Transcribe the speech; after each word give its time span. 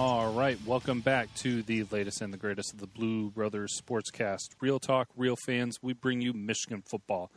All 0.00 0.32
right, 0.32 0.56
welcome 0.64 1.00
back 1.00 1.34
to 1.38 1.60
the 1.60 1.82
latest 1.90 2.22
and 2.22 2.32
the 2.32 2.36
greatest 2.36 2.72
of 2.72 2.78
the 2.78 2.86
Blue 2.86 3.30
Brothers 3.30 3.82
Sportscast. 3.82 4.50
Real 4.60 4.78
talk, 4.78 5.08
real 5.16 5.34
fans. 5.34 5.80
We 5.82 5.92
bring 5.92 6.20
you 6.20 6.32
Michigan 6.32 6.84
football 6.88 7.32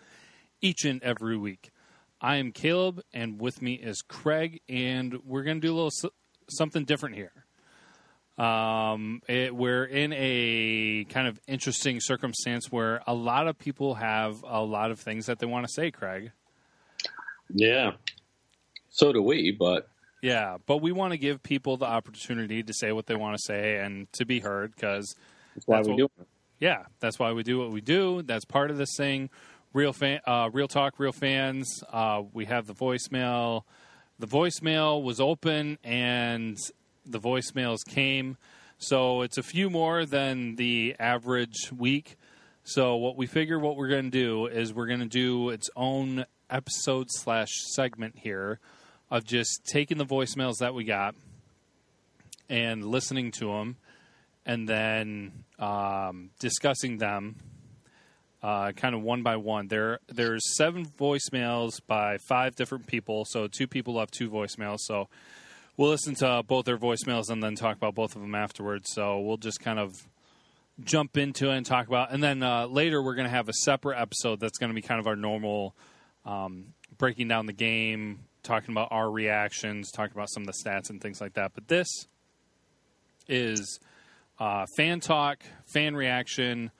each 0.61 0.85
and 0.85 1.01
every 1.01 1.35
week. 1.35 1.71
I 2.21 2.35
am 2.35 2.51
Caleb, 2.51 3.01
and 3.11 3.41
with 3.41 3.63
me 3.63 3.73
is 3.73 4.03
Craig, 4.03 4.61
and 4.69 5.25
we're 5.25 5.41
going 5.41 5.59
to 5.59 5.67
do 5.67 5.73
a 5.73 5.75
little 5.75 6.11
something 6.51 6.85
different 6.85 7.15
here. 7.15 7.33
Um, 8.37 9.23
it, 9.27 9.55
we're 9.55 9.85
in 9.85 10.13
a 10.15 11.05
kind 11.05 11.27
of 11.27 11.39
interesting 11.47 11.99
circumstance 11.99 12.71
where 12.71 13.01
a 13.07 13.15
lot 13.15 13.47
of 13.47 13.57
people 13.57 13.95
have 13.95 14.45
a 14.47 14.61
lot 14.61 14.91
of 14.91 14.99
things 14.99 15.25
that 15.25 15.39
they 15.39 15.47
want 15.47 15.65
to 15.65 15.73
say, 15.73 15.89
Craig. 15.89 16.31
Yeah. 17.49 17.93
So 18.91 19.11
do 19.11 19.23
we, 19.23 19.49
but 19.49 19.89
yeah, 20.21 20.57
but 20.67 20.77
we 20.77 20.91
want 20.91 21.11
to 21.11 21.17
give 21.17 21.41
people 21.41 21.77
the 21.77 21.85
opportunity 21.85 22.61
to 22.61 22.73
say 22.73 22.91
what 22.91 23.07
they 23.07 23.15
want 23.15 23.37
to 23.37 23.43
say 23.43 23.77
and 23.77 24.11
to 24.13 24.25
be 24.25 24.39
heard 24.39 24.75
because 24.75 25.15
that's 25.55 25.67
why 25.67 25.77
that's 25.77 25.87
we 25.87 26.03
what, 26.03 26.11
do. 26.17 26.25
Yeah, 26.59 26.83
that's 26.99 27.17
why 27.17 27.33
we 27.33 27.41
do 27.41 27.57
what 27.57 27.71
we 27.71 27.81
do. 27.81 28.21
That's 28.21 28.45
part 28.45 28.69
of 28.69 28.77
this 28.77 28.95
thing. 28.95 29.31
Real 29.73 29.93
fan, 29.93 30.19
uh, 30.27 30.49
real 30.53 30.67
talk, 30.67 30.99
real 30.99 31.11
fans. 31.11 31.83
Uh, 31.91 32.23
we 32.33 32.45
have 32.45 32.67
the 32.67 32.75
voicemail. 32.75 33.63
The 34.19 34.27
voicemail 34.27 35.01
was 35.01 35.19
open 35.19 35.79
and 35.83 36.57
the 37.05 37.19
voicemails 37.19 37.79
came. 37.87 38.37
So 38.77 39.21
it's 39.21 39.39
a 39.39 39.43
few 39.43 39.69
more 39.69 40.05
than 40.05 40.55
the 40.55 40.95
average 40.99 41.71
week. 41.75 42.15
So 42.63 42.97
what 42.97 43.17
we 43.17 43.25
figure 43.25 43.57
what 43.57 43.75
we're 43.75 43.87
going 43.87 44.11
to 44.11 44.11
do 44.11 44.45
is 44.45 44.71
we're 44.71 44.87
going 44.87 44.99
to 44.99 45.07
do 45.07 45.49
its 45.49 45.69
own 45.75 46.25
episode 46.49 47.07
slash 47.09 47.49
segment 47.73 48.19
here 48.19 48.59
of 49.11 49.25
just 49.25 49.61
taking 49.65 49.97
the 49.97 50.05
voicemails 50.05 50.59
that 50.59 50.73
we 50.73 50.85
got 50.85 51.13
and 52.49 52.85
listening 52.85 53.31
to 53.31 53.47
them 53.47 53.75
and 54.45 54.67
then 54.67 55.31
um, 55.59 56.31
discussing 56.39 56.97
them 56.97 57.35
uh, 58.41 58.71
kind 58.71 58.95
of 58.95 59.01
one 59.01 59.21
by 59.21 59.35
one. 59.35 59.67
There, 59.67 59.99
there's 60.07 60.41
seven 60.55 60.85
voicemails 60.85 61.79
by 61.85 62.17
five 62.17 62.55
different 62.55 62.87
people, 62.87 63.25
so 63.25 63.47
two 63.47 63.67
people 63.67 63.95
left 63.95 64.13
two 64.13 64.29
voicemails. 64.29 64.79
So 64.79 65.09
we'll 65.77 65.89
listen 65.91 66.15
to 66.15 66.43
both 66.47 66.65
their 66.65 66.77
voicemails 66.77 67.29
and 67.29 67.43
then 67.43 67.55
talk 67.55 67.75
about 67.75 67.93
both 67.93 68.15
of 68.15 68.21
them 68.21 68.33
afterwards. 68.33 68.91
So 68.93 69.19
we'll 69.19 69.37
just 69.37 69.59
kind 69.59 69.77
of 69.77 70.07
jump 70.83 71.17
into 71.17 71.51
it 71.51 71.57
and 71.57 71.65
talk 71.65 71.87
about. 71.87 72.11
And 72.11 72.23
then 72.23 72.41
uh, 72.41 72.65
later 72.65 73.01
we're 73.01 73.15
going 73.15 73.27
to 73.27 73.35
have 73.35 73.49
a 73.49 73.53
separate 73.53 74.01
episode 74.01 74.39
that's 74.39 74.57
going 74.57 74.69
to 74.69 74.75
be 74.75 74.81
kind 74.81 74.99
of 74.99 75.05
our 75.05 75.15
normal 75.15 75.75
um, 76.25 76.73
breaking 76.97 77.27
down 77.27 77.45
the 77.45 77.53
game, 77.53 78.19
talking 78.43 78.73
about 78.73 78.89
our 78.91 79.09
reactions, 79.09 79.91
talking 79.91 80.13
about 80.15 80.29
some 80.29 80.43
of 80.43 80.47
the 80.47 80.53
stats 80.53 80.89
and 80.89 81.01
things 81.01 81.21
like 81.21 81.33
that. 81.33 81.51
But 81.53 81.67
this 81.67 81.87
is 83.27 83.79
uh, 84.39 84.65
fan 84.75 84.99
talk, 84.99 85.43
fan 85.65 85.95
reaction, 85.95 86.71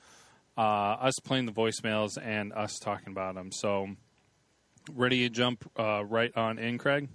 uh, 0.57 0.61
us 0.61 1.15
playing 1.23 1.45
the 1.45 1.51
voicemails, 1.51 2.11
and 2.21 2.53
us 2.53 2.77
talking 2.79 3.11
about 3.11 3.35
them. 3.35 3.51
So, 3.51 3.89
ready 4.93 5.27
to 5.27 5.29
jump 5.29 5.69
uh, 5.77 6.03
right 6.03 6.35
on 6.35 6.59
in, 6.59 6.77
Craig? 6.77 7.07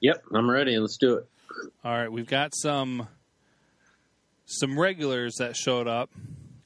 Yep, 0.00 0.22
I'm 0.32 0.50
ready. 0.50 0.78
Let's 0.78 0.96
do 0.96 1.14
it. 1.16 1.28
All 1.84 1.92
right, 1.92 2.10
we've 2.10 2.28
got 2.28 2.52
some 2.54 3.08
some 4.44 4.78
regulars 4.78 5.34
that 5.38 5.56
showed 5.56 5.88
up. 5.88 6.10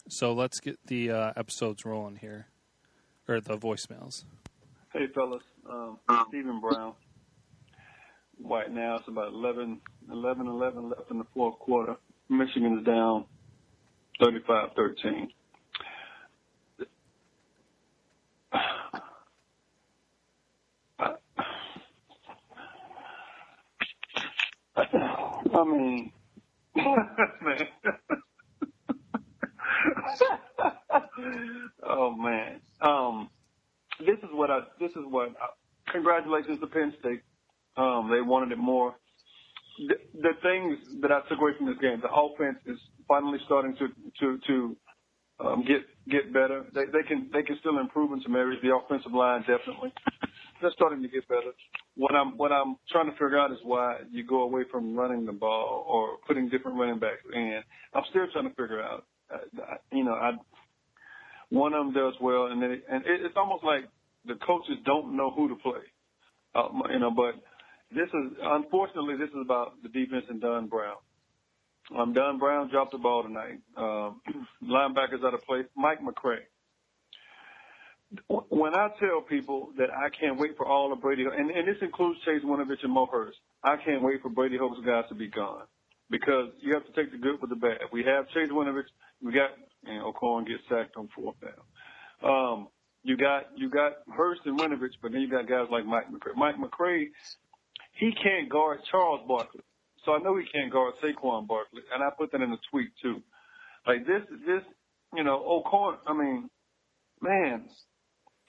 So 0.09 0.33
let's 0.33 0.61
get 0.61 0.79
the 0.87 1.11
uh, 1.11 1.33
episodes 1.37 1.85
rolling 1.85 2.17
here, 2.17 2.47
or 3.27 3.41
the 3.41 3.57
voicemails. 3.57 4.25
Hey, 4.93 5.07
fellas. 5.07 5.43
Um, 5.71 5.99
Stephen 6.29 6.61
Brown. 6.61 6.95
Right 8.43 8.71
now, 8.71 8.97
it's 8.97 9.09
about 9.09 9.33
11, 9.33 9.81
11, 10.11 10.47
11 10.47 10.89
left 10.91 11.11
in 11.11 11.19
the 11.19 11.27
fourth 11.35 11.59
quarter. 11.59 11.97
Michigan 12.29 12.79
is 12.79 12.85
down 12.85 13.25
35-13. 14.21 15.29
I 25.55 25.65
mean, 25.65 26.11
man. 26.77 27.69
oh 31.85 32.11
man. 32.17 32.61
Um, 32.81 33.29
this 34.07 34.19
is 34.23 34.31
what 34.33 34.51
I. 34.51 34.61
This 34.81 34.91
is 34.93 35.05
what. 35.09 35.31
I, 35.31 35.93
congratulations 35.93 36.61
to 36.61 36.67
Penn 36.67 36.95
State. 37.01 37.23
Um, 37.77 38.11
they 38.13 38.21
wanted 38.21 38.53
it 38.53 38.59
more. 38.59 38.95
The, 39.89 39.95
the 40.15 40.33
things 40.43 40.79
that 41.03 41.11
I 41.13 41.21
took 41.29 41.41
away 41.41 41.53
from 41.57 41.67
this 41.67 41.79
game, 41.81 42.01
the 42.03 42.13
offense 42.13 42.59
is 42.67 42.79
finally 43.09 43.39
starting 43.47 43.77
to 43.77 43.89
to 44.21 44.39
to 44.47 44.77
um, 45.41 45.65
get 45.67 45.83
get 46.11 46.33
better. 46.33 46.65
They, 46.75 46.85
they 46.87 47.07
can 47.07 47.31
they 47.33 47.43
can 47.43 47.57
still 47.61 47.79
improve 47.79 48.13
in 48.13 48.23
some 48.23 48.37
areas. 48.37 48.61
The 48.63 48.75
offensive 48.75 49.13
line 49.13 49.41
definitely. 49.43 49.93
They're 50.61 50.73
starting 50.77 51.03
to 51.03 51.09
get 51.09 51.27
better. 51.29 51.53
What 51.97 52.15
I'm 52.15 52.37
what 52.39 52.53
I'm 52.53 52.77
trying 52.91 53.07
to 53.07 53.13
figure 53.13 53.39
out 53.39 53.51
is 53.53 53.59
why 53.65 53.99
you 54.11 54.25
go 54.25 54.43
away 54.43 54.63
from 54.71 54.97
running 54.97 55.27
the 55.27 55.33
ball 55.33 55.85
or 55.89 56.19
putting 56.27 56.49
different 56.49 56.79
running 56.79 56.99
backs 57.01 57.23
in. 57.35 57.63
I'm 57.95 58.05
still 58.11 58.27
trying 58.33 58.49
to 58.49 58.55
figure 58.55 58.83
out. 58.83 59.07
Uh, 59.33 59.77
you 59.93 60.05
know, 60.05 60.13
I 60.13 60.33
one 61.53 61.75
of 61.75 61.85
them 61.85 61.93
does 61.93 62.15
well, 62.21 62.47
and 62.47 62.63
then 62.63 62.71
it, 62.71 62.85
and 62.91 63.05
it, 63.05 63.21
it's 63.27 63.37
almost 63.37 63.63
like 63.63 63.85
the 64.25 64.35
coaches 64.47 64.77
don't 64.87 65.15
know 65.17 65.31
who 65.31 65.49
to 65.49 65.55
play. 65.57 65.85
Uh, 66.55 66.69
you 66.91 66.99
know, 66.99 67.11
but 67.11 67.35
this 67.95 68.09
is 68.09 68.39
unfortunately 68.43 69.17
this 69.17 69.29
is 69.29 69.41
about 69.45 69.75
the 69.83 69.91
defense 69.91 70.25
and 70.31 70.41
Don 70.41 70.67
Brown. 70.69 70.97
Um, 71.97 72.15
Don 72.15 72.39
Brown 72.39 72.71
dropped 72.71 72.93
the 72.93 72.99
ball 72.99 73.23
tonight. 73.23 73.61
Um, 73.77 74.23
linebackers 74.65 75.25
out 75.25 75.35
of 75.35 75.43
place. 75.43 75.67
Mike 75.77 75.99
McCray. 76.01 76.41
When 78.29 78.75
I 78.75 78.89
tell 78.99 79.23
people 79.23 79.71
that 79.79 79.89
I 79.91 80.09
can't 80.09 80.39
wait 80.39 80.57
for 80.57 80.67
all 80.67 80.93
of 80.93 81.01
Brady, 81.01 81.25
and, 81.25 81.51
and 81.51 81.69
this 81.69 81.81
includes 81.81 82.21
Chase 82.27 82.43
Winovich 82.45 82.83
and 82.83 82.93
Mo 82.93 83.07
Hurst, 83.11 83.39
I 83.65 83.77
can't 83.77 84.03
wait 84.03 84.21
for 84.21 84.29
Brady 84.29 84.59
Hoke's 84.59 84.85
guys 84.85 85.05
to 85.09 85.15
be 85.15 85.29
gone 85.29 85.65
because 86.11 86.49
you 86.61 86.75
have 86.75 86.85
to 86.85 86.93
take 86.93 87.11
the 87.11 87.19
good 87.19 87.41
with 87.41 87.51
the 87.51 87.57
bad. 87.57 87.79
We 87.91 88.05
have 88.05 88.29
Chase 88.29 88.51
Winovich. 88.51 88.89
We 89.23 89.33
got 89.33 89.51
and 89.87 90.03
O'Korn 90.03 90.45
gets 90.45 90.63
sacked 90.69 90.97
on 90.97 91.09
fourth 91.15 91.37
down. 91.41 91.59
Um, 92.23 92.69
you 93.03 93.17
got 93.17 93.47
you 93.57 93.69
got 93.69 93.93
Hurst 94.15 94.43
and 94.45 94.59
Winovich, 94.59 94.95
but 95.03 95.13
then 95.13 95.21
you 95.23 95.31
got 95.31 95.49
guys 95.49 95.67
like 95.71 95.85
Mike 95.85 96.07
McCray. 96.09 96.37
Mike 96.37 96.57
McCray, 96.57 97.07
he 97.99 98.13
can't 98.23 98.49
guard 98.49 98.79
Charles 98.91 99.21
Barkley, 99.27 99.63
so 100.05 100.13
I 100.13 100.19
know 100.19 100.37
he 100.37 100.45
can't 100.53 100.73
guard 100.73 100.95
Saquon 101.03 101.47
Barkley, 101.49 101.83
and 101.93 102.03
I 102.03 102.11
put 102.17 102.31
that 102.33 102.41
in 102.41 102.51
the 102.51 102.59
tweet 102.71 102.91
too. 103.03 103.21
Like 103.87 104.07
this, 104.07 104.23
this, 104.47 104.63
you 105.15 105.25
know, 105.25 105.43
O'Korn. 105.45 105.97
I 106.07 106.15
mean, 106.15 106.49
man, 107.21 107.65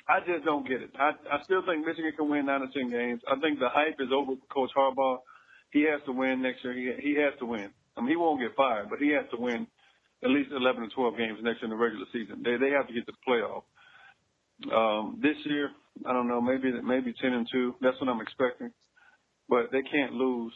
I 0.08 0.20
just 0.20 0.46
don't 0.46 0.68
get 0.68 0.82
it. 0.82 0.92
I 1.00 1.12
I 1.32 1.42
still 1.44 1.66
think 1.66 1.86
Michigan 1.86 2.12
can 2.16 2.30
win 2.30 2.46
nine 2.46 2.62
or 2.62 2.70
ten 2.74 2.92
games. 2.92 3.22
I 3.28 3.40
think 3.40 3.60
the 3.60 3.70
hype 3.70 3.98
is 4.00 4.10
over 4.14 4.34
for 4.36 4.54
Coach 4.54 4.72
Harbaugh. 4.78 5.18
He 5.72 5.82
has 5.90 6.02
to 6.06 6.12
win 6.12 6.44
next 6.44 6.64
year. 6.64 6.74
He 6.74 6.92
he 7.02 7.16
has 7.22 7.34
to 7.40 7.46
win. 7.48 7.72
I 7.98 8.02
mean, 8.02 8.10
he 8.10 8.16
won't 8.16 8.40
get 8.40 8.56
fired, 8.56 8.90
but 8.90 9.00
he 9.00 9.10
has 9.10 9.26
to 9.32 9.38
win 9.38 9.66
at 10.24 10.30
least 10.30 10.52
11 10.52 10.84
or 10.84 10.90
12 10.90 11.18
games 11.18 11.40
next 11.42 11.64
in 11.64 11.70
the 11.70 11.76
regular 11.76 12.06
season. 12.14 12.42
They 12.44 12.58
they 12.58 12.72
have 12.72 12.88
to 12.88 12.94
get 12.94 13.06
to 13.06 13.12
the 13.12 13.24
playoff. 13.28 13.64
Um, 14.72 15.20
this 15.22 15.36
year, 15.46 15.70
I 16.06 16.14
don't 16.14 16.28
know, 16.28 16.42
maybe 16.42 16.72
maybe 16.82 17.14
10 17.20 17.34
and 17.34 17.48
two. 17.52 17.76
That's 17.82 18.00
what 18.00 18.10
I'm 18.10 18.22
expecting. 18.22 18.72
But 19.50 19.72
they 19.72 19.82
can't 19.82 20.14
lose 20.14 20.54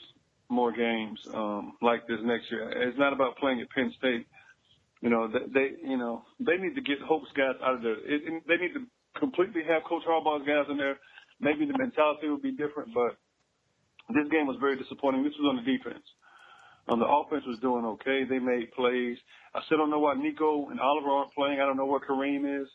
more 0.49 0.71
games 0.71 1.19
um, 1.33 1.73
like 1.81 2.07
this 2.07 2.19
next 2.23 2.49
year. 2.49 2.69
It's 2.87 2.97
not 2.97 3.13
about 3.13 3.37
playing 3.37 3.61
at 3.61 3.69
Penn 3.69 3.93
State. 3.97 4.27
You 5.01 5.09
know, 5.09 5.27
they, 5.27 5.45
they 5.53 5.67
you 5.87 5.97
know 5.97 6.23
they 6.39 6.57
need 6.57 6.75
to 6.75 6.81
get 6.81 6.97
Hoke's 7.05 7.29
guys 7.35 7.55
out 7.63 7.75
of 7.75 7.81
there. 7.81 7.99
It, 7.99 8.21
it, 8.25 8.43
they 8.47 8.57
need 8.57 8.73
to 8.73 8.85
completely 9.19 9.61
have 9.67 9.83
Coach 9.83 10.03
Harbaugh's 10.07 10.47
guys 10.47 10.65
in 10.69 10.77
there. 10.77 10.97
Maybe 11.39 11.65
the 11.65 11.77
mentality 11.77 12.29
would 12.29 12.41
be 12.41 12.51
different, 12.51 12.93
but 12.93 13.17
this 14.09 14.27
game 14.31 14.47
was 14.47 14.57
very 14.59 14.77
disappointing. 14.77 15.23
This 15.23 15.33
was 15.37 15.53
on 15.53 15.63
the 15.63 15.67
defense. 15.67 16.03
Um, 16.87 16.99
the 16.99 17.05
offense 17.05 17.43
was 17.45 17.59
doing 17.59 17.83
okay. 17.85 18.23
They 18.23 18.39
made 18.39 18.71
plays. 18.71 19.17
I 19.53 19.59
still 19.65 19.77
don't 19.77 19.89
know 19.89 19.99
why 19.99 20.15
Nico 20.15 20.69
and 20.69 20.79
Oliver 20.79 21.09
aren't 21.09 21.33
playing. 21.33 21.59
I 21.59 21.65
don't 21.65 21.77
know 21.77 21.85
where 21.85 21.99
Kareem 21.99 22.61
is, 22.61 22.67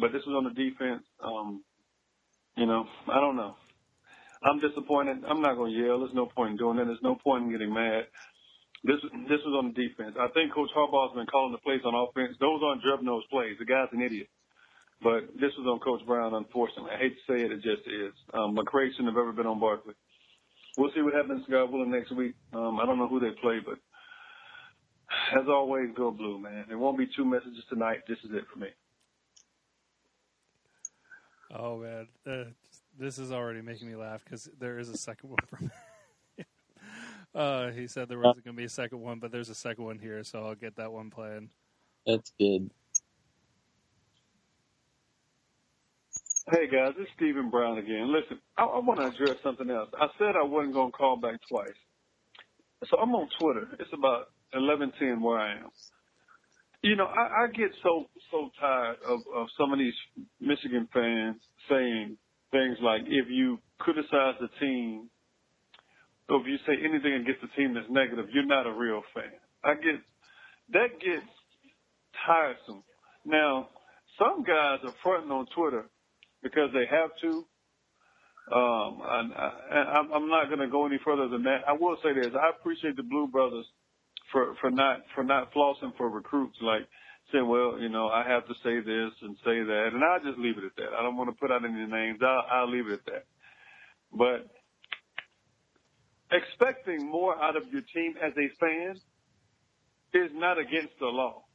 but 0.00 0.12
this 0.12 0.22
was 0.26 0.36
on 0.36 0.44
the 0.44 0.56
defense. 0.56 1.02
Um, 1.22 1.62
you 2.56 2.66
know, 2.66 2.86
I 3.12 3.20
don't 3.20 3.36
know. 3.36 3.54
I'm 4.42 4.60
disappointed. 4.60 5.18
I'm 5.28 5.42
not 5.42 5.56
going 5.56 5.72
to 5.72 5.78
yell. 5.78 6.00
There's 6.00 6.14
no 6.14 6.26
point 6.26 6.52
in 6.52 6.56
doing 6.56 6.76
that. 6.76 6.86
There's 6.86 7.02
no 7.02 7.16
point 7.16 7.44
in 7.44 7.52
getting 7.52 7.72
mad. 7.72 8.04
This 8.84 9.00
this 9.28 9.42
was 9.44 9.56
on 9.58 9.72
the 9.72 9.76
defense. 9.76 10.14
I 10.20 10.28
think 10.32 10.54
Coach 10.54 10.70
Harbaugh's 10.76 11.16
been 11.16 11.26
calling 11.26 11.52
the 11.52 11.58
plays 11.58 11.80
on 11.84 11.96
offense. 11.96 12.36
Those 12.40 12.60
aren't 12.62 12.84
nose 13.02 13.24
plays. 13.30 13.56
The 13.58 13.64
guy's 13.64 13.88
an 13.92 14.00
idiot. 14.00 14.28
But 15.02 15.28
this 15.34 15.52
was 15.58 15.66
on 15.68 15.80
Coach 15.80 16.06
Brown, 16.06 16.32
unfortunately. 16.34 16.92
I 16.94 16.98
hate 16.98 17.16
to 17.16 17.24
say 17.28 17.44
it, 17.44 17.52
it 17.52 17.60
just 17.60 17.84
is. 17.84 18.14
Um, 18.32 18.56
McCray 18.56 18.88
shouldn't 18.92 19.12
have 19.12 19.20
ever 19.20 19.32
been 19.32 19.46
on 19.46 19.60
Barkley 19.60 19.92
we'll 20.76 20.90
see 20.94 21.02
what 21.02 21.14
happens, 21.14 21.44
God 21.50 21.70
willing, 21.70 21.90
next 21.90 22.12
week. 22.14 22.34
Um, 22.52 22.78
I 22.80 22.86
don't 22.86 22.98
know 22.98 23.08
who 23.08 23.20
they 23.20 23.30
play, 23.40 23.58
but 23.64 23.78
as 25.38 25.46
always, 25.48 25.90
go 25.96 26.10
blue, 26.10 26.38
man. 26.38 26.66
There 26.68 26.78
won't 26.78 26.98
be 26.98 27.08
two 27.16 27.24
messages 27.24 27.64
tonight. 27.68 28.00
This 28.08 28.18
is 28.24 28.30
it 28.32 28.44
for 28.52 28.58
me. 28.58 28.68
Oh 31.54 31.78
man, 31.78 32.08
uh, 32.26 32.50
this 32.98 33.18
is 33.18 33.32
already 33.32 33.62
making 33.62 33.88
me 33.88 33.96
laugh 33.96 34.22
because 34.24 34.48
there 34.58 34.78
is 34.78 34.88
a 34.88 34.96
second 34.96 35.30
one 35.30 35.38
from. 35.48 35.70
Uh, 37.34 37.70
he 37.70 37.86
said 37.86 38.08
there 38.08 38.18
wasn't 38.18 38.42
going 38.46 38.56
to 38.56 38.58
be 38.58 38.64
a 38.64 38.68
second 38.68 38.98
one, 38.98 39.18
but 39.18 39.30
there's 39.30 39.50
a 39.50 39.54
second 39.54 39.84
one 39.84 39.98
here, 39.98 40.24
so 40.24 40.42
I'll 40.46 40.54
get 40.54 40.76
that 40.76 40.90
one 40.90 41.10
playing. 41.10 41.50
That's 42.06 42.32
good. 42.40 42.70
Hey 46.48 46.68
guys, 46.70 46.94
it's 46.96 47.10
Stephen 47.16 47.50
Brown 47.50 47.78
again. 47.78 48.14
Listen, 48.14 48.38
I, 48.56 48.62
I 48.62 48.78
want 48.78 49.00
to 49.00 49.06
address 49.10 49.36
something 49.42 49.68
else. 49.68 49.88
I 49.98 50.06
said 50.16 50.38
I 50.38 50.44
wasn't 50.46 50.74
going 50.74 50.92
to 50.92 50.96
call 50.96 51.16
back 51.16 51.40
twice. 51.48 51.74
So 52.88 52.98
I'm 52.98 53.12
on 53.16 53.28
Twitter. 53.40 53.66
It's 53.80 53.90
about 53.92 54.30
11:10 54.54 55.20
where 55.22 55.40
I 55.40 55.58
am. 55.58 55.70
You 56.82 56.94
know, 56.94 57.06
I, 57.06 57.46
I 57.46 57.46
get 57.52 57.70
so 57.82 58.06
so 58.30 58.50
tired 58.60 58.98
of, 59.04 59.18
of 59.34 59.48
some 59.58 59.72
of 59.72 59.80
these 59.80 59.98
Michigan 60.40 60.86
fans 60.94 61.42
saying 61.68 62.16
things 62.52 62.78
like, 62.80 63.02
if 63.06 63.26
you 63.28 63.58
criticize 63.80 64.38
the 64.38 64.48
team, 64.60 65.10
or 66.28 66.40
if 66.42 66.46
you 66.46 66.58
say 66.64 66.78
anything 66.78 67.14
against 67.14 67.42
the 67.42 67.50
team 67.60 67.74
that's 67.74 67.90
negative, 67.90 68.26
you're 68.32 68.46
not 68.46 68.68
a 68.68 68.72
real 68.72 69.02
fan. 69.12 69.34
I 69.64 69.74
get 69.74 69.98
that 70.74 71.00
gets 71.00 71.26
tiresome. 72.24 72.84
Now, 73.24 73.70
some 74.16 74.44
guys 74.44 74.78
are 74.84 74.94
fronting 75.02 75.32
on 75.32 75.46
Twitter 75.52 75.90
because 76.46 76.70
they 76.72 76.86
have 76.90 77.10
to. 77.22 77.44
Um, 78.54 79.02
and 79.02 79.32
I, 79.34 80.02
I'm 80.14 80.28
not 80.28 80.46
going 80.46 80.60
to 80.60 80.68
go 80.68 80.86
any 80.86 80.98
further 81.04 81.28
than 81.28 81.42
that. 81.44 81.66
I 81.66 81.72
will 81.72 81.96
say 82.02 82.14
this: 82.14 82.32
I 82.34 82.50
appreciate 82.50 82.96
the 82.96 83.02
Blue 83.02 83.26
Brothers 83.26 83.66
for 84.30 84.54
for 84.60 84.70
not 84.70 85.00
for 85.14 85.24
not 85.24 85.52
flossing 85.52 85.96
for 85.96 86.08
recruits, 86.08 86.56
like 86.62 86.86
saying, 87.32 87.48
"Well, 87.48 87.78
you 87.80 87.88
know, 87.88 88.06
I 88.08 88.22
have 88.28 88.46
to 88.46 88.54
say 88.62 88.78
this 88.78 89.10
and 89.22 89.36
say 89.44 89.62
that," 89.66 89.90
and 89.92 90.04
I'll 90.04 90.22
just 90.22 90.38
leave 90.38 90.58
it 90.58 90.64
at 90.64 90.76
that. 90.76 90.94
I 90.96 91.02
don't 91.02 91.16
want 91.16 91.30
to 91.30 91.36
put 91.40 91.50
out 91.50 91.64
any 91.64 91.86
names. 91.86 92.20
I'll, 92.22 92.46
I'll 92.50 92.70
leave 92.70 92.86
it 92.86 93.00
at 93.00 93.06
that. 93.06 93.24
But 94.12 94.46
expecting 96.30 97.10
more 97.10 97.36
out 97.42 97.56
of 97.56 97.64
your 97.72 97.82
team 97.92 98.14
as 98.22 98.32
a 98.38 98.48
fan 98.60 98.94
is 100.14 100.30
not 100.34 100.58
against 100.58 100.98
the 101.00 101.06
law. 101.06 101.45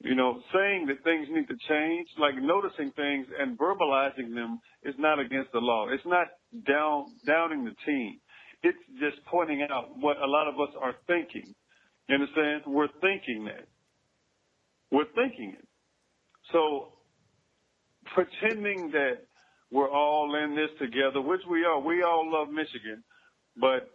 You 0.00 0.14
know, 0.14 0.40
saying 0.52 0.86
that 0.88 1.02
things 1.02 1.28
need 1.30 1.48
to 1.48 1.56
change, 1.68 2.08
like 2.18 2.34
noticing 2.36 2.90
things 2.92 3.26
and 3.38 3.58
verbalizing 3.58 4.34
them 4.34 4.60
is 4.82 4.94
not 4.98 5.18
against 5.18 5.52
the 5.52 5.60
law. 5.60 5.88
It's 5.88 6.04
not 6.04 6.26
down, 6.66 7.06
downing 7.26 7.64
the 7.64 7.74
team. 7.86 8.20
It's 8.62 8.78
just 9.00 9.24
pointing 9.26 9.66
out 9.70 9.96
what 9.98 10.18
a 10.18 10.26
lot 10.26 10.48
of 10.48 10.54
us 10.60 10.74
are 10.80 10.94
thinking. 11.06 11.54
You 12.08 12.14
understand? 12.16 12.62
We're 12.66 12.88
thinking 13.00 13.46
that. 13.46 13.66
We're 14.90 15.10
thinking 15.14 15.56
it. 15.58 15.68
So 16.52 16.92
pretending 18.14 18.90
that 18.92 19.26
we're 19.70 19.90
all 19.90 20.34
in 20.36 20.54
this 20.54 20.70
together, 20.78 21.20
which 21.20 21.40
we 21.50 21.64
are, 21.64 21.80
we 21.80 22.02
all 22.02 22.30
love 22.30 22.48
Michigan, 22.48 23.02
but 23.56 23.90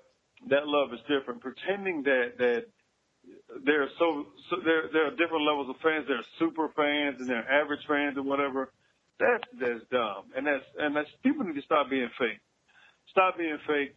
that 0.49 0.67
love 0.67 0.93
is 0.93 0.99
different. 1.07 1.41
Pretending 1.41 2.03
that, 2.03 2.37
that 2.37 2.65
there 3.65 3.83
are 3.83 3.89
so, 3.97 4.27
so 4.49 4.57
there 4.63 4.89
there 4.93 5.07
are 5.07 5.11
different 5.11 5.43
levels 5.43 5.69
of 5.69 5.75
fans. 5.81 6.05
There 6.07 6.17
are 6.17 6.31
super 6.37 6.69
fans 6.75 7.17
and 7.19 7.29
there 7.29 7.43
are 7.43 7.61
average 7.61 7.81
fans 7.87 8.17
and 8.17 8.25
whatever. 8.25 8.71
That's 9.19 9.43
that's 9.59 9.83
dumb, 9.91 10.31
and 10.35 10.47
that's 10.47 10.63
and 10.77 10.95
that's 10.95 11.09
people 11.23 11.43
need 11.43 11.55
to 11.55 11.61
stop 11.61 11.89
being 11.89 12.09
fake. 12.17 12.39
Stop 13.11 13.37
being 13.37 13.57
fake. 13.67 13.95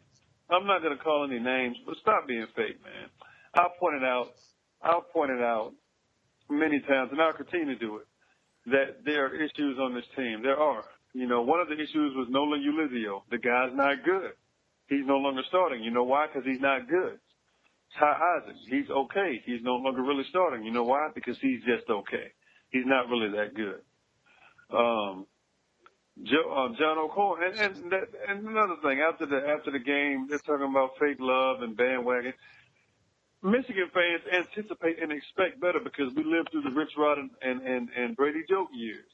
I'm 0.51 0.67
not 0.67 0.83
going 0.83 0.97
to 0.97 1.03
call 1.03 1.25
any 1.25 1.39
names, 1.39 1.77
but 1.87 1.97
stop 2.01 2.27
being 2.27 2.47
fake, 2.57 2.83
man. 2.83 3.09
I'll 3.55 3.73
point 3.79 3.97
it 3.97 4.05
out, 4.05 4.33
I'll 4.83 5.03
point 5.03 5.31
it 5.31 5.41
out 5.41 5.73
many 6.51 6.81
times, 6.81 7.11
and 7.13 7.21
I'll 7.21 7.33
continue 7.33 7.75
to 7.75 7.79
do 7.79 7.97
it. 7.99 8.07
That 8.67 9.05
there 9.05 9.27
are 9.27 9.35
issues 9.35 9.79
on 9.79 9.95
this 9.95 10.05
team. 10.17 10.43
There 10.43 10.59
are. 10.59 10.85
You 11.15 11.27
know, 11.27 11.43
one 11.43 11.61
of 11.61 11.69
the 11.69 11.75
issues 11.75 12.15
was 12.17 12.29
Nolan 12.31 12.63
Ulizio. 12.63 13.23
The 13.31 13.39
guy's 13.39 13.75
not 13.75 14.05
good. 14.05 14.33
He's 14.89 15.07
no 15.07 15.17
longer 15.17 15.43
starting. 15.49 15.83
You 15.83 15.91
know 15.91 16.05
why? 16.05 16.27
Because 16.27 16.47
he's 16.47 16.61
not 16.61 16.89
good. 16.89 17.19
Ty 17.99 18.41
Isaac, 18.43 18.57
he's 18.69 18.89
okay. 18.91 19.43
He's 19.45 19.63
no 19.63 19.77
longer 19.77 20.03
really 20.03 20.25
starting. 20.31 20.65
You 20.65 20.73
know 20.73 20.85
why? 20.85 21.11
Because 21.15 21.37
he's 21.41 21.61
just 21.65 21.89
okay. 21.91 22.33
He's 22.71 22.87
not 22.87 23.09
really 23.09 23.31
that 23.37 23.55
good. 23.55 23.81
Um, 24.75 25.27
Joe, 26.23 26.49
uh, 26.53 26.79
John 26.79 26.99
O'Korn, 26.99 27.43
and 27.43 27.59
and, 27.59 27.93
that, 27.93 28.09
and 28.29 28.47
another 28.47 28.77
thing 28.83 29.01
after 29.01 29.27
the 29.27 29.41
after 29.49 29.71
the 29.71 29.79
game, 29.79 30.27
they're 30.29 30.39
talking 30.39 30.69
about 30.71 30.93
fake 31.01 31.17
love 31.21 31.63
and 31.63 31.77
bandwagon. 31.77 32.35
Michigan 33.43 33.91
fans 33.93 34.23
anticipate 34.33 35.03
and 35.03 35.11
expect 35.11 35.61
better 35.61 35.81
because 35.83 36.15
we 36.15 36.23
lived 36.23 36.51
through 36.53 36.63
the 36.63 36.71
Rich 36.71 36.93
Rod 36.97 37.19
and 37.19 37.31
and 37.43 37.61
and, 37.63 37.89
and 37.97 38.17
Brady 38.17 38.43
Joke 38.49 38.69
years. 38.73 39.09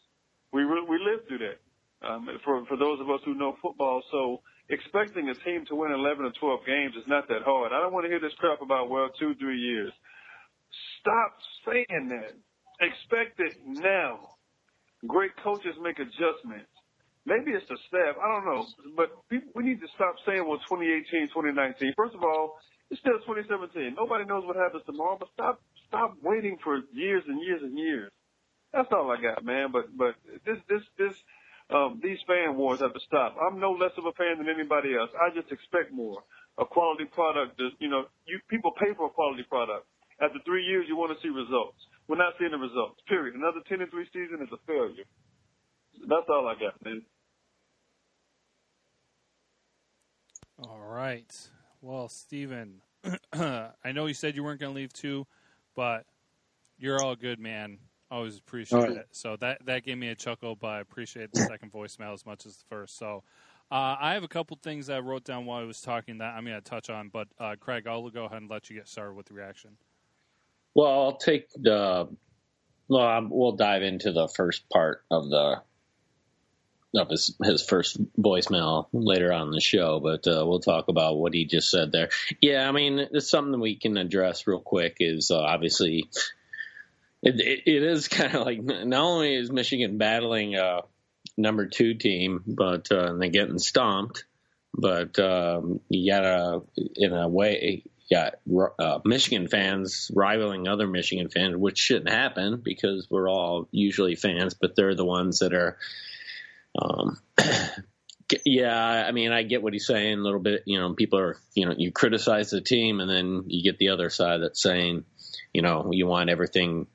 We 0.53 0.63
re- 0.63 0.87
we 0.89 0.99
lived 0.99 1.29
through 1.29 1.39
that. 1.39 1.59
Um, 2.07 2.29
for 2.45 2.65
for 2.67 2.77
those 2.77 3.01
of 3.01 3.11
us 3.11 3.21
who 3.25 3.35
know 3.35 3.57
football, 3.63 4.03
so 4.11 4.43
expecting 4.71 5.29
a 5.29 5.35
team 5.35 5.65
to 5.67 5.75
win 5.75 5.93
11 5.93 6.25
or 6.25 6.33
12 6.39 6.67
games 6.67 6.95
is 6.97 7.07
not 7.07 7.29
that 7.29 7.43
hard. 7.45 7.73
I 7.73 7.81
don't 7.81 7.93
want 7.93 8.05
to 8.05 8.11
hear 8.11 8.21
this 8.21 8.35
crap 8.39 8.61
about, 8.63 8.91
well, 8.91 9.09
two, 9.19 9.35
three 9.37 9.59
years. 9.59 9.93
Stop 11.01 11.33
saying 11.65 12.09
that. 12.09 12.37
Expect 12.81 13.41
it 13.41 13.57
now. 13.65 14.37
Great 15.07 15.33
coaches 15.43 15.75
make 15.81 15.99
adjustments. 15.99 16.71
Maybe 17.25 17.53
it's 17.53 17.67
the 17.69 17.77
staff. 17.89 18.17
I 18.17 18.27
don't 18.29 18.45
know. 18.45 18.67
But 18.97 19.13
we 19.31 19.63
need 19.63 19.81
to 19.81 19.89
stop 19.95 20.17
saying, 20.27 20.47
well, 20.47 20.59
2018, 20.69 21.29
2019. 21.29 21.93
First 21.97 22.15
of 22.15 22.23
all, 22.23 22.57
it's 22.91 23.01
still 23.01 23.19
2017. 23.27 23.95
Nobody 23.97 24.25
knows 24.25 24.45
what 24.47 24.57
happens 24.57 24.83
tomorrow, 24.87 25.17
but 25.19 25.29
stop, 25.35 25.61
stop 25.89 26.17
waiting 26.23 26.57
for 26.63 26.81
years 26.93 27.23
and 27.29 27.41
years 27.43 27.61
and 27.63 27.79
years. 27.79 28.11
That's 28.73 28.89
all 28.93 29.11
I 29.11 29.21
got, 29.21 29.45
man. 29.45 29.69
But, 29.73 29.97
but 29.97 30.15
this, 30.45 30.59
this, 30.69 30.83
this, 30.97 31.15
um, 31.71 32.01
these 32.03 32.19
fan 32.27 32.57
wars 32.57 32.81
have 32.81 32.95
to 32.95 33.01
stop. 33.07 33.37
I'm 33.37 33.61
no 33.61 33.73
less 33.73 33.93
of 33.99 34.07
a 34.07 34.13
fan 34.13 34.39
than 34.39 34.49
anybody 34.49 34.97
else. 34.97 35.11
I 35.21 35.29
just 35.35 35.53
expect 35.53 35.93
more. 35.93 36.23
A 36.59 36.65
quality 36.65 37.05
product 37.05 37.61
is, 37.61 37.73
you 37.79 37.89
know, 37.89 38.05
you 38.27 38.41
people 38.49 38.73
pay 38.81 38.95
for 38.97 39.07
a 39.07 39.11
quality 39.11 39.45
product. 39.49 39.87
After 40.21 40.39
three 40.45 40.65
years, 40.65 40.87
you 40.89 40.97
want 40.97 41.13
to 41.13 41.23
see 41.23 41.29
results. 41.29 41.79
We're 42.09 42.17
not 42.17 42.35
seeing 42.39 42.51
the 42.51 42.59
results. 42.59 43.01
Period. 43.07 43.35
Another 43.37 43.61
ten 43.69 43.81
and 43.81 43.91
three 43.91 44.07
season 44.13 44.41
is 44.43 44.49
a 44.53 44.59
failure. 44.67 45.05
That's 46.09 46.27
all 46.29 46.49
I 46.49 46.55
got, 46.59 46.83
man. 46.85 47.03
All 50.59 50.81
right. 50.81 51.33
Well, 51.83 52.09
Steven, 52.09 52.81
I 53.33 53.93
know 53.93 54.07
you 54.07 54.15
said 54.15 54.35
you 54.35 54.43
weren't 54.43 54.61
going 54.61 54.73
to 54.73 54.77
leave 54.77 54.93
too, 54.93 55.27
but 55.77 56.07
you're 56.79 57.01
all 57.01 57.15
good, 57.15 57.39
man. 57.39 57.79
Always 58.11 58.39
appreciate 58.39 58.81
right. 58.81 58.91
it. 58.93 59.09
So 59.11 59.37
that 59.37 59.67
that 59.67 59.85
gave 59.85 59.99
me 59.99 60.09
a 60.09 60.15
chuckle, 60.15 60.57
but 60.57 60.69
I 60.69 60.81
appreciate 60.81 61.31
the 61.33 61.41
second 61.41 61.73
voicemail 61.73 62.15
as 62.15 62.25
much 62.25 62.47
as 62.47 62.57
the 62.57 62.65
first. 62.69 62.97
So 62.97 63.23
uh, 63.71 63.97
I 64.01 64.15
have 64.15 64.25
a 64.25 64.29
couple 64.29 64.59
things 64.63 64.89
I 64.89 65.01
wrote 65.01 65.25
down 65.25 65.45
while 65.45 65.61
I 65.61 65.65
was 65.65 65.83
talking 65.83 66.19
that 66.19 66.35
I'm 66.35 66.45
going 66.45 66.57
to 66.57 66.63
touch 66.63 66.89
on. 66.89 67.11
But 67.11 67.29
uh, 67.39 67.57
Craig, 67.61 67.87
I'll 67.87 68.09
go 68.09 68.25
ahead 68.25 68.41
and 68.41 68.51
let 68.51 68.71
you 68.71 68.77
get 68.77 68.89
started 68.89 69.13
with 69.13 69.27
the 69.27 69.35
reaction. 69.35 69.73
Well, 70.75 70.91
I'll 70.91 71.17
take 71.17 71.51
the. 71.53 72.09
Well, 72.89 73.29
we'll 73.31 73.53
dive 73.53 73.83
into 73.83 74.13
the 74.13 74.29
first 74.29 74.71
part 74.71 75.05
of 75.11 75.29
the 75.29 75.61
of 76.95 77.11
his 77.11 77.37
his 77.43 77.63
first 77.63 77.99
voicemail 78.17 78.87
later 78.95 79.31
on 79.31 79.49
in 79.49 79.53
the 79.53 79.61
show, 79.61 80.01
but 80.01 80.27
uh, 80.27 80.45
we'll 80.47 80.61
talk 80.61 80.89
about 80.89 81.19
what 81.19 81.35
he 81.35 81.45
just 81.45 81.71
said 81.71 81.93
there. 81.93 82.09
Yeah, 82.41 82.67
I 82.67 82.73
mean, 82.73 82.99
it's 82.99 83.29
something 83.29 83.61
we 83.61 83.77
can 83.77 83.99
address 83.99 84.47
real 84.47 84.61
quick. 84.61 84.97
Is 85.01 85.31
uh, 85.31 85.39
obviously 85.39 86.09
it, 87.23 87.41
it, 87.41 87.63
it 87.67 87.83
is 87.83 88.09
kind 88.09 88.35
of 88.35 88.47
like 88.47 88.63
not 88.63 89.01
only 89.01 89.35
is 89.35 89.51
Michigan 89.51 89.99
battling 89.99 90.57
a 90.57 90.83
number 91.37 91.67
two 91.67 91.95
team, 91.95 92.43
but 92.47 92.91
uh, 92.91 93.15
they're 93.15 93.29
getting 93.29 93.59
stomped, 93.59 94.25
but 94.75 95.19
um, 95.19 95.81
you 95.89 96.13
gotta 96.13 96.63
in 96.97 97.13
a 97.13 97.29
way 97.29 97.85
got 98.11 98.35
uh, 98.79 99.01
Michigan 99.05 99.49
fans 99.49 100.11
rivaling 100.15 100.67
other 100.67 100.87
Michigan 100.87 101.29
fans, 101.29 101.57
which 101.57 101.79
shouldn't 101.79 102.09
happen 102.09 102.61
because 102.63 103.07
we're 103.11 103.29
all 103.29 103.69
usually 103.71 104.15
fans, 104.15 104.55
but 104.55 104.75
they're 104.77 104.95
the 104.95 105.05
ones 105.05 105.41
that 105.41 105.53
are. 105.53 105.77
Um, 106.81 107.19
yeah, 108.45 109.05
I 109.07 109.13
mean, 109.13 109.33
I 109.33 109.43
get 109.43 109.63
what 109.63 109.73
he's 109.73 109.87
saying 109.87 110.19
a 110.19 110.23
little 110.23 110.41
bit. 110.41 110.63
You 110.67 110.81
know, 110.81 110.95
people 110.95 111.19
are, 111.19 111.37
you 111.55 111.67
know, 111.67 111.75
you 111.77 111.93
criticize 111.93 112.51
the 112.51 112.61
team, 112.61 113.01
and 113.01 113.11
then 113.11 113.45
you 113.47 113.63
get 113.63 113.79
the 113.79 113.91
other 113.91 114.11
side 114.11 114.43
that's 114.43 114.63
saying, 114.63 115.05
you 115.53 115.63
know, 115.63 115.91
you 115.93 116.07
want 116.07 116.31
everything 116.31 116.87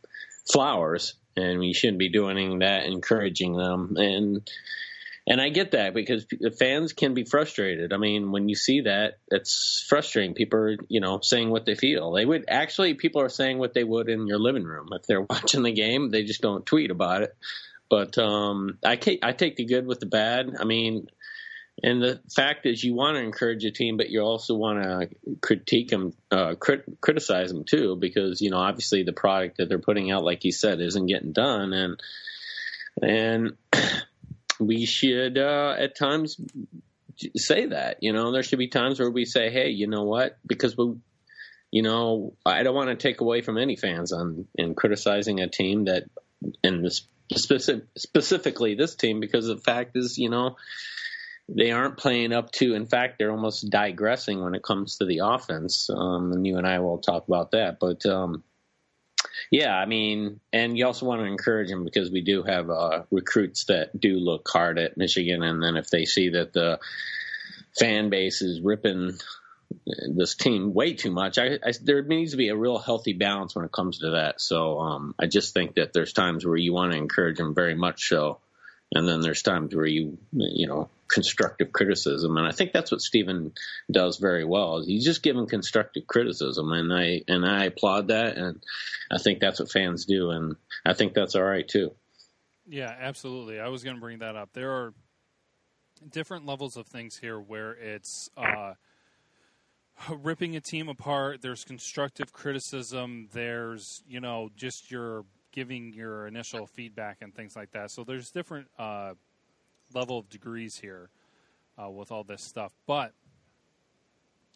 flowers, 0.51 1.15
and 1.35 1.59
we 1.59 1.73
shouldn't 1.73 1.99
be 1.99 2.09
doing 2.09 2.59
that, 2.59 2.85
encouraging 2.85 3.55
them. 3.55 3.95
And 3.97 4.49
and 5.25 5.39
I 5.39 5.49
get 5.49 5.71
that 5.71 5.93
because 5.93 6.25
fans 6.59 6.91
can 6.91 7.13
be 7.13 7.23
frustrated. 7.23 7.93
I 7.93 7.97
mean, 7.97 8.31
when 8.31 8.49
you 8.49 8.55
see 8.55 8.81
that, 8.81 9.19
it's 9.31 9.85
frustrating. 9.87 10.33
People 10.33 10.59
are, 10.59 10.77
you 10.89 10.99
know, 10.99 11.21
saying 11.21 11.49
what 11.49 11.65
they 11.65 11.75
feel. 11.75 12.11
They 12.11 12.25
would 12.25 12.45
actually, 12.49 12.95
people 12.95 13.21
are 13.21 13.29
saying 13.29 13.57
what 13.57 13.73
they 13.73 13.85
would 13.85 14.09
in 14.09 14.27
your 14.27 14.39
living 14.39 14.65
room 14.65 14.89
if 14.91 15.03
they're 15.03 15.21
watching 15.29 15.63
the 15.63 15.71
game. 15.71 16.09
They 16.09 16.23
just 16.23 16.41
don't 16.41 16.65
tweet 16.65 16.91
about 16.91 17.21
it. 17.21 17.37
But 17.89 18.17
um, 18.17 18.79
I, 18.83 18.99
I 19.21 19.31
take 19.31 19.55
the 19.55 19.65
good 19.65 19.85
with 19.85 20.01
the 20.01 20.07
bad. 20.07 20.55
I 20.59 20.65
mean, 20.65 21.07
and 21.81 22.01
the 22.01 22.21
fact 22.35 22.65
is, 22.65 22.83
you 22.83 22.93
want 22.93 23.15
to 23.15 23.23
encourage 23.23 23.65
a 23.65 23.71
team, 23.71 23.97
but 23.97 24.09
you 24.09 24.21
also 24.21 24.53
want 24.53 24.83
to 24.83 25.09
critique 25.41 25.89
them, 25.89 26.13
uh, 26.29 26.55
crit- 26.55 27.01
criticize 27.01 27.51
them 27.51 27.63
too, 27.63 27.95
because 27.95 28.41
you 28.41 28.51
know 28.51 28.57
obviously 28.57 29.03
the 29.03 29.13
product 29.13 29.57
that 29.57 29.69
they're 29.69 29.79
putting 29.79 30.11
out, 30.11 30.23
like 30.23 30.43
you 30.43 30.51
said, 30.51 30.79
isn't 30.79 31.07
getting 31.07 31.33
done, 31.33 31.73
and 31.73 31.99
and 33.01 33.57
we 34.59 34.85
should 34.85 35.37
uh, 35.37 35.75
at 35.79 35.97
times 35.97 36.37
say 37.35 37.67
that. 37.67 37.97
You 38.01 38.13
know, 38.13 38.31
there 38.31 38.43
should 38.43 38.59
be 38.59 38.67
times 38.67 38.99
where 38.99 39.09
we 39.09 39.25
say, 39.25 39.49
"Hey, 39.49 39.69
you 39.69 39.87
know 39.87 40.03
what?" 40.03 40.37
Because 40.45 40.77
we, 40.77 40.93
you 41.71 41.81
know, 41.81 42.35
I 42.45 42.61
don't 42.61 42.75
want 42.75 42.89
to 42.89 42.95
take 42.95 43.21
away 43.21 43.41
from 43.41 43.57
any 43.57 43.77
fans 43.77 44.11
on 44.11 44.45
in 44.55 44.75
criticizing 44.75 45.39
a 45.39 45.49
team 45.49 45.85
that, 45.85 46.03
and 46.63 46.85
this 46.85 47.07
specific, 47.35 47.85
specifically 47.97 48.75
this 48.75 48.95
team, 48.95 49.19
because 49.19 49.47
the 49.47 49.57
fact 49.57 49.97
is, 49.97 50.19
you 50.19 50.29
know, 50.29 50.55
they 51.49 51.71
aren't 51.71 51.97
playing 51.97 52.33
up 52.33 52.51
to. 52.53 52.73
In 52.73 52.85
fact, 52.85 53.15
they're 53.17 53.31
almost 53.31 53.69
digressing 53.69 54.41
when 54.41 54.55
it 54.55 54.63
comes 54.63 54.97
to 54.97 55.05
the 55.05 55.21
offense. 55.23 55.89
Um, 55.89 56.31
and 56.31 56.47
you 56.47 56.57
and 56.57 56.67
I 56.67 56.79
will 56.79 56.99
talk 56.99 57.27
about 57.27 57.51
that, 57.51 57.79
but. 57.79 58.05
Um, 58.05 58.43
yeah, 59.51 59.75
I 59.75 59.85
mean, 59.85 60.39
and 60.51 60.77
you 60.77 60.85
also 60.85 61.05
want 61.05 61.21
to 61.21 61.27
encourage 61.27 61.69
them 61.69 61.83
because 61.83 62.11
we 62.11 62.21
do 62.21 62.43
have 62.43 62.69
uh, 62.69 63.03
recruits 63.11 63.65
that 63.65 63.99
do 63.99 64.17
look 64.17 64.47
hard 64.47 64.77
at 64.79 64.97
Michigan, 64.97 65.43
and 65.43 65.61
then 65.61 65.75
if 65.75 65.89
they 65.89 66.05
see 66.05 66.29
that 66.29 66.53
the 66.53 66.79
fan 67.77 68.09
base 68.09 68.41
is 68.41 68.61
ripping 68.61 69.13
this 70.15 70.35
team 70.35 70.73
way 70.73 70.93
too 70.93 71.11
much, 71.11 71.37
I, 71.37 71.57
I, 71.65 71.73
there 71.81 72.03
needs 72.03 72.31
to 72.31 72.37
be 72.37 72.49
a 72.49 72.55
real 72.55 72.77
healthy 72.77 73.13
balance 73.13 73.55
when 73.55 73.65
it 73.65 73.71
comes 73.71 73.99
to 73.99 74.11
that. 74.11 74.39
So 74.39 74.79
um, 74.79 75.15
I 75.19 75.25
just 75.25 75.53
think 75.53 75.75
that 75.75 75.93
there's 75.93 76.13
times 76.13 76.45
where 76.45 76.57
you 76.57 76.73
want 76.73 76.91
to 76.91 76.97
encourage 76.97 77.37
them 77.37 77.55
very 77.55 77.75
much 77.75 78.07
so, 78.07 78.39
and 78.93 79.07
then 79.07 79.21
there's 79.21 79.41
times 79.41 79.75
where 79.75 79.85
you 79.85 80.17
you 80.31 80.67
know 80.67 80.89
constructive 81.07 81.71
criticism, 81.71 82.37
and 82.37 82.47
I 82.47 82.51
think 82.51 82.71
that's 82.71 82.91
what 82.91 83.01
Stephen 83.01 83.53
does 83.91 84.17
very 84.17 84.45
well. 84.45 84.77
Is 84.77 84.87
he's 84.87 85.05
just 85.05 85.23
giving 85.23 85.47
constructive 85.47 86.07
criticism, 86.07 86.71
and 86.71 86.93
I 86.93 87.21
and 87.27 87.45
I 87.45 87.65
applaud 87.65 88.07
that, 88.07 88.37
and 88.37 88.63
I 89.11 89.17
think 89.17 89.39
that's 89.39 89.59
what 89.59 89.71
fans 89.71 90.05
do, 90.05 90.31
and 90.31 90.55
I 90.85 90.93
think 90.93 91.13
that's 91.13 91.35
all 91.35 91.43
right 91.43 91.67
too. 91.67 91.91
Yeah, 92.67 92.95
absolutely. 92.97 93.59
I 93.59 93.67
was 93.67 93.83
going 93.83 93.97
to 93.97 94.01
bring 94.01 94.19
that 94.19 94.35
up. 94.35 94.49
There 94.53 94.71
are 94.71 94.93
different 96.09 96.45
levels 96.45 96.77
of 96.77 96.87
things 96.87 97.17
here 97.17 97.39
where 97.39 97.73
it's 97.73 98.29
uh, 98.37 98.73
ripping 100.09 100.55
a 100.55 100.61
team 100.61 100.89
apart. 100.89 101.41
There's 101.41 101.63
constructive 101.63 102.33
criticism. 102.33 103.27
There's 103.31 104.03
you 104.07 104.19
know 104.19 104.49
just 104.55 104.91
your 104.91 105.25
giving 105.51 105.93
your 105.93 106.27
initial 106.27 106.65
feedback 106.65 107.17
and 107.21 107.33
things 107.33 107.55
like 107.55 107.71
that. 107.71 107.91
So 107.91 108.03
there's 108.03 108.31
different 108.31 108.67
uh, 108.77 109.13
level 109.93 110.17
of 110.17 110.29
degrees 110.29 110.77
here 110.77 111.09
uh, 111.81 111.89
with 111.89 112.11
all 112.11 112.23
this 112.23 112.43
stuff. 112.43 112.73
But 112.87 113.13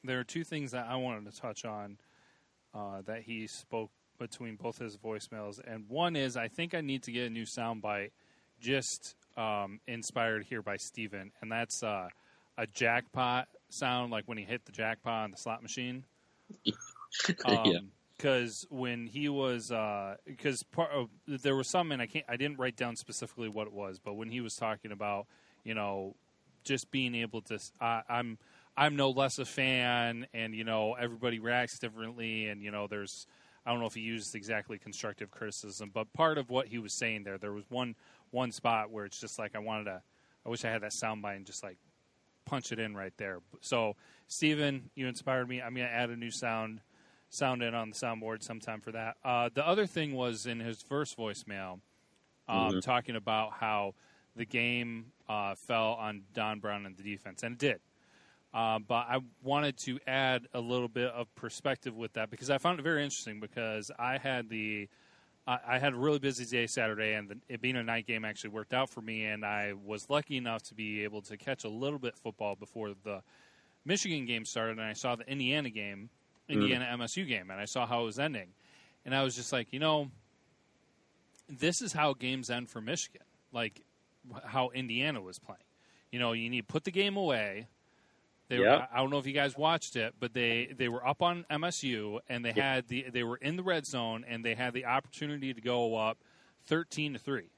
there 0.04 0.20
are 0.20 0.24
two 0.24 0.44
things 0.44 0.72
that 0.72 0.88
I 0.88 0.96
wanted 0.96 1.32
to 1.32 1.40
touch 1.40 1.66
on 1.66 1.98
uh, 2.74 3.02
that 3.06 3.24
he 3.24 3.48
spoke 3.48 3.92
between 4.20 4.56
both 4.56 4.80
his 4.80 4.98
voicemails, 4.98 5.60
and 5.66 5.88
one 5.88 6.16
is 6.16 6.38
I 6.38 6.48
think 6.48 6.74
I 6.74 6.82
need 6.82 7.04
to 7.04 7.12
get 7.12 7.28
a 7.28 7.30
new 7.30 7.46
soundbite 7.46 8.12
just 8.60 9.16
um, 9.36 9.80
inspired 9.88 10.46
here 10.46 10.62
by 10.62 10.78
Steven, 10.78 11.32
and 11.42 11.52
that's 11.52 11.84
uh, 11.84 12.10
a 12.58 12.66
jackpot 12.68 13.48
sound, 13.70 14.12
like 14.12 14.28
when 14.28 14.38
he 14.38 14.44
hit 14.44 14.66
the 14.66 14.72
jackpot 14.72 15.26
on 15.26 15.32
the 15.32 15.38
slot 15.38 15.62
machine. 15.62 16.04
Um, 17.46 17.62
yeah 17.66 17.80
because 18.18 18.66
when 18.70 19.08
he 19.08 19.30
was 19.30 19.72
because 20.26 20.62
uh, 20.64 20.76
part 20.76 20.92
of, 20.92 21.10
there 21.28 21.56
was 21.56 21.68
some 21.68 21.92
and 21.92 22.02
I 22.02 22.08
can't 22.08 22.26
I 22.28 22.38
didn't 22.38 22.58
write 22.58 22.76
down 22.76 22.96
specifically 22.96 23.50
what 23.50 23.68
it 23.68 23.74
was, 23.74 24.00
but 24.00 24.16
when 24.16 24.30
he 24.30 24.42
was 24.42 24.56
talking 24.56 24.92
about 24.92 25.28
you 25.64 25.74
know 25.74 26.16
just 26.64 26.90
being 26.92 27.16
able 27.16 27.42
to 27.44 27.60
uh, 27.80 28.02
I'm 28.10 28.38
I'm 28.76 28.96
no 28.96 29.10
less 29.10 29.40
a 29.40 29.46
fan, 29.46 30.28
and 30.34 30.54
you 30.56 30.64
know 30.64 30.94
everybody 30.94 31.40
reacts 31.40 31.80
differently, 31.80 32.48
and 32.48 32.62
you 32.62 32.72
know 32.72 32.88
there's 32.88 33.28
I 33.66 33.72
don't 33.72 33.80
know 33.80 33.88
if 33.88 33.94
he 33.96 34.02
used 34.02 34.36
exactly 34.36 34.78
constructive 34.78 35.32
criticism, 35.32 35.92
but 35.94 36.12
part 36.14 36.38
of 36.38 36.50
what 36.50 36.68
he 36.68 36.80
was 36.80 36.94
saying 36.94 37.24
there, 37.24 37.38
there 37.38 37.54
was 37.54 37.66
one 37.70 37.96
one 38.32 38.52
spot 38.52 38.92
where 38.92 39.06
it's 39.06 39.20
just 39.20 39.38
like 39.40 39.56
I 39.56 39.60
wanted 39.60 39.86
to 39.86 40.02
I 40.46 40.50
wish 40.50 40.66
I 40.66 40.70
had 40.70 40.82
that 40.82 40.92
soundbite 40.92 41.36
and 41.36 41.46
just 41.46 41.64
like 41.64 41.78
punch 42.46 42.72
it 42.72 42.80
in 42.80 42.96
right 42.96 43.14
there. 43.18 43.40
So 43.62 43.96
Steven, 44.28 44.90
you 44.96 45.08
inspired 45.08 45.48
me. 45.48 45.62
I'm 45.62 45.76
gonna 45.76 45.88
add 45.88 46.10
a 46.10 46.16
new 46.16 46.32
sound 46.32 46.82
sound 47.30 47.62
in 47.62 47.74
on 47.74 47.90
the 47.90 47.96
soundboard 47.96 48.44
sometime 48.44 48.82
for 48.82 48.92
that. 48.92 49.18
Uh, 49.24 49.50
the 49.54 49.66
other 49.66 49.86
thing 49.86 50.14
was 50.14 50.46
in 50.46 50.60
his 50.60 50.82
first 50.82 51.18
voicemail, 51.18 51.80
um, 52.48 52.70
mm-hmm. 52.70 52.80
talking 52.80 53.16
about 53.16 53.54
how 53.54 53.94
the 54.36 54.46
game 54.46 55.08
uh, 55.28 55.56
fell 55.56 55.94
on 55.94 56.24
Don 56.34 56.60
Brown 56.60 56.86
and 56.86 56.96
the 56.96 57.04
defense, 57.04 57.44
and 57.44 57.54
it 57.54 57.60
did. 57.60 57.80
Uh, 58.54 58.80
but 58.80 59.06
I 59.10 59.20
wanted 59.44 59.78
to 59.80 60.00
add 60.08 60.48
a 60.54 60.60
little 60.60 60.88
bit 60.88 61.12
of 61.12 61.34
perspective 61.36 61.96
with 61.96 62.14
that 62.14 62.30
because 62.30 62.50
I 62.50 62.58
found 62.58 62.80
it 62.80 62.84
very 62.84 63.04
interesting 63.04 63.40
because 63.40 63.92
I 64.00 64.18
had 64.18 64.50
the 64.50 64.88
I 65.50 65.80
had 65.80 65.94
a 65.94 65.96
really 65.96 66.20
busy 66.20 66.44
day 66.44 66.68
Saturday, 66.68 67.14
and 67.14 67.30
the, 67.30 67.38
it 67.48 67.62
being 67.62 67.78
a 67.78 67.84
night 67.84 68.06
game 68.06 68.26
actually 68.26 68.50
worked 68.50 68.74
out 68.74 68.90
for 68.90 69.00
me. 69.02 69.24
And 69.24 69.46
I 69.46 69.74
was 69.82 70.10
lucky 70.10 70.36
enough 70.36 70.62
to 70.64 70.74
be 70.74 71.06
able 71.06 71.22
to 71.22 71.38
catch 71.38 71.64
a 71.64 71.70
little 71.70 72.00
bit 72.00 72.16
of 72.16 72.20
football 72.20 72.58
before 72.58 72.94
the 73.06 73.22
Michigan 73.86 74.26
game 74.26 74.44
started, 74.44 74.72
and 74.78 74.82
I 74.82 74.92
saw 74.92 75.16
the 75.16 75.26
Indiana 75.26 75.70
game, 75.70 76.10
Indiana 76.50 76.86
mm. 76.86 77.00
MSU 77.00 77.28
game, 77.28 77.50
and 77.50 77.60
I 77.60 77.66
saw 77.66 77.86
how 77.86 78.02
it 78.02 78.06
was 78.06 78.20
ending, 78.20 78.50
and 79.06 79.14
I 79.16 79.24
was 79.24 79.36
just 79.36 79.52
like, 79.52 79.72
you 79.72 79.80
know, 79.80 80.10
this 81.50 81.82
is 81.82 81.94
how 81.94 82.14
games 82.14 82.50
end 82.50 82.70
for 82.70 82.82
Michigan, 82.82 83.24
like 83.52 83.82
how 84.46 84.70
Indiana 84.70 85.22
was 85.22 85.40
playing. 85.40 85.60
You 86.12 86.20
know, 86.20 86.34
you 86.34 86.50
need 86.50 86.68
to 86.68 86.74
put 86.74 86.84
the 86.84 86.92
game 86.92 87.18
away. 87.18 87.68
They 88.50 88.60
were, 88.60 88.88
I 88.94 88.98
don't 88.98 89.10
know 89.10 89.18
if 89.18 89.28
you 89.28 89.34
guys 89.34 89.58
watched 89.58 89.98
it, 89.98 90.16
but 90.22 90.34
they, 90.34 90.74
they 90.78 90.88
were 90.88 91.06
up 91.06 91.22
on 91.22 91.46
MSU 91.52 92.20
and 92.30 92.46
they 92.46 92.54
had 92.54 92.88
the 92.88 93.06
they 93.12 93.24
were 93.24 93.36
in 93.36 93.58
the 93.58 93.64
red 93.64 93.86
zone 93.86 94.24
and 94.26 94.44
they 94.44 94.56
had 94.56 94.74
the 94.74 94.86
opportunity 94.86 95.54
to 95.54 95.60
go 95.60 95.98
up 95.98 96.18
thirteen 96.66 97.12
to 97.12 97.20
three, 97.20 97.50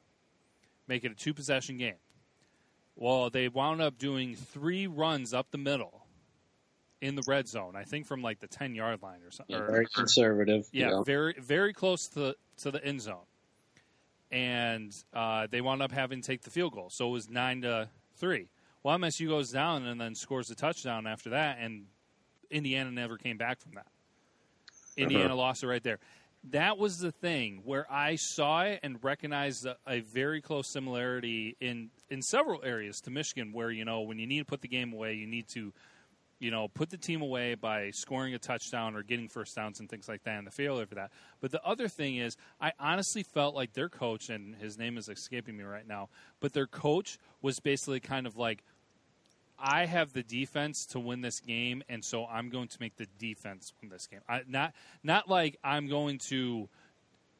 make 0.87 1.03
it 1.03 1.11
a 1.11 1.15
two 1.15 1.33
possession 1.35 1.77
game. 1.77 1.99
Well, 2.95 3.29
they 3.29 3.47
wound 3.49 3.81
up 3.81 3.99
doing 3.99 4.35
three 4.35 4.87
runs 4.87 5.31
up 5.31 5.51
the 5.51 5.59
middle 5.59 5.98
in 7.01 7.15
the 7.15 7.23
red 7.27 7.47
zone. 7.47 7.75
I 7.75 7.83
think 7.83 8.05
from 8.05 8.21
like 8.21 8.39
the 8.39 8.47
ten 8.47 8.75
yard 8.75 9.01
line 9.01 9.21
or 9.25 9.31
something. 9.31 9.55
Yeah, 9.55 9.65
very 9.65 9.87
conservative. 9.93 10.65
Yeah, 10.71 11.01
very 11.05 11.35
very 11.39 11.73
close 11.73 12.07
to 12.09 12.19
the, 12.19 12.35
to 12.57 12.71
the 12.71 12.83
end 12.83 13.01
zone, 13.01 13.25
and 14.31 14.91
uh, 15.13 15.47
they 15.49 15.61
wound 15.61 15.81
up 15.81 15.91
having 15.91 16.21
to 16.21 16.27
take 16.27 16.41
the 16.41 16.49
field 16.49 16.73
goal. 16.73 16.89
So 16.91 17.07
it 17.07 17.11
was 17.11 17.29
nine 17.29 17.61
to 17.61 17.89
three. 18.17 18.49
Well, 18.83 18.97
MSU 18.97 19.27
goes 19.27 19.51
down 19.51 19.85
and 19.85 19.99
then 19.99 20.15
scores 20.15 20.49
a 20.49 20.55
touchdown 20.55 21.05
after 21.05 21.31
that, 21.31 21.57
and 21.59 21.85
Indiana 22.49 22.91
never 22.91 23.17
came 23.17 23.37
back 23.37 23.59
from 23.59 23.73
that. 23.73 23.87
Indiana 24.97 25.27
uh-huh. 25.27 25.35
lost 25.35 25.63
it 25.63 25.67
right 25.67 25.83
there. 25.83 25.99
That 26.51 26.77
was 26.77 26.99
the 26.99 27.11
thing 27.11 27.61
where 27.65 27.85
I 27.91 28.15
saw 28.15 28.61
it 28.61 28.79
and 28.81 29.03
recognized 29.03 29.65
a, 29.65 29.75
a, 29.85 29.99
very 29.99 30.41
close 30.41 30.71
similarity 30.71 31.57
in 31.59 31.89
in 32.09 32.21
several 32.21 32.63
areas 32.63 33.01
to 33.01 33.11
Michigan, 33.11 33.51
where 33.51 33.71
you 33.71 33.83
know 33.83 34.01
when 34.01 34.19
you 34.19 34.27
need 34.27 34.39
to 34.39 34.45
put 34.45 34.61
the 34.61 34.69
game 34.69 34.93
away, 34.93 35.15
you 35.15 35.27
need 35.27 35.47
to 35.49 35.73
you 36.39 36.51
know, 36.51 36.67
put 36.67 36.89
the 36.89 36.97
team 36.97 37.21
away 37.21 37.55
by 37.55 37.91
scoring 37.91 38.33
a 38.33 38.39
touchdown 38.39 38.95
or 38.95 39.03
getting 39.03 39.27
first 39.27 39.55
downs 39.55 39.79
and 39.79 39.89
things 39.89 40.07
like 40.07 40.23
that, 40.23 40.37
and 40.37 40.47
the 40.47 40.51
failure 40.51 40.85
for 40.85 40.95
that. 40.95 41.11
But 41.41 41.51
the 41.51 41.63
other 41.63 41.87
thing 41.87 42.17
is, 42.17 42.37
I 42.61 42.71
honestly 42.79 43.23
felt 43.23 43.55
like 43.55 43.73
their 43.73 43.89
coach, 43.89 44.29
and 44.29 44.55
his 44.55 44.77
name 44.77 44.97
is 44.97 45.09
escaping 45.09 45.57
me 45.57 45.63
right 45.63 45.87
now, 45.87 46.09
but 46.39 46.53
their 46.53 46.67
coach 46.67 47.17
was 47.41 47.59
basically 47.59 47.99
kind 47.99 48.25
of 48.25 48.37
like, 48.37 48.63
I 49.61 49.85
have 49.85 50.13
the 50.13 50.23
defense 50.23 50.85
to 50.91 50.99
win 50.99 51.19
this 51.19 51.41
game, 51.41 51.83
and 51.89 52.03
so 52.03 52.25
I'm 52.25 52.49
going 52.49 52.69
to 52.69 52.77
make 52.79 52.95
the 52.95 53.07
defense 53.17 53.73
win 53.81 53.89
this 53.89 54.07
game. 54.07 54.21
I, 54.29 54.41
not 54.47 54.73
not 55.03 55.29
like 55.29 55.57
I'm 55.63 55.89
going 55.89 56.19
to 56.29 56.69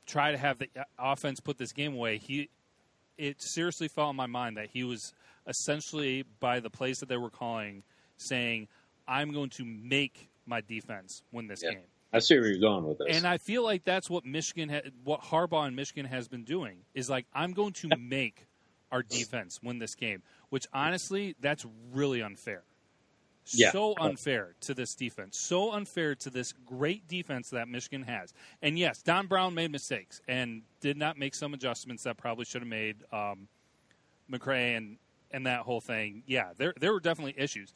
try 0.06 0.32
to 0.32 0.38
have 0.38 0.60
the 0.60 0.68
uh, 0.78 0.84
offense 0.98 1.40
put 1.40 1.58
this 1.58 1.72
game 1.72 1.94
away. 1.94 2.18
He, 2.18 2.50
it 3.18 3.42
seriously 3.42 3.88
fell 3.88 4.10
in 4.10 4.18
my 4.18 4.26
mind 4.26 4.58
that 4.58 4.68
he 4.74 4.84
was 4.84 5.14
essentially 5.48 6.26
by 6.42 6.60
the 6.60 6.70
plays 6.70 6.98
that 6.98 7.08
they 7.08 7.16
were 7.16 7.30
calling, 7.30 7.84
saying 8.18 8.68
I'm 9.10 9.34
going 9.34 9.50
to 9.52 9.66
make 9.66 10.30
my 10.46 10.62
defense 10.62 11.24
win 11.32 11.48
this 11.48 11.64
yeah. 11.64 11.72
game. 11.72 11.84
I 12.14 12.20
see 12.20 12.40
where 12.40 12.48
you're 12.48 12.60
going 12.60 12.86
with 12.86 13.00
this. 13.00 13.18
And 13.18 13.26
I 13.26 13.38
feel 13.38 13.64
like 13.64 13.84
that's 13.84 14.10
what 14.10 14.26
Michigan, 14.26 14.70
ha- 14.70 14.90
what 15.04 15.22
Harbaugh 15.22 15.68
and 15.68 15.76
Michigan 15.76 16.06
has 16.06 16.28
been 16.28 16.44
doing 16.44 16.78
is 16.94 17.10
like 17.10 17.26
I'm 17.34 17.54
going 17.54 17.74
to 17.74 17.90
make 18.00 18.48
our 18.92 19.04
defense 19.04 19.60
win 19.62 19.80
this 19.80 19.96
game. 19.96 20.24
Which 20.50 20.66
honestly, 20.74 21.36
that's 21.40 21.66
really 21.92 22.22
unfair. 22.22 22.64
Yeah. 23.52 23.72
So 23.72 23.96
unfair 24.00 24.56
to 24.62 24.74
this 24.74 24.96
defense. 24.96 25.38
So 25.38 25.72
unfair 25.72 26.16
to 26.16 26.30
this 26.30 26.54
great 26.66 27.08
defense 27.08 27.50
that 27.50 27.68
Michigan 27.68 28.04
has. 28.04 28.34
And 28.62 28.78
yes, 28.78 29.02
Don 29.02 29.28
Brown 29.28 29.56
made 29.56 29.72
mistakes 29.72 30.22
and 30.28 30.62
did 30.82 30.98
not 30.98 31.18
make 31.18 31.34
some 31.34 31.54
adjustments 31.54 32.04
that 32.04 32.18
probably 32.18 32.46
should 32.46 32.62
have 32.62 32.70
made 32.70 32.98
um, 33.12 33.48
McCray 34.32 34.78
and 34.78 34.98
and 35.32 35.46
that 35.46 35.62
whole 35.62 35.82
thing. 35.82 36.24
Yeah, 36.26 36.50
there 36.58 36.74
there 36.80 36.94
were 36.94 37.00
definitely 37.00 37.36
issues, 37.38 37.74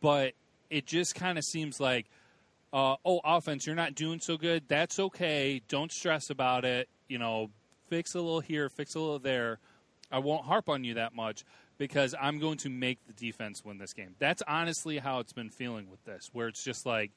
but 0.00 0.34
it 0.70 0.86
just 0.86 1.14
kind 1.14 1.38
of 1.38 1.44
seems 1.44 1.80
like, 1.80 2.06
uh, 2.72 2.96
oh, 3.04 3.20
offense, 3.24 3.66
you're 3.66 3.76
not 3.76 3.94
doing 3.94 4.20
so 4.20 4.36
good. 4.36 4.64
That's 4.68 4.98
okay. 4.98 5.62
Don't 5.68 5.92
stress 5.92 6.30
about 6.30 6.64
it. 6.64 6.88
You 7.08 7.18
know, 7.18 7.50
fix 7.88 8.14
a 8.14 8.20
little 8.20 8.40
here, 8.40 8.68
fix 8.68 8.94
a 8.94 9.00
little 9.00 9.18
there. 9.18 9.58
I 10.10 10.18
won't 10.18 10.44
harp 10.44 10.68
on 10.68 10.84
you 10.84 10.94
that 10.94 11.14
much 11.14 11.44
because 11.78 12.14
I'm 12.20 12.38
going 12.38 12.58
to 12.58 12.70
make 12.70 12.98
the 13.06 13.12
defense 13.12 13.64
win 13.64 13.78
this 13.78 13.92
game. 13.92 14.14
That's 14.18 14.42
honestly 14.46 14.98
how 14.98 15.20
it's 15.20 15.32
been 15.32 15.50
feeling 15.50 15.90
with 15.90 16.04
this, 16.04 16.30
where 16.32 16.48
it's 16.48 16.62
just 16.62 16.86
like, 16.86 17.10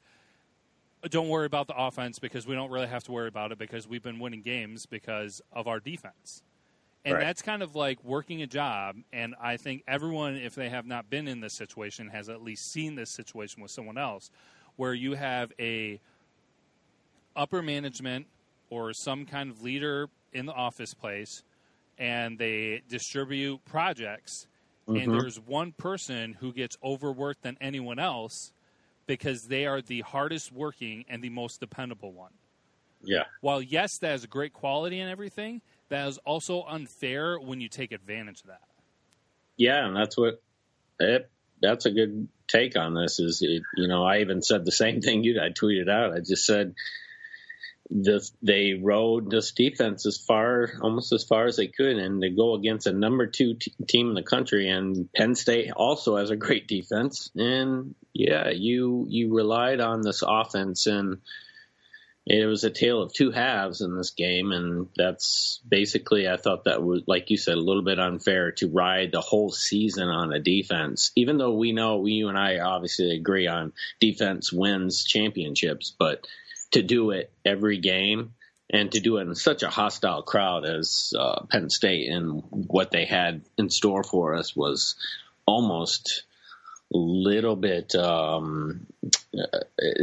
don't 1.09 1.29
worry 1.29 1.45
about 1.45 1.67
the 1.67 1.75
offense 1.77 2.19
because 2.19 2.47
we 2.47 2.55
don't 2.55 2.71
really 2.71 2.87
have 2.87 3.03
to 3.03 3.11
worry 3.11 3.27
about 3.27 3.51
it 3.51 3.57
because 3.57 3.87
we've 3.87 4.03
been 4.03 4.19
winning 4.19 4.41
games 4.41 4.85
because 4.85 5.41
of 5.51 5.67
our 5.67 5.79
defense. 5.79 6.41
And 7.07 7.13
Right. 7.13 7.21
that's 7.21 7.41
kind 7.41 7.63
of 7.63 7.73
like 7.73 8.03
working 8.03 8.41
a 8.41 8.47
job. 8.47 8.97
And 9.13 9.33
I 9.41 9.55
think 9.55 9.83
everyone, 9.87 10.35
if 10.35 10.55
they 10.55 10.69
have 10.69 10.85
not 10.85 11.09
been 11.09 11.25
in 11.29 11.39
this 11.39 11.53
situation, 11.53 12.09
has 12.09 12.27
at 12.27 12.41
least 12.43 12.69
seen 12.69 12.95
this 12.95 13.09
situation 13.09 13.61
with 13.61 13.71
someone 13.71 13.97
else, 13.97 14.29
where 14.75 14.93
you 14.93 15.13
have 15.13 15.53
a 15.57 16.01
upper 17.35 17.61
management 17.61 18.27
or 18.69 18.93
some 18.93 19.25
kind 19.25 19.49
of 19.49 19.61
leader 19.61 20.09
in 20.33 20.45
the 20.45 20.53
office 20.53 20.93
place, 20.93 21.43
and 21.97 22.37
they 22.39 22.81
distribute 22.89 23.63
projects, 23.65 24.47
and 24.95 25.13
Mhm. 25.13 25.13
there's 25.13 25.39
one 25.39 25.71
person 25.73 26.33
who 26.33 26.53
gets 26.53 26.77
overworked 26.83 27.43
than 27.43 27.57
anyone 27.61 27.99
else 27.99 28.53
because 29.07 29.47
they 29.47 29.65
are 29.65 29.81
the 29.81 30.01
hardest 30.01 30.51
working 30.51 31.05
and 31.09 31.23
the 31.23 31.29
most 31.29 31.59
dependable 31.59 32.13
one 32.13 32.33
Yeah. 33.01 33.25
while 33.41 33.61
yes, 33.61 33.97
that 33.99 34.13
is 34.15 34.23
a 34.23 34.27
great 34.27 34.53
quality 34.53 34.99
and 34.99 35.09
everything, 35.09 35.61
that 35.89 36.07
is 36.07 36.17
also 36.19 36.63
unfair 36.63 37.39
when 37.39 37.61
you 37.61 37.69
take 37.69 37.91
advantage 37.91 38.41
of 38.41 38.47
that. 38.47 38.61
Yeah, 39.55 39.87
and 39.87 39.95
that's 39.95 40.17
what 40.17 40.41
it, 40.99 41.29
that's 41.61 41.85
a 41.85 41.91
good 41.91 42.27
take 42.47 42.77
on 42.77 42.93
this. 42.93 43.19
Is 43.19 43.41
it, 43.41 43.63
you 43.75 43.87
know 43.87 44.03
I 44.03 44.19
even 44.19 44.41
said 44.41 44.65
the 44.65 44.71
same 44.71 45.01
thing 45.01 45.23
you 45.23 45.39
I 45.41 45.49
tweeted 45.49 45.89
out. 45.89 46.13
I 46.13 46.19
just 46.19 46.45
said 46.45 46.75
they 48.43 48.73
rode 48.73 49.31
this 49.31 49.51
defense 49.51 50.05
as 50.05 50.17
far 50.17 50.73
almost 50.81 51.13
as 51.13 51.23
far 51.23 51.45
as 51.45 51.55
they 51.55 51.67
could, 51.67 51.97
and 51.97 52.21
to 52.21 52.29
go 52.29 52.53
against 52.55 52.85
a 52.85 52.91
number 52.91 53.27
two 53.27 53.55
t- 53.55 53.73
team 53.87 54.09
in 54.09 54.13
the 54.13 54.23
country, 54.23 54.69
and 54.69 55.11
Penn 55.13 55.35
State 55.35 55.71
also 55.71 56.17
has 56.17 56.29
a 56.29 56.35
great 56.35 56.67
defense, 56.67 57.31
and 57.35 57.95
yeah, 58.13 58.49
you 58.49 59.05
you 59.09 59.33
relied 59.33 59.79
on 59.79 60.01
this 60.01 60.23
offense 60.25 60.85
and. 60.85 61.19
It 62.29 62.45
was 62.45 62.65
a 62.65 62.69
tale 62.69 63.01
of 63.01 63.13
two 63.13 63.31
halves 63.31 63.79
in 63.79 63.95
this 63.95 64.09
game, 64.09 64.51
and 64.51 64.89
that's 64.97 65.61
basically 65.67 66.27
I 66.27 66.35
thought 66.35 66.65
that 66.65 66.83
was 66.83 67.03
like 67.07 67.29
you 67.29 67.37
said 67.37 67.55
a 67.55 67.61
little 67.61 67.83
bit 67.83 67.99
unfair 67.99 68.51
to 68.53 68.67
ride 68.67 69.13
the 69.13 69.21
whole 69.21 69.49
season 69.49 70.09
on 70.09 70.33
a 70.33 70.39
defense. 70.39 71.11
Even 71.15 71.37
though 71.37 71.53
we 71.53 71.71
know 71.71 71.99
we, 71.99 72.11
you 72.11 72.27
and 72.27 72.37
I 72.37 72.59
obviously 72.59 73.15
agree 73.15 73.47
on 73.47 73.71
defense 74.01 74.51
wins 74.51 75.05
championships, 75.05 75.95
but 75.97 76.27
to 76.71 76.81
do 76.83 77.11
it 77.11 77.31
every 77.45 77.77
game 77.77 78.33
and 78.69 78.91
to 78.91 78.99
do 78.99 79.17
it 79.17 79.21
in 79.21 79.35
such 79.35 79.63
a 79.63 79.69
hostile 79.69 80.21
crowd 80.21 80.65
as 80.65 81.13
uh, 81.17 81.45
Penn 81.49 81.69
State 81.69 82.11
and 82.11 82.43
what 82.49 82.91
they 82.91 83.05
had 83.05 83.41
in 83.57 83.69
store 83.69 84.03
for 84.03 84.35
us 84.35 84.53
was 84.53 84.95
almost 85.45 86.23
little 86.91 87.55
bit 87.55 87.95
um, 87.95 88.87
uh, 89.37 89.57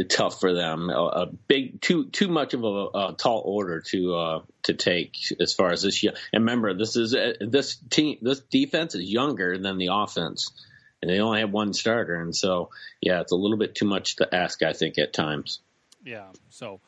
tough 0.07 0.39
for 0.39 0.53
them. 0.53 0.89
A, 0.89 0.93
a 0.93 1.25
big, 1.47 1.81
too 1.81 2.05
too 2.05 2.27
much 2.27 2.53
of 2.53 2.63
a, 2.63 2.67
a 2.67 3.15
tall 3.17 3.41
order 3.45 3.81
to 3.81 4.15
uh, 4.15 4.41
to 4.63 4.73
take 4.73 5.17
as 5.39 5.53
far 5.53 5.71
as 5.71 5.81
this 5.81 6.03
year. 6.03 6.13
And 6.31 6.43
remember, 6.43 6.73
this 6.73 6.95
is 6.95 7.15
uh, 7.15 7.33
this 7.41 7.77
team, 7.89 8.17
this 8.21 8.39
defense 8.39 8.95
is 8.95 9.03
younger 9.03 9.57
than 9.57 9.77
the 9.77 9.89
offense, 9.91 10.51
and 11.01 11.09
they 11.09 11.19
only 11.19 11.39
have 11.39 11.51
one 11.51 11.73
starter. 11.73 12.15
And 12.15 12.35
so, 12.35 12.69
yeah, 13.01 13.21
it's 13.21 13.31
a 13.31 13.35
little 13.35 13.57
bit 13.57 13.75
too 13.75 13.85
much 13.85 14.17
to 14.17 14.33
ask, 14.33 14.61
I 14.63 14.73
think, 14.73 14.97
at 14.97 15.11
times. 15.13 15.59
Yeah. 16.03 16.27
So, 16.49 16.81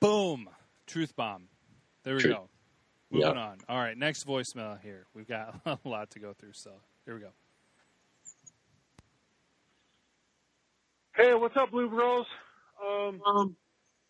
boom, 0.00 0.48
truth 0.86 1.16
bomb. 1.16 1.48
There 2.04 2.14
we 2.14 2.20
Truth. 2.20 2.34
go. 2.34 2.48
Moving 3.10 3.34
Yeah. 3.36 3.42
on. 3.42 3.58
All 3.68 3.78
right, 3.78 3.96
next 3.96 4.26
voicemail 4.26 4.80
here. 4.80 5.06
We've 5.14 5.26
got 5.26 5.58
a 5.66 5.78
lot 5.84 6.10
to 6.10 6.18
go 6.18 6.34
through, 6.34 6.52
so 6.52 6.70
here 7.06 7.14
we 7.14 7.20
go. 7.20 7.30
Hey, 11.16 11.32
what's 11.32 11.56
up, 11.56 11.70
Blue 11.70 11.88
Bros? 11.88 12.26
Um, 12.84 13.20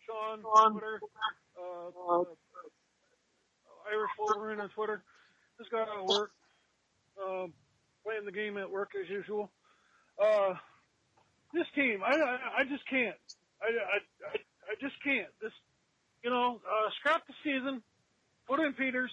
Sean, 0.07 0.41
on 0.43 0.71
Twitter, 0.71 0.99
uh, 1.55 1.87
uh, 1.89 2.23
Irish 3.91 4.09
Wolverine 4.17 4.59
on 4.59 4.69
Twitter. 4.69 5.03
Just 5.59 5.69
got 5.69 5.87
out 5.87 5.99
of 5.99 6.07
work, 6.07 6.31
um, 7.23 7.53
playing 8.03 8.25
the 8.25 8.31
game 8.31 8.57
at 8.57 8.71
work 8.71 8.89
as 8.99 9.07
usual. 9.07 9.51
Uh, 10.19 10.55
this 11.53 11.67
team, 11.75 12.01
I, 12.03 12.09
I, 12.09 12.61
I 12.61 12.63
just 12.67 12.89
can't. 12.89 13.15
I, 13.61 13.67
I, 13.67 13.97
I, 14.31 14.37
I 14.71 14.75
just 14.81 14.95
can't. 15.03 15.29
This, 15.39 15.53
you 16.23 16.31
know, 16.31 16.59
uh, 16.65 16.89
scrap 16.99 17.21
the 17.27 17.33
season, 17.43 17.83
put 18.47 18.59
in 18.61 18.73
Peters. 18.73 19.11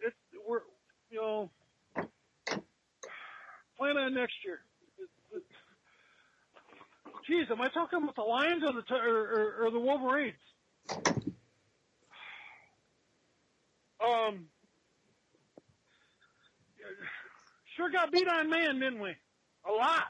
It, 0.00 0.12
we're, 0.44 0.58
you 1.10 1.20
know, 1.20 1.50
plan 3.78 3.96
on 3.96 4.12
next 4.12 4.34
year. 4.44 4.58
Geez, 7.26 7.46
am 7.50 7.60
I 7.60 7.68
talking 7.68 8.02
about 8.02 8.14
the 8.14 8.22
Lions 8.22 8.62
or 8.64 8.72
the 8.72 8.82
t- 8.82 8.94
or, 8.94 9.18
or, 9.18 9.66
or 9.66 9.70
the 9.70 9.80
Wolverines? 9.80 10.34
Um, 13.98 14.46
sure 17.76 17.90
got 17.90 18.12
beat 18.12 18.28
on 18.28 18.50
man, 18.50 18.78
didn't 18.78 19.00
we? 19.00 19.10
A 19.68 19.72
lot, 19.72 20.04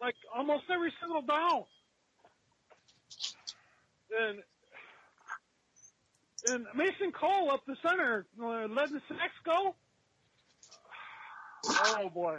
like 0.00 0.14
almost 0.34 0.64
every 0.72 0.92
single 1.00 1.22
down. 1.22 1.64
And 4.18 4.38
and 6.48 6.66
Mason 6.74 7.12
Cole 7.12 7.50
up 7.50 7.62
the 7.66 7.76
center 7.86 8.26
uh, 8.40 8.68
led 8.68 8.90
the 8.90 9.02
sacks 9.08 9.34
go. 9.44 9.74
Oh 11.68 12.08
boy. 12.10 12.38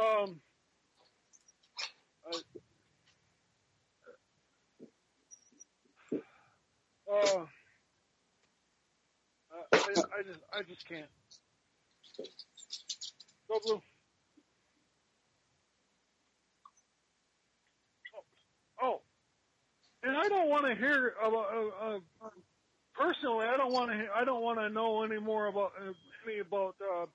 Um. 0.00 0.40
Uh, 2.32 2.38
I, 9.52 9.78
I 9.78 10.22
just, 10.24 10.40
I 10.52 10.62
just 10.68 10.88
can't. 10.88 11.06
Go 13.48 13.58
blue. 13.64 13.82
Oh, 18.16 18.24
oh. 18.82 19.00
and 20.02 20.16
I 20.16 20.28
don't 20.28 20.48
want 20.48 20.66
to 20.66 20.74
hear 20.74 21.14
about. 21.24 21.46
Uh, 21.54 21.96
uh, 21.96 22.28
personally, 22.94 23.46
I 23.46 23.56
don't 23.56 23.72
want 23.72 23.90
to. 23.90 24.06
I 24.14 24.24
don't 24.24 24.42
want 24.42 24.58
to 24.58 24.70
know 24.70 25.02
any 25.04 25.20
more 25.20 25.46
about 25.46 25.72
uh, 25.80 25.92
any 26.26 26.40
about 26.40 26.76
uh, 26.82 27.06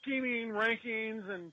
scheming 0.00 0.48
rankings 0.48 1.28
and 1.30 1.52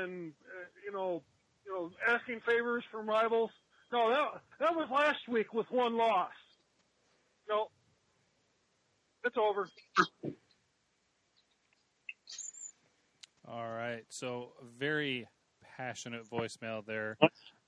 and 0.00 0.32
uh, 0.32 0.66
you 0.84 0.92
know 0.92 1.22
you 1.68 1.74
know, 1.74 1.90
asking 2.08 2.40
favors 2.40 2.84
from 2.90 3.08
rivals. 3.08 3.50
No, 3.92 4.10
that 4.10 4.28
that 4.60 4.74
was 4.74 4.88
last 4.92 5.28
week 5.28 5.52
with 5.54 5.70
one 5.70 5.96
loss. 5.96 6.30
No, 7.48 7.68
it's 9.24 9.36
over. 9.36 9.68
All 13.46 13.70
right. 13.70 14.04
So, 14.10 14.52
very 14.78 15.26
passionate 15.76 16.28
voicemail 16.30 16.84
there 16.84 17.16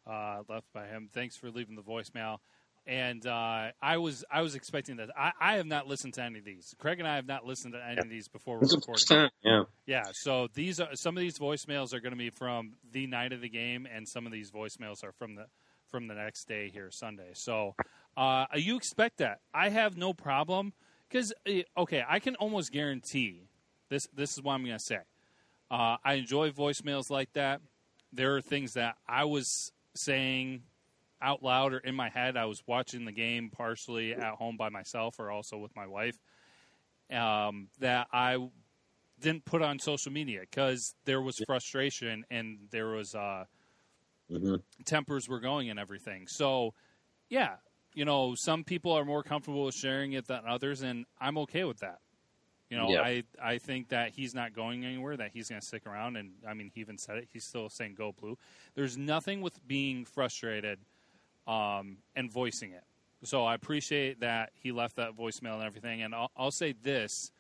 uh, 0.07 0.43
left 0.49 0.67
by 0.75 0.87
him. 0.87 1.09
Thanks 1.13 1.37
for 1.37 1.51
leaving 1.51 1.75
the 1.75 1.83
voicemail. 1.83 2.39
And 2.87 3.25
uh, 3.27 3.69
I 3.81 3.99
was 3.99 4.25
I 4.31 4.43
was 4.43 4.55
expecting 4.55 4.97
that. 4.97 5.11
I, 5.17 5.33
I 5.41 5.57
have 5.57 5.67
not 5.67 5.87
listened 5.87 6.15
to 6.15 6.23
any 6.23 6.39
of 6.39 6.45
these. 6.45 6.75
Craig 6.79 6.99
and 6.99 7.07
I 7.07 7.17
have 7.17 7.27
not 7.27 7.47
listened 7.47 7.75
to 7.75 7.85
any 7.85 7.99
of 8.01 8.09
these 8.09 8.27
before 8.27 8.59
we're 8.59 8.69
recording. 8.69 9.31
yeah. 9.45 9.65
Yeah, 9.87 10.05
so 10.13 10.49
these 10.55 10.81
are 10.81 10.95
some 10.95 11.17
of 11.17 11.21
these 11.21 11.39
voicemails 11.39 11.93
are 11.93 12.01
going 12.01 12.13
to 12.13 12.19
be 12.19 12.31
from 12.31 12.73
the 12.91 13.07
night 13.07 13.33
of 13.33 13.43
the 13.43 13.49
game, 13.49 13.87
and 13.93 14.09
some 14.09 14.27
of 14.27 14.33
these 14.33 14.51
voicemails 14.51 15.05
are 15.05 15.13
from 15.13 15.35
the 15.35 15.47
from 15.91 16.07
the 16.07 16.15
next 16.15 16.47
day 16.47 16.69
here, 16.69 16.91
Sunday. 16.91 17.31
So 17.35 17.75
uh, 18.17 18.47
you 18.55 18.77
expect 18.77 19.19
that? 19.19 19.41
I 19.53 19.69
have 19.69 19.97
no 19.97 20.13
problem 20.13 20.73
because 21.09 21.33
okay, 21.77 22.05
I 22.09 22.19
can 22.19 22.37
almost 22.37 22.73
guarantee 22.73 23.49
this. 23.89 24.09
This 24.15 24.33
is 24.33 24.43
what 24.43 24.55
I'm 24.55 24.65
going 24.65 24.79
to 24.79 24.85
say. 24.85 24.99
Uh, 25.71 25.97
I 26.05 26.15
enjoy 26.15 26.51
voicemails 26.51 27.11
like 27.11 27.33
that. 27.35 27.61
There 28.13 28.37
are 28.37 28.41
things 28.41 28.75
that 28.75 28.97
I 29.09 29.25
was 29.25 29.73
saying 29.95 30.63
out 31.23 31.43
loud 31.43 31.73
or 31.75 31.79
in 31.79 31.95
my 31.95 32.09
head. 32.09 32.37
I 32.37 32.47
was 32.47 32.63
watching 32.67 33.05
the 33.05 33.13
game 33.13 33.51
partially 33.51 34.13
at 34.15 34.35
home 34.35 34.57
by 34.57 34.69
myself 34.71 35.19
or 35.19 35.31
also 35.31 35.59
with 35.59 35.75
my 35.77 35.87
wife. 35.87 36.19
Um, 37.11 37.69
that 37.81 38.07
I 38.13 38.39
didn't 39.21 39.45
put 39.45 39.63
on 39.63 39.79
social 39.79 40.13
media 40.13 40.41
because 40.41 40.95
there 41.05 41.21
was 41.23 41.41
frustration 41.47 42.25
and 42.31 42.59
there 42.71 42.89
was 42.89 43.15
uh, 43.15 43.45
hmm 44.31 44.61
tempers 44.85 45.29
were 45.29 45.41
going 45.41 45.71
and 45.71 45.79
everything. 45.79 46.27
So, 46.27 46.75
yeah, 47.29 47.57
you 47.95 48.05
know, 48.05 48.35
some 48.35 48.65
people 48.65 48.93
are 48.93 49.05
more 49.05 49.23
comfortable 49.23 49.65
with 49.67 49.75
sharing 49.75 50.13
it 50.13 50.27
than 50.27 50.43
others, 50.47 50.83
and 50.83 51.07
I'm 51.21 51.39
okay 51.39 51.65
with 51.65 51.81
that. 51.81 52.01
You 52.71 52.79
know, 52.79 52.95
Yeah. 52.95 53.01
I 53.01 53.25
I 53.43 53.59
think 53.59 53.89
that 53.91 54.13
he's 54.13 54.35
not 54.35 54.55
going 54.55 54.85
anywhere. 54.85 55.17
That 55.17 55.33
he's 55.33 55.49
going 55.49 55.61
to 55.61 55.67
stick 55.67 55.87
around, 55.87 56.17
and 56.17 56.33
I 56.49 56.55
mean, 56.55 56.71
he 56.75 56.81
even 56.81 56.99
said 56.99 57.19
it. 57.19 57.29
He's 57.33 57.45
still 57.45 57.69
saying 57.69 57.95
"Go 57.97 58.13
Blue." 58.13 58.39
There's 58.75 58.99
nothing 58.99 59.41
with 59.43 59.67
being 59.67 60.05
frustrated 60.05 60.81
um, 61.47 61.99
and 62.15 62.31
voicing 62.33 62.73
it. 62.73 62.85
So 63.23 63.45
I 63.45 63.55
appreciate 63.55 64.21
that 64.21 64.51
he 64.55 64.73
left 64.73 64.97
that 64.97 65.17
voicemail 65.17 65.55
and 65.55 65.63
everything. 65.63 66.03
And 66.03 66.15
I'll, 66.15 66.31
I'll 66.37 66.51
say 66.51 66.73
this 66.83 67.33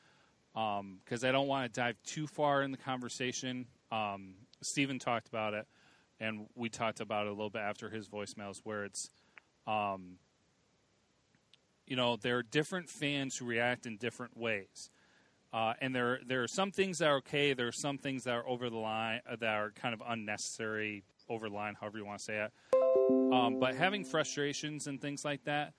because 0.52 1.24
I 1.24 1.32
don't 1.32 1.48
want 1.48 1.72
to 1.72 1.80
dive 1.80 1.96
too 2.04 2.26
far 2.26 2.62
in 2.62 2.70
the 2.70 2.76
conversation. 2.76 3.66
Um, 3.90 4.34
Steven 4.60 4.98
talked 4.98 5.28
about 5.28 5.54
it, 5.54 5.66
and 6.18 6.46
we 6.54 6.68
talked 6.68 7.00
about 7.00 7.26
it 7.26 7.28
a 7.28 7.32
little 7.32 7.50
bit 7.50 7.62
after 7.62 7.88
his 7.88 8.08
voicemails, 8.08 8.60
where 8.62 8.84
it's, 8.84 9.10
um, 9.66 10.18
you 11.86 11.96
know, 11.96 12.16
there 12.16 12.36
are 12.38 12.42
different 12.42 12.90
fans 12.90 13.36
who 13.36 13.46
react 13.46 13.86
in 13.86 13.96
different 13.96 14.36
ways. 14.36 14.90
Uh, 15.52 15.72
and 15.80 15.94
there 15.94 16.20
there 16.26 16.42
are 16.42 16.48
some 16.48 16.70
things 16.70 16.98
that 16.98 17.08
are 17.08 17.16
okay. 17.16 17.54
There 17.54 17.66
are 17.66 17.72
some 17.72 17.98
things 17.98 18.24
that 18.24 18.34
are 18.34 18.46
over 18.46 18.70
the 18.70 18.76
line 18.76 19.20
that 19.28 19.42
are 19.42 19.70
kind 19.72 19.94
of 19.94 20.02
unnecessary, 20.06 21.02
over 21.28 21.48
the 21.48 21.54
line, 21.54 21.74
however 21.80 21.98
you 21.98 22.04
want 22.04 22.18
to 22.18 22.24
say 22.24 22.36
it. 22.44 22.79
Um, 23.32 23.58
but 23.60 23.74
having 23.76 24.04
frustrations 24.04 24.86
and 24.86 25.00
things 25.00 25.24
like 25.24 25.44
that, 25.44 25.72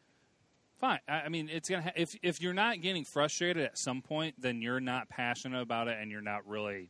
fine. 0.79 0.99
I, 1.07 1.21
I 1.21 1.29
mean, 1.29 1.49
it's 1.49 1.69
gonna 1.69 1.81
ha- 1.83 1.91
if 1.95 2.15
if 2.23 2.41
you're 2.41 2.53
not 2.53 2.81
getting 2.81 3.03
frustrated 3.03 3.63
at 3.63 3.77
some 3.77 4.01
point, 4.01 4.35
then 4.39 4.61
you're 4.61 4.79
not 4.79 5.09
passionate 5.09 5.61
about 5.61 5.87
it, 5.87 5.97
and 5.99 6.09
you're 6.11 6.21
not 6.21 6.47
really 6.47 6.89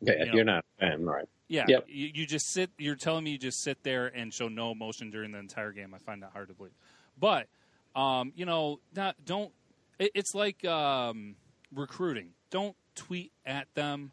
Yeah, 0.00 0.14
You 0.18 0.26
know. 0.26 0.32
you're 0.34 0.44
not 0.44 0.64
fan, 0.78 1.04
right? 1.04 1.24
yeah. 1.48 1.64
Yep. 1.68 1.84
You, 1.88 2.10
you 2.14 2.26
just 2.26 2.48
sit. 2.50 2.70
You're 2.78 2.96
telling 2.96 3.24
me 3.24 3.32
you 3.32 3.38
just 3.38 3.62
sit 3.62 3.82
there 3.82 4.06
and 4.08 4.32
show 4.32 4.48
no 4.48 4.70
emotion 4.72 5.10
during 5.10 5.32
the 5.32 5.38
entire 5.38 5.72
game. 5.72 5.94
I 5.94 5.98
find 5.98 6.22
that 6.22 6.30
hard 6.32 6.48
to 6.48 6.54
believe. 6.54 6.72
But 7.18 7.48
um, 7.96 8.32
you 8.36 8.44
know, 8.44 8.80
not 8.94 9.16
don't. 9.24 9.52
It, 9.98 10.10
it's 10.14 10.34
like 10.34 10.64
um, 10.66 11.36
recruiting. 11.74 12.30
Don't 12.50 12.76
tweet 12.94 13.32
at 13.46 13.68
them. 13.74 14.12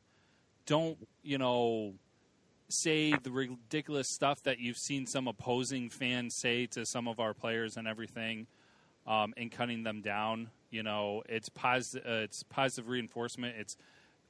Don't 0.65 0.97
you 1.23 1.37
know? 1.37 1.95
Say 2.71 3.13
the 3.21 3.31
ridiculous 3.31 4.07
stuff 4.07 4.43
that 4.43 4.59
you've 4.59 4.77
seen 4.77 5.05
some 5.05 5.27
opposing 5.27 5.89
fans 5.89 6.35
say 6.35 6.67
to 6.67 6.85
some 6.85 7.07
of 7.07 7.19
our 7.19 7.33
players 7.33 7.75
and 7.75 7.87
everything, 7.87 8.47
um, 9.05 9.33
and 9.35 9.51
cutting 9.51 9.83
them 9.83 10.01
down. 10.01 10.49
You 10.69 10.83
know, 10.83 11.21
it's 11.27 11.49
positive. 11.49 12.07
Uh, 12.07 12.23
it's 12.23 12.43
positive 12.43 12.87
reinforcement. 12.87 13.55
It's 13.59 13.77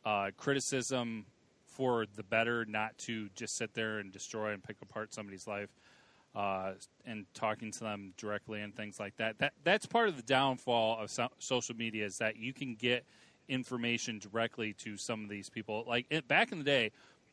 uh, 0.06 0.32
criticism 0.38 1.27
for 1.65 2.06
the 2.15 2.23
better, 2.23 2.65
not 2.65 2.97
to 2.97 3.30
just 3.36 3.56
sit 3.58 3.73
there 3.73 3.99
and 3.99 4.12
destroy 4.12 4.54
and 4.54 4.63
pick 4.63 4.77
apart 4.82 5.13
somebody's 5.13 5.47
life, 5.47 5.69
uh, 6.36 6.73
and 7.06 7.25
talking 7.34 7.71
to 7.71 7.80
them 7.82 8.13
directly 8.17 8.62
and 8.62 8.75
things 8.75 8.99
like 8.99 9.15
that. 9.17 9.38
That 9.38 9.54
that's 9.63 9.86
part 9.86 10.10
of 10.10 10.17
the 10.17 10.23
downfall 10.23 10.99
of 10.99 11.12
so- 11.12 11.30
social 11.38 11.75
media 11.75 12.06
is 12.06 12.17
that 12.17 12.38
you 12.38 12.54
can 12.54 12.73
get 12.75 13.06
information 13.47 14.17
directly 14.17 14.73
to 14.73 14.97
some 14.97 15.23
of 15.23 15.30
these 15.30 15.49
people. 15.49 15.84
Like 15.88 16.06
it, 16.10 16.27
back 16.27 16.51
in 16.51 16.58
the 16.58 16.63
day, 16.63 16.91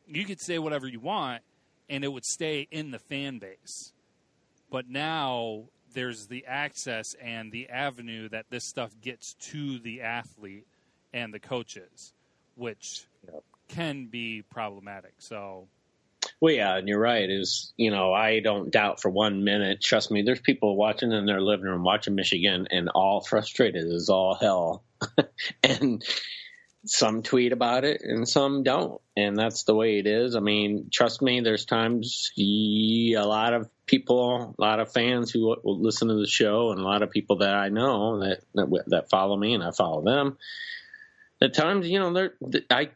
you 0.09 0.25
could 0.25 0.41
say 0.41 0.59
whatever 0.59 0.87
you 0.87 1.01
want, 1.01 1.43
and 1.89 2.05
it 2.05 2.09
would 2.13 2.25
stay 2.25 2.67
in 2.71 2.91
the 2.91 2.99
fan 2.99 3.39
base. 3.39 3.93
But 4.71 4.89
now 4.89 5.65
there's 5.95 6.27
the 6.27 6.45
access 6.47 7.15
and 7.23 7.51
the 7.51 7.69
avenue 7.71 8.29
that 8.29 8.47
this 8.51 8.69
stuff 8.69 8.93
gets 9.01 9.35
to 9.51 9.79
the 9.79 10.03
athlete 10.03 10.67
and 11.15 11.33
the 11.33 11.41
coaches, 11.41 12.13
which 12.57 13.07
Yep. 13.33 13.43
can 13.69 14.07
be 14.07 14.43
problematic. 14.51 15.15
So, 15.19 15.69
Well, 16.41 16.53
yeah, 16.55 16.77
and 16.77 16.87
you're 16.87 17.01
right. 17.01 17.29
Is 17.31 17.73
you 17.77 17.91
know, 17.91 18.13
I 18.13 18.41
don't 18.41 18.71
doubt 18.71 19.01
for 19.01 19.09
one 19.11 19.45
minute. 19.45 19.81
Trust 19.81 20.11
me, 20.11 20.23
there's 20.23 20.41
people 20.41 20.77
watching 20.77 21.11
in 21.13 21.25
their 21.25 21.41
living 21.41 21.65
room 21.67 21.83
watching 21.83 22.15
Michigan 22.15 22.69
and 22.71 22.91
all 22.91 23.23
frustrated 23.23 23.91
as 23.91 24.09
all 24.11 24.35
hell, 24.35 24.85
and 25.63 26.05
some 26.87 27.23
tweet 27.23 27.53
about 27.53 27.85
it 27.85 28.03
and 28.03 28.29
some 28.29 28.63
don't, 28.63 29.01
and 29.17 29.37
that's 29.37 29.65
the 29.65 29.75
way 29.75 29.99
it 29.99 30.07
is. 30.07 30.37
I 30.37 30.41
mean, 30.41 30.89
trust 30.93 31.23
me, 31.23 31.41
there's 31.41 31.65
times 31.65 32.31
a 32.39 33.17
lot 33.17 33.53
of 33.53 33.69
people, 33.87 34.55
a 34.59 34.61
lot 34.61 34.81
of 34.81 34.93
fans 34.93 35.31
who 35.31 35.57
will 35.63 35.81
listen 35.81 36.09
to 36.09 36.15
the 36.15 36.27
show, 36.27 36.71
and 36.71 36.81
a 36.81 36.85
lot 36.85 37.03
of 37.03 37.11
people 37.11 37.39
that 37.39 37.55
I 37.55 37.69
know 37.69 38.21
that 38.21 38.41
that, 38.55 38.85
that 38.89 39.11
follow 39.11 39.37
me 39.37 39.55
and 39.55 39.63
I 39.63 39.71
follow 39.73 40.03
them. 40.03 40.39
At 41.41 41.55
times, 41.55 41.89
you 41.89 41.99
know, 41.99 42.13
they're 42.13 42.35
I 42.71 42.91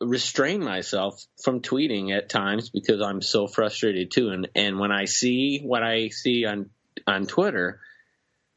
restrain 0.00 0.62
myself 0.62 1.24
from 1.42 1.60
tweeting 1.60 2.16
at 2.16 2.28
times 2.28 2.70
because 2.70 3.00
I'm 3.00 3.22
so 3.22 3.46
frustrated 3.46 4.10
too. 4.10 4.30
And 4.30 4.48
and 4.54 4.78
when 4.78 4.92
I 4.92 5.06
see 5.06 5.60
what 5.60 5.82
I 5.82 6.08
see 6.08 6.44
on 6.44 6.70
on 7.06 7.26
Twitter, 7.26 7.80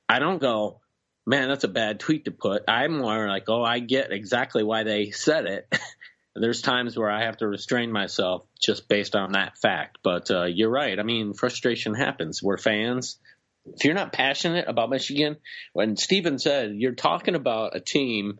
I 0.07 0.19
don't 0.19 0.41
go, 0.41 0.80
man, 1.25 1.49
that's 1.49 1.63
a 1.63 1.69
bad 1.69 1.99
tweet 1.99 2.25
to 2.25 2.31
put. 2.31 2.63
I'm 2.67 2.97
more 2.97 3.27
like, 3.27 3.45
oh, 3.47 3.63
I 3.63 3.79
get 3.79 4.11
exactly 4.11 4.63
why 4.63 4.83
they 4.83 5.11
said 5.11 5.45
it. 5.45 5.73
There's 6.35 6.61
times 6.61 6.97
where 6.97 7.11
I 7.11 7.25
have 7.25 7.37
to 7.37 7.47
restrain 7.47 7.91
myself 7.91 8.45
just 8.61 8.87
based 8.87 9.15
on 9.15 9.33
that 9.33 9.57
fact. 9.57 9.97
But 10.01 10.31
uh, 10.31 10.45
you're 10.45 10.69
right. 10.69 10.97
I 10.97 11.03
mean, 11.03 11.33
frustration 11.33 11.93
happens. 11.93 12.41
We're 12.41 12.57
fans. 12.57 13.19
If 13.65 13.83
you're 13.83 13.93
not 13.93 14.13
passionate 14.13 14.65
about 14.67 14.89
Michigan, 14.89 15.37
when 15.73 15.97
Steven 15.97 16.39
said 16.39 16.71
you're 16.75 16.95
talking 16.95 17.35
about 17.35 17.75
a 17.75 17.79
team 17.79 18.39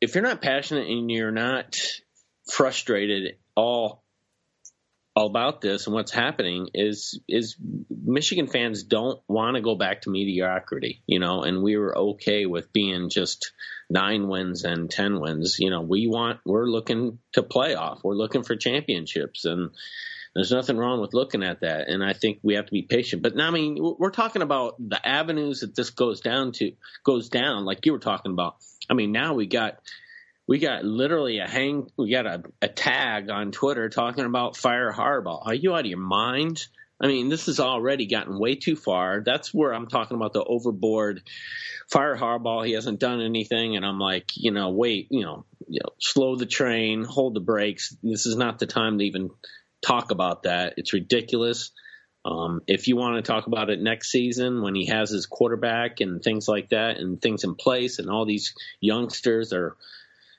if 0.00 0.14
you're 0.14 0.24
not 0.24 0.42
passionate 0.42 0.88
and 0.88 1.10
you're 1.10 1.32
not 1.32 1.76
frustrated 2.50 3.36
all 3.56 3.66
all 3.66 4.04
about 5.26 5.60
this 5.60 5.86
and 5.86 5.94
what's 5.94 6.12
happening 6.12 6.68
is 6.74 7.20
is 7.28 7.56
Michigan 7.90 8.46
fans 8.46 8.82
don't 8.82 9.20
want 9.28 9.56
to 9.56 9.62
go 9.62 9.74
back 9.74 10.02
to 10.02 10.10
mediocrity, 10.10 11.02
you 11.06 11.18
know, 11.18 11.42
and 11.42 11.62
we 11.62 11.76
were 11.76 11.96
okay 11.96 12.46
with 12.46 12.72
being 12.72 13.08
just 13.08 13.52
nine 13.90 14.28
wins 14.28 14.64
and 14.64 14.90
ten 14.90 15.20
wins. 15.20 15.56
You 15.58 15.70
know, 15.70 15.80
we 15.80 16.06
want 16.06 16.40
we're 16.44 16.66
looking 16.66 17.18
to 17.32 17.42
playoff. 17.42 18.00
We're 18.02 18.14
looking 18.14 18.42
for 18.42 18.56
championships 18.56 19.44
and 19.44 19.70
there's 20.34 20.52
nothing 20.52 20.76
wrong 20.76 21.00
with 21.00 21.14
looking 21.14 21.42
at 21.42 21.60
that, 21.60 21.88
and 21.88 22.04
I 22.04 22.12
think 22.12 22.38
we 22.42 22.54
have 22.54 22.66
to 22.66 22.72
be 22.72 22.82
patient. 22.82 23.22
But 23.22 23.34
now, 23.34 23.48
I 23.48 23.50
mean, 23.50 23.78
we're 23.98 24.10
talking 24.10 24.42
about 24.42 24.76
the 24.78 25.04
avenues 25.04 25.60
that 25.60 25.74
this 25.74 25.90
goes 25.90 26.20
down 26.20 26.52
to 26.52 26.72
goes 27.02 27.28
down, 27.28 27.64
like 27.64 27.84
you 27.86 27.92
were 27.92 27.98
talking 27.98 28.32
about. 28.32 28.56
I 28.88 28.94
mean, 28.94 29.10
now 29.10 29.34
we 29.34 29.46
got 29.46 29.80
we 30.48 30.58
got 30.58 30.82
literally 30.82 31.38
a 31.38 31.46
hang, 31.46 31.90
we 31.98 32.10
got 32.10 32.26
a, 32.26 32.42
a 32.62 32.68
tag 32.68 33.28
on 33.28 33.52
Twitter 33.52 33.90
talking 33.90 34.24
about 34.24 34.56
fire 34.56 34.90
Harbaugh. 34.90 35.46
Are 35.46 35.54
you 35.54 35.74
out 35.74 35.80
of 35.80 35.86
your 35.86 35.98
mind? 35.98 36.66
I 37.00 37.06
mean, 37.06 37.28
this 37.28 37.46
has 37.46 37.60
already 37.60 38.06
gotten 38.06 38.40
way 38.40 38.56
too 38.56 38.74
far. 38.74 39.22
That's 39.24 39.52
where 39.52 39.72
I'm 39.72 39.86
talking 39.86 40.16
about 40.16 40.32
the 40.32 40.42
overboard 40.42 41.22
fire 41.88 42.16
Harbaugh. 42.16 42.66
He 42.66 42.72
hasn't 42.72 42.98
done 42.98 43.20
anything, 43.20 43.76
and 43.76 43.84
I'm 43.84 44.00
like, 44.00 44.30
you 44.36 44.50
know, 44.50 44.70
wait, 44.70 45.08
you 45.10 45.22
know, 45.22 45.44
you 45.68 45.80
know, 45.84 45.92
slow 46.00 46.34
the 46.34 46.46
train, 46.46 47.04
hold 47.04 47.34
the 47.34 47.40
brakes. 47.40 47.94
This 48.02 48.24
is 48.24 48.36
not 48.36 48.58
the 48.58 48.66
time 48.66 48.98
to 48.98 49.04
even 49.04 49.30
talk 49.86 50.10
about 50.10 50.44
that. 50.44 50.74
It's 50.78 50.94
ridiculous. 50.94 51.72
Um, 52.24 52.62
if 52.66 52.88
you 52.88 52.96
want 52.96 53.16
to 53.16 53.32
talk 53.32 53.46
about 53.46 53.70
it 53.70 53.80
next 53.80 54.10
season 54.10 54.62
when 54.62 54.74
he 54.74 54.86
has 54.86 55.10
his 55.10 55.26
quarterback 55.26 56.00
and 56.00 56.22
things 56.22 56.48
like 56.48 56.70
that 56.70 56.96
and 56.96 57.20
things 57.20 57.44
in 57.44 57.54
place 57.54 57.98
and 57.98 58.10
all 58.10 58.26
these 58.26 58.54
youngsters 58.80 59.52
are 59.52 59.76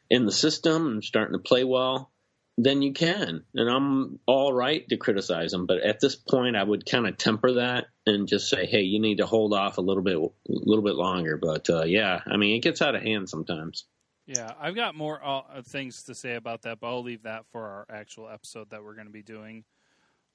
in 0.10 0.26
the 0.26 0.32
system 0.32 0.88
and 0.88 1.04
starting 1.04 1.34
to 1.34 1.40
play 1.40 1.64
well, 1.64 2.12
then 2.58 2.82
you 2.82 2.94
can. 2.94 3.44
And 3.54 3.70
I'm 3.70 4.20
all 4.26 4.52
right 4.52 4.88
to 4.90 4.98
criticize 4.98 5.54
him. 5.54 5.66
But 5.66 5.82
at 5.82 6.00
this 6.00 6.16
point, 6.16 6.58
I 6.58 6.64
would 6.64 6.86
kind 6.86 7.08
of 7.08 7.18
temper 7.18 7.54
that 7.54 7.88
and 8.06 8.28
just 8.28 8.50
say, 8.50 8.66
hey, 8.66 8.82
you 8.82 9.00
need 9.00 9.20
to 9.20 9.26
hold 9.26 9.54
off 9.54 9.78
a 9.78 9.82
little 9.82 10.04
bit, 10.04 10.18
a 10.18 10.30
little 10.48 10.84
bit 10.84 10.96
longer. 10.96 11.38
But 11.38 11.70
uh, 11.70 11.84
yeah, 11.84 12.22
I 12.28 12.38
mean, 12.38 12.56
it 12.56 12.62
gets 12.62 12.82
out 12.82 12.96
of 12.96 13.02
hand 13.02 13.30
sometimes. 13.30 13.86
yeah, 14.26 14.52
I've 14.60 14.76
got 14.76 14.94
more 14.94 15.20
uh, 15.24 15.62
things 15.64 16.04
to 16.04 16.16
say 16.16 16.36
about 16.36 16.64
that, 16.64 16.80
but 16.80 16.88
I'll 16.88 17.04
leave 17.04 17.24
that 17.24 17.46
for 17.52 17.64
our 17.64 17.86
actual 17.90 18.30
episode 18.30 18.70
that 18.72 18.84
we're 18.84 18.96
going 18.96 19.08
to 19.08 19.14
be 19.14 19.24
doing. 19.24 19.64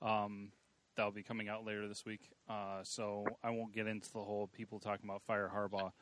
Um, 0.01 0.51
that'll 0.97 1.13
be 1.13 1.23
coming 1.23 1.49
out 1.49 1.65
later 1.65 1.87
this 1.89 2.05
week. 2.05 2.31
Uh, 2.49 2.81
so 2.83 3.25
I 3.43 3.51
won't 3.51 3.75
get 3.75 3.87
into 3.87 4.11
the 4.13 4.21
whole 4.21 4.49
people 4.49 4.81
talking 4.81 5.09
about 5.09 5.23
fire 5.23 5.51
Harbaugh. 5.55 5.93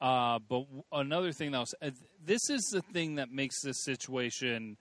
Uh, 0.00 0.38
but 0.48 0.66
another 0.92 1.32
thing 1.32 1.52
was, 1.52 1.74
uh, 1.80 1.90
this 2.24 2.50
is 2.50 2.62
the 2.72 2.82
thing 2.82 3.14
that 3.16 3.30
makes 3.30 3.62
this 3.62 3.82
situation 3.84 4.76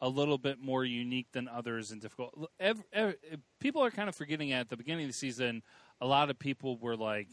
a 0.00 0.08
little 0.08 0.38
bit 0.38 0.58
more 0.60 0.84
unique 0.84 1.28
than 1.32 1.48
others 1.48 1.90
and 1.90 2.00
difficult. 2.00 2.34
L- 2.38 2.50
ev 2.60 2.82
ev 2.92 3.14
people 3.60 3.82
are 3.82 3.90
kind 3.90 4.08
of 4.08 4.14
forgetting 4.14 4.52
at 4.52 4.68
the 4.68 4.76
beginning 4.76 5.04
of 5.04 5.10
the 5.10 5.14
season, 5.14 5.62
a 6.00 6.06
lot 6.06 6.28
of 6.28 6.38
people 6.38 6.76
were 6.76 6.96
like 6.96 7.28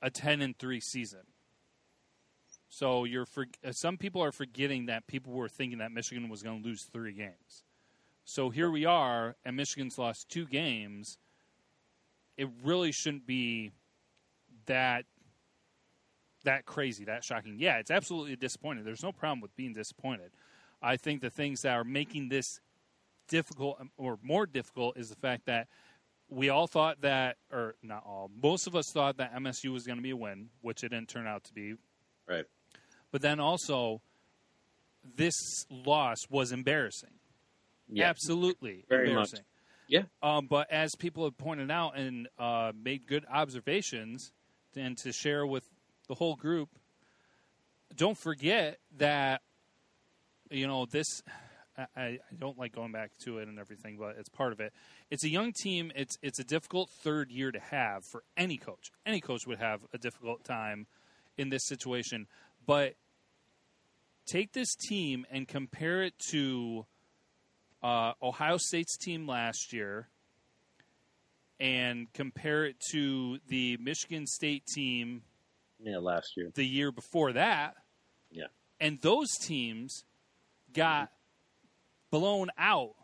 a 0.00 0.10
10 0.10 0.42
and 0.42 0.56
3 0.58 0.80
season. 0.80 1.22
So 2.68 3.04
you're 3.04 3.26
for, 3.26 3.46
uh, 3.64 3.72
some 3.72 3.98
people 3.98 4.22
are 4.22 4.32
forgetting 4.32 4.86
that 4.86 5.06
people 5.06 5.32
were 5.32 5.48
thinking 5.48 5.78
that 5.78 5.92
Michigan 5.92 6.28
was 6.28 6.42
going 6.42 6.62
to 6.62 6.68
lose 6.68 6.88
three 6.92 7.12
games. 7.12 7.64
So 8.24 8.50
here 8.50 8.70
we 8.70 8.84
are, 8.84 9.36
and 9.44 9.56
Michigan's 9.56 9.98
lost 9.98 10.28
two 10.28 10.46
games. 10.46 11.18
It 12.36 12.48
really 12.62 12.92
shouldn't 12.92 13.26
be 13.26 13.72
that 14.66 15.04
that 16.42 16.64
crazy, 16.66 17.04
that 17.04 17.24
shocking. 17.24 17.56
Yeah, 17.58 17.78
it's 17.78 17.90
absolutely 17.90 18.36
disappointing. 18.36 18.84
There's 18.84 19.02
no 19.02 19.12
problem 19.12 19.40
with 19.40 19.54
being 19.56 19.72
disappointed. 19.72 20.30
I 20.80 20.96
think 20.96 21.20
the 21.20 21.30
things 21.30 21.60
that 21.62 21.72
are 21.72 21.84
making 21.84 22.28
this 22.28 22.58
difficult 23.28 23.78
um, 23.80 23.90
or 23.96 24.18
more 24.22 24.46
difficult 24.46 24.96
is 24.96 25.08
the 25.08 25.16
fact 25.16 25.46
that 25.46 25.68
we 26.28 26.48
all 26.48 26.66
thought 26.66 27.02
that, 27.02 27.36
or 27.52 27.74
not 27.82 28.04
all, 28.06 28.30
most 28.42 28.66
of 28.66 28.74
us 28.74 28.86
thought 28.92 29.18
that 29.18 29.34
MSU 29.34 29.72
was 29.72 29.84
going 29.84 29.98
to 29.98 30.02
be 30.02 30.10
a 30.10 30.16
win, 30.16 30.48
which 30.62 30.82
it 30.82 30.88
didn't 30.88 31.08
turn 31.08 31.26
out 31.26 31.44
to 31.44 31.52
be. 31.52 31.74
Right. 32.26 32.44
But 33.10 33.20
then 33.20 33.38
also, 33.38 34.00
this 35.16 35.34
loss 35.70 36.18
was 36.30 36.52
embarrassing. 36.52 37.10
Absolutely 38.00 38.84
Very 38.88 39.08
embarrassing. 39.08 39.40
much. 39.40 39.46
Yeah. 39.88 40.02
Um, 40.22 40.46
but 40.46 40.70
as 40.70 40.90
people 40.98 41.24
have 41.24 41.36
pointed 41.36 41.70
out 41.70 41.98
and 41.98 42.28
uh, 42.38 42.72
made 42.74 43.06
good 43.06 43.26
observations, 43.30 44.32
and 44.74 44.96
to 44.98 45.12
share 45.12 45.46
with 45.46 45.64
the 46.12 46.16
whole 46.16 46.36
group, 46.36 46.68
don't 47.96 48.18
forget 48.18 48.78
that 48.98 49.40
you 50.50 50.66
know 50.66 50.84
this. 50.84 51.22
I, 51.78 51.86
I 51.96 52.18
don't 52.38 52.58
like 52.58 52.74
going 52.74 52.92
back 52.92 53.12
to 53.24 53.38
it 53.38 53.48
and 53.48 53.58
everything, 53.58 53.96
but 53.98 54.16
it's 54.18 54.28
part 54.28 54.52
of 54.52 54.60
it. 54.60 54.74
It's 55.10 55.24
a 55.24 55.30
young 55.30 55.54
team. 55.54 55.90
It's 55.96 56.18
it's 56.20 56.38
a 56.38 56.44
difficult 56.44 56.90
third 57.02 57.30
year 57.30 57.50
to 57.50 57.58
have 57.58 58.04
for 58.04 58.24
any 58.36 58.58
coach. 58.58 58.92
Any 59.06 59.22
coach 59.22 59.46
would 59.46 59.58
have 59.58 59.86
a 59.94 59.98
difficult 59.98 60.44
time 60.44 60.86
in 61.38 61.48
this 61.48 61.66
situation, 61.66 62.26
but 62.66 62.92
take 64.26 64.52
this 64.52 64.74
team 64.74 65.24
and 65.30 65.48
compare 65.48 66.02
it 66.02 66.12
to 66.30 66.84
uh, 67.82 68.12
Ohio 68.22 68.58
State's 68.58 68.98
team 68.98 69.26
last 69.26 69.72
year 69.72 70.08
and 71.58 72.12
compare 72.12 72.66
it 72.66 72.76
to 72.90 73.38
the 73.48 73.78
Michigan 73.78 74.26
State 74.26 74.66
team 74.66 75.22
Yeah, 75.82 75.98
last 75.98 76.36
year. 76.36 76.50
the 76.54 76.64
year 76.64 76.92
before 76.92 77.32
that. 77.32 77.76
Yeah. 78.30 78.46
And 78.80 79.00
those 79.00 79.30
teams 79.36 80.04
got 80.72 81.10
blown 82.10 82.48
out 82.58 82.94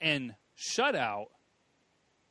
and 0.00 0.34
shut 0.54 0.94
out 0.94 1.28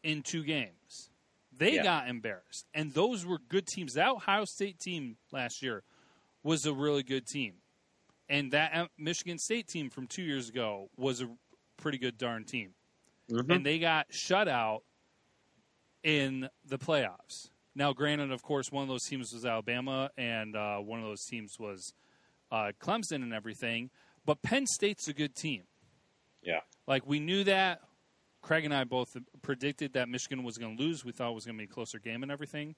in 0.03 0.21
two 0.23 0.43
games. 0.43 1.09
They 1.51 1.75
Yeah. 1.75 1.83
got 1.83 2.09
embarrassed. 2.09 2.67
And 2.73 2.93
those 2.93 3.25
were 3.25 3.39
good 3.39 3.65
teams. 3.67 3.93
That 3.93 4.09
Ohio 4.09 4.45
State 4.45 4.79
team 4.79 5.17
last 5.31 5.61
year 5.61 5.83
was 6.43 6.65
a 6.65 6.73
really 6.73 7.03
good 7.03 7.25
team. 7.25 7.61
And 8.29 8.51
that 8.51 8.73
uh, 8.73 8.87
Michigan 8.97 9.37
State 9.37 9.67
team 9.67 9.89
from 9.89 10.07
two 10.07 10.23
years 10.23 10.49
ago 10.49 10.89
was 10.97 11.21
a 11.21 11.29
pretty 11.77 11.97
good 11.97 12.17
darn 12.17 12.43
team. 12.45 12.73
Mhm. 13.29 13.55
And 13.55 13.65
they 13.65 13.79
got 13.79 14.13
shut 14.13 14.47
out 14.47 14.83
in 16.03 16.49
the 16.63 16.77
playoffs. 16.77 17.49
Now, 17.75 17.91
granted, 17.91 18.31
of 18.31 18.41
course, 18.41 18.71
one 18.71 18.83
of 18.83 18.87
those 18.87 19.03
teams 19.03 19.33
was 19.33 19.45
Alabama, 19.45 20.09
and 20.17 20.55
uh, 20.55 20.77
one 20.77 20.99
of 20.99 21.05
those 21.05 21.25
teams 21.25 21.59
was 21.59 21.93
uh, 22.51 22.71
Clemson 22.79 23.21
and 23.21 23.33
everything. 23.33 23.89
But 24.25 24.41
Penn 24.41 24.65
State's 24.65 25.07
a 25.07 25.13
good 25.13 25.35
team. 25.35 25.63
Yeah. 26.41 26.61
Like 26.87 27.05
we 27.05 27.19
knew 27.19 27.43
that. 27.43 27.81
Craig 28.41 28.63
and 28.63 28.73
I 28.73 28.83
both 28.83 29.17
predicted 29.41 29.93
that 29.93 30.07
Michigan 30.07 30.43
was 30.43 30.57
going 30.57 30.77
to 30.77 30.83
lose. 30.83 31.03
We 31.03 31.11
thought 31.11 31.31
it 31.31 31.35
was 31.35 31.45
going 31.45 31.57
to 31.57 31.59
be 31.59 31.69
a 31.69 31.73
closer 31.73 31.97
game 31.97 32.21
and 32.21 32.31
everything. 32.31 32.75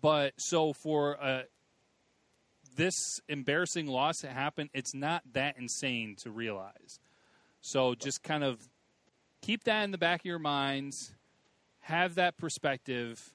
But 0.00 0.32
so 0.38 0.72
for 0.72 1.22
uh, 1.22 1.42
this 2.76 3.20
embarrassing 3.28 3.86
loss 3.86 4.18
to 4.20 4.28
happen, 4.28 4.70
it's 4.72 4.94
not 4.94 5.22
that 5.34 5.58
insane 5.58 6.16
to 6.22 6.30
realize. 6.30 6.98
So 7.60 7.94
just 7.94 8.22
kind 8.22 8.42
of 8.42 8.68
keep 9.42 9.64
that 9.64 9.82
in 9.84 9.90
the 9.90 9.98
back 9.98 10.22
of 10.22 10.24
your 10.24 10.38
minds. 10.38 11.14
Have 11.80 12.14
that 12.14 12.38
perspective. 12.38 13.34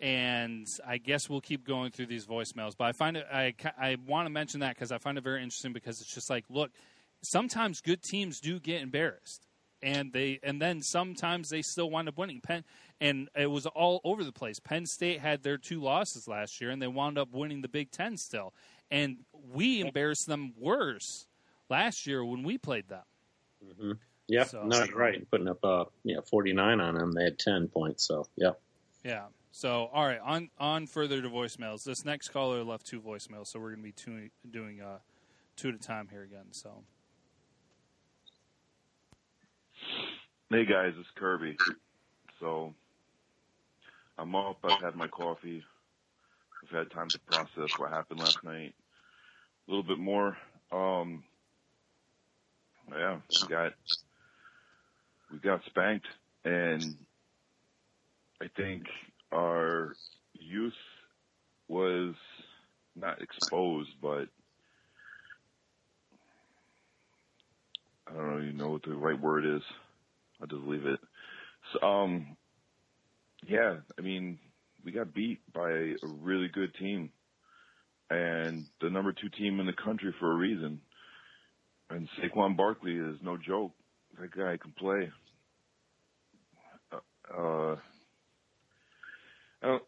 And 0.00 0.66
I 0.86 0.98
guess 0.98 1.28
we'll 1.28 1.42
keep 1.42 1.66
going 1.66 1.90
through 1.90 2.06
these 2.06 2.26
voicemails. 2.26 2.72
But 2.76 2.84
I 2.84 2.92
find 2.92 3.16
it, 3.18 3.26
I, 3.32 3.54
I 3.78 3.96
want 4.06 4.26
to 4.26 4.30
mention 4.30 4.60
that 4.60 4.74
because 4.74 4.92
I 4.92 4.98
find 4.98 5.18
it 5.18 5.24
very 5.24 5.42
interesting 5.42 5.72
because 5.72 6.00
it's 6.00 6.14
just 6.14 6.30
like, 6.30 6.44
look, 6.48 6.70
sometimes 7.22 7.80
good 7.80 8.02
teams 8.02 8.40
do 8.40 8.58
get 8.58 8.80
embarrassed 8.80 9.46
and 9.82 10.12
they 10.12 10.38
and 10.42 10.60
then 10.60 10.82
sometimes 10.82 11.48
they 11.48 11.62
still 11.62 11.90
wind 11.90 12.08
up 12.08 12.18
winning 12.18 12.40
penn 12.40 12.64
and 13.00 13.28
it 13.34 13.46
was 13.46 13.66
all 13.66 14.00
over 14.04 14.24
the 14.24 14.32
place 14.32 14.58
penn 14.58 14.84
state 14.84 15.20
had 15.20 15.42
their 15.42 15.56
two 15.56 15.80
losses 15.80 16.28
last 16.28 16.60
year 16.60 16.70
and 16.70 16.82
they 16.82 16.86
wound 16.86 17.16
up 17.16 17.32
winning 17.32 17.62
the 17.62 17.68
big 17.68 17.90
ten 17.90 18.16
still 18.16 18.52
and 18.90 19.16
we 19.54 19.80
embarrassed 19.80 20.26
them 20.26 20.52
worse 20.58 21.26
last 21.70 22.06
year 22.06 22.22
when 22.24 22.42
we 22.42 22.58
played 22.58 22.88
them 22.88 23.96
Yep, 24.30 24.48
So- 24.48 24.62
no, 24.64 24.84
you're 24.84 24.96
right. 24.96 25.28
Putting 25.30 25.48
up 25.48 25.64
uh, 25.64 25.84
yeah, 26.04 26.20
49 26.20 26.80
on 26.80 26.94
them. 26.94 27.12
They 27.12 27.24
had 27.24 27.38
10 27.38 27.66
points. 27.68 28.06
So, 28.06 28.28
yeah. 28.36 28.52
yeah 29.04 29.24
so 29.50 29.90
all 29.92 30.06
right 30.06 30.20
on 30.24 30.50
on 30.58 30.86
further 30.86 31.20
to 31.20 31.28
voicemails 31.28 31.84
this 31.84 32.04
next 32.04 32.28
caller 32.28 32.62
left 32.62 32.86
two 32.86 33.00
voicemails 33.00 33.48
so 33.48 33.58
we're 33.58 33.74
going 33.74 33.78
to 33.78 33.82
be 33.82 33.92
two, 33.92 34.30
doing 34.50 34.80
uh, 34.80 34.98
two 35.56 35.68
at 35.68 35.74
a 35.74 35.78
time 35.78 36.08
here 36.10 36.22
again 36.22 36.46
so 36.52 36.82
Hey 40.52 40.64
guys, 40.64 40.94
it's 40.98 41.08
Kirby. 41.14 41.56
So 42.40 42.74
I'm 44.18 44.34
up. 44.34 44.58
I've 44.64 44.82
had 44.82 44.96
my 44.96 45.06
coffee. 45.06 45.62
I've 46.64 46.76
had 46.76 46.90
time 46.90 47.08
to 47.08 47.18
process 47.20 47.78
what 47.78 47.90
happened 47.90 48.18
last 48.18 48.42
night. 48.42 48.74
A 49.66 49.70
little 49.70 49.84
bit 49.84 49.98
more. 49.98 50.36
Um, 50.72 51.22
yeah, 52.90 53.18
we 53.30 53.48
got 53.48 53.72
we 55.30 55.38
got 55.38 55.64
spanked, 55.66 56.08
and 56.44 56.96
I 58.42 58.48
think 58.56 58.86
our 59.32 59.94
youth 60.34 60.74
was 61.68 62.14
not 62.96 63.22
exposed, 63.22 63.90
but 64.02 64.28
I 68.08 68.12
don't 68.14 68.44
even 68.44 68.56
know 68.56 68.70
what 68.70 68.82
the 68.82 68.94
right 68.94 69.20
word 69.20 69.46
is. 69.46 69.62
I'll 70.40 70.46
just 70.46 70.66
leave 70.66 70.86
it. 70.86 71.00
So, 71.72 71.86
um, 71.86 72.36
yeah, 73.46 73.76
I 73.98 74.02
mean, 74.02 74.38
we 74.84 74.92
got 74.92 75.14
beat 75.14 75.40
by 75.52 75.70
a 75.70 75.94
really 76.22 76.48
good 76.48 76.74
team 76.74 77.10
and 78.10 78.66
the 78.80 78.90
number 78.90 79.12
two 79.12 79.28
team 79.28 79.60
in 79.60 79.66
the 79.66 79.72
country 79.72 80.12
for 80.18 80.32
a 80.32 80.36
reason. 80.36 80.80
And 81.90 82.08
Saquon 82.18 82.56
Barkley 82.56 82.96
is 82.96 83.16
no 83.22 83.36
joke. 83.36 83.72
That 84.20 84.32
guy 84.32 84.56
can 84.56 84.72
play. 84.72 85.10
Uh, 86.92 87.76
I 89.62 89.78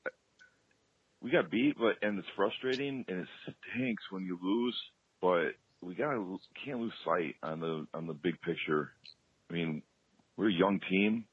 we 1.23 1.31
got 1.31 1.51
beat, 1.51 1.77
but 1.79 2.07
and 2.07 2.19
it's 2.19 2.29
frustrating 2.37 3.05
and 3.09 3.21
it 3.21 3.29
stinks 3.43 4.03
when 4.11 4.25
you 4.25 4.39
lose. 4.43 4.77
But 5.21 5.53
we 5.81 5.95
gotta 5.95 6.37
can't 6.65 6.81
lose 6.81 6.93
sight 7.05 7.37
on 7.43 7.61
the 7.61 7.87
on 7.95 8.07
the 8.07 8.15
big 8.15 8.41
picture. 8.43 8.91
I 9.51 9.53
mean, 9.53 9.83
we're 10.37 10.51
a 10.51 10.53
young 10.53 10.81
team. 10.91 11.25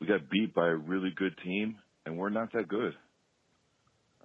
We 0.00 0.06
got 0.06 0.30
beat 0.30 0.54
by 0.54 0.68
a 0.68 0.74
really 0.74 1.12
good 1.16 1.36
team, 1.44 1.76
and 2.06 2.16
we're 2.16 2.30
not 2.30 2.52
that 2.52 2.68
good. 2.68 2.94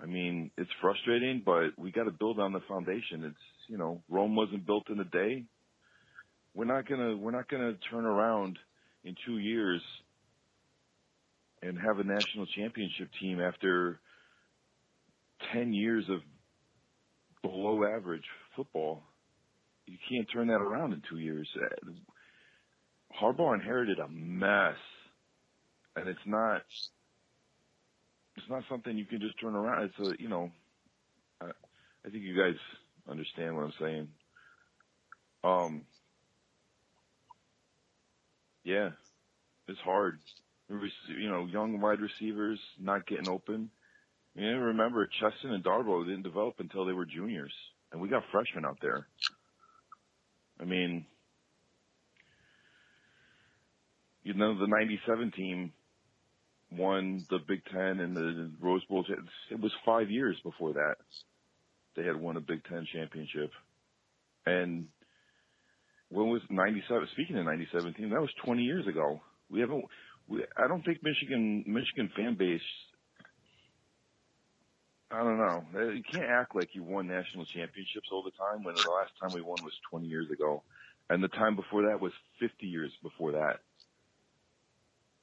I 0.01 0.05
mean, 0.05 0.51
it's 0.57 0.69
frustrating, 0.81 1.41
but 1.45 1.77
we 1.77 1.91
got 1.91 2.05
to 2.05 2.11
build 2.11 2.39
on 2.39 2.53
the 2.53 2.61
foundation. 2.67 3.25
It's 3.25 3.35
you 3.67 3.77
know, 3.77 4.01
Rome 4.09 4.35
wasn't 4.35 4.65
built 4.65 4.89
in 4.89 4.99
a 4.99 5.05
day. 5.05 5.45
We're 6.53 6.65
not 6.65 6.87
gonna 6.87 7.17
we're 7.17 7.31
not 7.31 7.49
gonna 7.49 7.73
turn 7.91 8.05
around 8.05 8.57
in 9.03 9.15
two 9.25 9.37
years 9.39 9.81
and 11.61 11.77
have 11.79 11.99
a 11.99 12.03
national 12.03 12.45
championship 12.45 13.09
team 13.19 13.41
after 13.41 13.99
ten 15.53 15.73
years 15.73 16.05
of 16.09 16.21
below 17.41 17.83
average 17.85 18.25
football. 18.55 19.03
You 19.87 19.97
can't 20.09 20.27
turn 20.31 20.47
that 20.47 20.61
around 20.61 20.93
in 20.93 21.01
two 21.09 21.17
years. 21.17 21.49
Harbaugh 23.19 23.55
inherited 23.55 23.99
a 23.99 24.07
mess, 24.07 24.77
and 25.95 26.07
it's 26.07 26.19
not 26.25 26.61
it's 28.37 28.49
not 28.49 28.63
something 28.69 28.97
you 28.97 29.05
can 29.05 29.19
just 29.19 29.39
turn 29.39 29.55
around. 29.55 29.83
It's 29.83 29.99
a 29.99 30.21
you 30.21 30.29
know, 30.29 30.51
I, 31.41 31.47
I 31.47 32.09
think 32.09 32.23
you 32.23 32.37
guys 32.37 32.55
understand 33.09 33.55
what 33.55 33.65
I'm 33.65 33.73
saying. 33.79 34.07
Um, 35.43 35.81
yeah, 38.63 38.89
it's 39.67 39.79
hard. 39.79 40.19
You 40.69 41.29
know, 41.29 41.45
young 41.45 41.81
wide 41.81 41.99
receivers 41.99 42.59
not 42.79 43.07
getting 43.07 43.29
open. 43.29 43.69
You 44.35 44.43
mean, 44.43 44.57
remember 44.57 45.09
Chesson 45.19 45.51
and 45.51 45.63
Darboh 45.63 46.05
didn't 46.05 46.23
develop 46.23 46.55
until 46.59 46.85
they 46.85 46.93
were 46.93 47.05
juniors, 47.05 47.53
and 47.91 47.99
we 47.99 48.07
got 48.07 48.23
freshmen 48.31 48.65
out 48.65 48.77
there. 48.81 49.07
I 50.61 50.65
mean, 50.65 51.05
you 54.23 54.33
know, 54.33 54.57
the 54.59 54.67
97 54.67 55.31
team 55.31 55.73
won 56.71 57.25
the 57.29 57.39
Big 57.47 57.61
Ten 57.71 57.99
and 57.99 58.15
the 58.15 58.51
Rose 58.61 58.83
Bowl. 58.85 59.03
It 59.49 59.59
was 59.59 59.71
five 59.85 60.11
years 60.11 60.37
before 60.43 60.73
that. 60.73 60.95
They 61.95 62.03
had 62.03 62.15
won 62.15 62.37
a 62.37 62.41
Big 62.41 62.63
Ten 62.65 62.85
championship. 62.93 63.51
And 64.45 64.87
when 66.09 66.29
was 66.29 66.41
97, 66.49 67.07
speaking 67.13 67.37
of 67.37 67.45
97 67.45 67.93
team, 67.95 68.09
that 68.11 68.21
was 68.21 68.29
20 68.45 68.61
years 68.61 68.87
ago. 68.87 69.21
We 69.49 69.61
haven't, 69.61 69.85
I 70.57 70.67
don't 70.67 70.83
think 70.83 71.03
Michigan, 71.03 71.63
Michigan 71.67 72.11
fan 72.15 72.35
base, 72.35 72.61
I 75.11 75.23
don't 75.23 75.37
know. 75.37 75.63
You 75.73 76.03
can't 76.03 76.29
act 76.29 76.55
like 76.55 76.69
you 76.73 76.83
won 76.83 77.07
national 77.07 77.45
championships 77.45 78.09
all 78.11 78.21
the 78.21 78.31
time 78.31 78.63
when 78.63 78.75
the 78.75 78.89
last 78.91 79.11
time 79.19 79.31
we 79.33 79.41
won 79.41 79.57
was 79.63 79.73
20 79.89 80.05
years 80.05 80.29
ago. 80.29 80.61
And 81.09 81.23
the 81.23 81.29
time 81.29 81.55
before 81.55 81.87
that 81.87 81.99
was 81.99 82.13
50 82.39 82.67
years 82.67 82.91
before 83.01 83.31
that. 83.31 83.61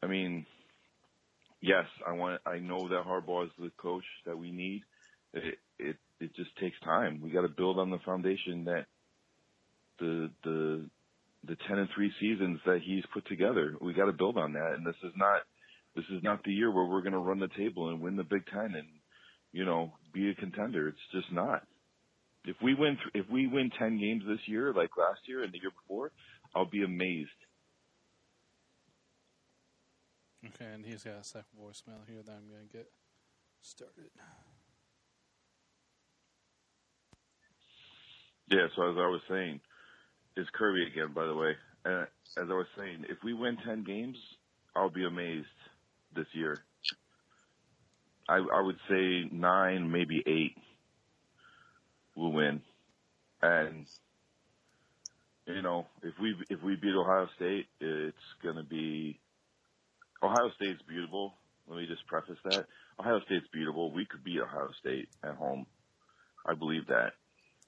I 0.03 0.09
mean, 0.09 0.45
yes, 1.61 1.85
I 2.07 2.13
want. 2.13 2.41
I 2.45 2.59
know 2.59 2.89
that 2.89 3.05
Harbaugh 3.07 3.45
is 3.45 3.53
the 3.59 3.71
coach 3.77 4.05
that 4.27 4.37
we 4.37 4.51
need. 4.51 4.83
It 5.33 5.59
it 5.79 5.97
it 6.21 6.35
just 6.35 6.57
takes 6.59 6.79
time. 6.81 7.21
We 7.23 7.31
got 7.31 7.43
to 7.43 7.49
build 7.49 7.79
on 7.79 7.91
the 7.91 7.99
foundation 8.05 8.65
that 8.65 8.87
the 9.99 10.31
the 10.43 10.91
the 11.47 11.57
ten 11.69 11.79
and 11.79 11.89
three 11.95 12.13
seasons 12.21 12.61
that 12.67 12.81
he's 12.85 13.05
put 13.13 13.27
together. 13.27 13.75
We 13.81 13.95
got 13.95 14.07
to 14.07 14.13
build 14.13 14.37
on 14.37 14.53
that. 14.55 14.75
And 14.77 14.87
this 14.87 14.97
is 15.03 15.13
not 15.17 15.43
this 15.95 16.05
is 16.11 16.23
not 16.23 16.43
the 16.45 16.53
year 16.53 16.71
where 16.71 16.85
we're 16.85 17.03
going 17.03 17.13
to 17.13 17.19
run 17.19 17.39
the 17.41 17.49
table 17.57 17.89
and 17.89 18.01
win 18.01 18.17
the 18.17 18.25
Big 18.25 18.47
Ten 18.53 18.75
and 18.75 18.89
you 19.53 19.65
know 19.65 19.93
be 20.13 20.31
a 20.31 20.35
contender. 20.35 20.89
It's 20.89 20.99
just 21.13 21.33
not. 21.33 21.63
If 22.45 22.57
we 22.63 22.75
win 22.75 22.97
th- 22.97 23.25
if 23.25 23.31
we 23.31 23.47
win 23.47 23.71
ten 23.79 23.99
games 23.99 24.23
this 24.27 24.47
year 24.47 24.73
like 24.73 24.91
last 24.97 25.21
year 25.27 25.43
and 25.43 25.53
the 25.53 25.59
year 25.59 25.73
before, 25.83 26.13
I'll 26.55 26.71
be 26.71 26.85
amazed. 26.85 27.31
Okay, 30.45 30.71
and 30.73 30.85
he's 30.85 31.03
got 31.03 31.15
a 31.21 31.25
second 31.25 31.59
voicemail 31.61 32.07
here 32.07 32.23
that 32.25 32.33
I'm 32.33 32.49
going 32.49 32.69
to 32.69 32.73
get 32.73 32.89
started. 33.63 34.11
Yeah, 38.49 38.69
so 38.77 38.91
as 38.91 38.97
I 38.97 39.09
was 39.09 39.23
saying, 39.29 39.61
it's 40.37 40.51
Kirby 40.51 40.87
again, 40.87 41.13
by 41.15 41.27
the 41.27 41.35
way. 41.35 41.53
And 41.85 42.03
as 42.03 42.51
I 42.51 42.55
was 42.55 42.67
saying, 42.77 43.05
if 43.09 43.19
we 43.25 43.33
win 43.33 43.57
10 43.65 43.85
games, 43.85 44.17
I'll 44.75 44.91
be 44.91 45.05
amazed 45.05 45.47
this 46.15 46.27
year. 46.33 46.59
I, 48.29 48.37
I 48.37 48.61
would 48.61 48.79
say 48.89 49.29
nine, 49.33 49.91
maybe 49.91 50.23
eight 50.27 50.57
will 52.17 52.33
win. 52.33 52.61
And, 53.43 53.87
you 55.47 55.63
know, 55.63 55.87
if 56.03 56.15
we, 56.21 56.35
if 56.51 56.63
we 56.63 56.77
beat 56.77 56.95
Ohio 56.95 57.29
State, 57.37 57.67
it's 57.81 58.17
going 58.43 58.57
to 58.57 58.65
be, 58.65 59.21
Ohio 60.23 60.51
State's 60.57 60.83
beautiful. 60.89 61.35
Let 61.69 61.79
me 61.79 61.87
just 61.87 62.07
preface 62.07 62.39
that. 62.51 62.67
Ohio 62.99 63.21
State's 63.27 63.47
beautiful. 63.53 63.93
We 63.93 64.07
could 64.07 64.25
beat 64.25 64.41
Ohio 64.41 64.71
State 64.81 65.09
at 65.23 65.37
home. 65.37 65.67
I 66.45 66.55
believe 66.55 66.87
that 66.89 67.13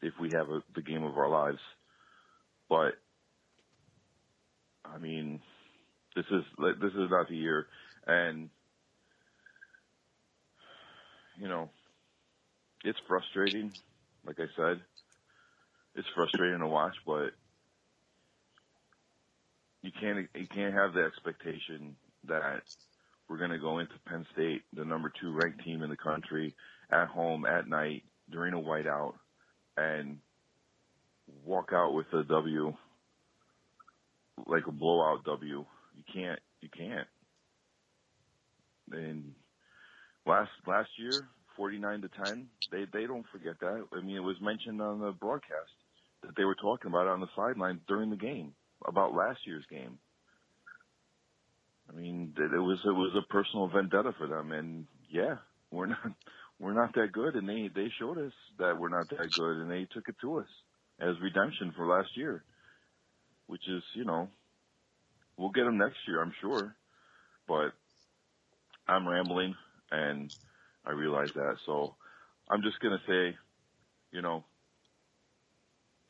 if 0.02 0.14
we 0.20 0.31
have 0.35 0.48
a, 0.48 0.62
the 0.74 0.83
game 0.83 1.04
of 1.04 1.16
our 1.16 1.28
lives. 1.28 1.59
But 2.68 2.94
I 4.85 4.98
mean, 4.98 5.40
this 6.16 6.26
is 6.31 6.44
this 6.81 6.92
is 6.92 7.11
not 7.11 7.28
the 7.28 7.37
year, 7.37 7.66
and 8.07 8.50
you 11.40 11.48
know, 11.48 11.70
it's 12.85 12.98
frustrating. 13.07 13.72
Like 14.26 14.40
I 14.40 14.46
said, 14.57 14.81
it's 15.94 16.09
frustrating 16.14 16.59
to 16.61 16.66
watch, 16.66 16.94
but 17.07 17.31
you 19.83 19.90
can't 20.00 20.28
you 20.35 20.46
can't 20.46 20.74
have 20.74 20.94
the 20.94 21.04
expectation 21.04 21.96
that 22.24 22.62
we're 23.28 23.38
going 23.38 23.50
to 23.50 23.59
go 23.59 23.78
into 23.78 23.94
Penn 24.07 24.26
State, 24.33 24.62
the 24.72 24.85
number 24.85 25.12
two 25.20 25.33
ranked 25.33 25.64
team 25.64 25.83
in 25.83 25.90
the 25.90 25.96
country, 25.96 26.54
at 26.90 27.09
home 27.09 27.44
at 27.44 27.68
night 27.68 28.02
during 28.31 28.54
a 28.54 28.59
whiteout, 28.59 29.14
and 29.76 30.18
walk 31.44 31.70
out 31.72 31.94
with 31.94 32.06
a 32.12 32.24
W, 32.24 32.74
like 34.46 34.66
a 34.66 34.72
blowout 34.72 35.24
W. 35.24 35.64
You 35.96 36.04
can't. 36.12 36.40
You 36.60 36.68
can't. 36.76 37.06
And 38.92 39.32
last 40.26 40.50
last 40.66 40.90
year, 40.98 41.28
forty 41.56 41.78
nine 41.78 42.00
to 42.02 42.08
ten. 42.08 42.48
They 42.70 42.86
they 42.92 43.06
don't 43.06 43.26
forget 43.32 43.60
that. 43.60 43.84
I 43.92 44.00
mean, 44.00 44.16
it 44.16 44.22
was 44.22 44.36
mentioned 44.40 44.80
on 44.80 45.00
the 45.00 45.12
broadcast 45.12 45.72
that 46.22 46.36
they 46.36 46.44
were 46.44 46.56
talking 46.56 46.90
about 46.90 47.06
on 47.06 47.20
the 47.20 47.28
sideline 47.36 47.80
during 47.86 48.10
the 48.10 48.16
game 48.16 48.52
about 48.86 49.14
last 49.14 49.40
year's 49.44 49.64
game. 49.70 49.98
I 51.90 51.96
mean, 51.96 52.34
it 52.36 52.58
was 52.58 52.78
it 52.84 52.90
was 52.90 53.14
a 53.16 53.32
personal 53.32 53.68
vendetta 53.68 54.12
for 54.18 54.26
them, 54.26 54.52
and 54.52 54.86
yeah, 55.10 55.36
we're 55.70 55.86
not 55.86 56.12
we're 56.60 56.74
not 56.74 56.94
that 56.94 57.12
good, 57.12 57.34
and 57.34 57.48
they 57.48 57.70
they 57.74 57.88
showed 57.98 58.18
us 58.18 58.32
that 58.58 58.78
we're 58.78 58.88
not 58.88 59.08
that 59.10 59.30
good, 59.32 59.58
and 59.58 59.70
they 59.70 59.86
took 59.92 60.08
it 60.08 60.16
to 60.20 60.38
us 60.38 60.48
as 61.00 61.14
redemption 61.22 61.72
for 61.76 61.87
last 61.87 62.11
year, 62.16 62.44
which 63.46 63.62
is 63.68 63.82
you 63.94 64.04
know 64.04 64.28
we'll 65.37 65.50
get 65.50 65.64
them 65.64 65.78
next 65.78 65.96
year, 66.06 66.22
I'm 66.22 66.34
sure, 66.40 66.74
but 67.46 67.72
I'm 68.87 69.06
rambling, 69.06 69.54
and 69.90 70.30
I 70.84 70.92
realize 70.92 71.30
that, 71.34 71.56
so 71.66 71.94
I'm 72.50 72.62
just 72.62 72.80
gonna 72.80 73.00
say, 73.06 73.37
you 74.12 74.22
know, 74.22 74.44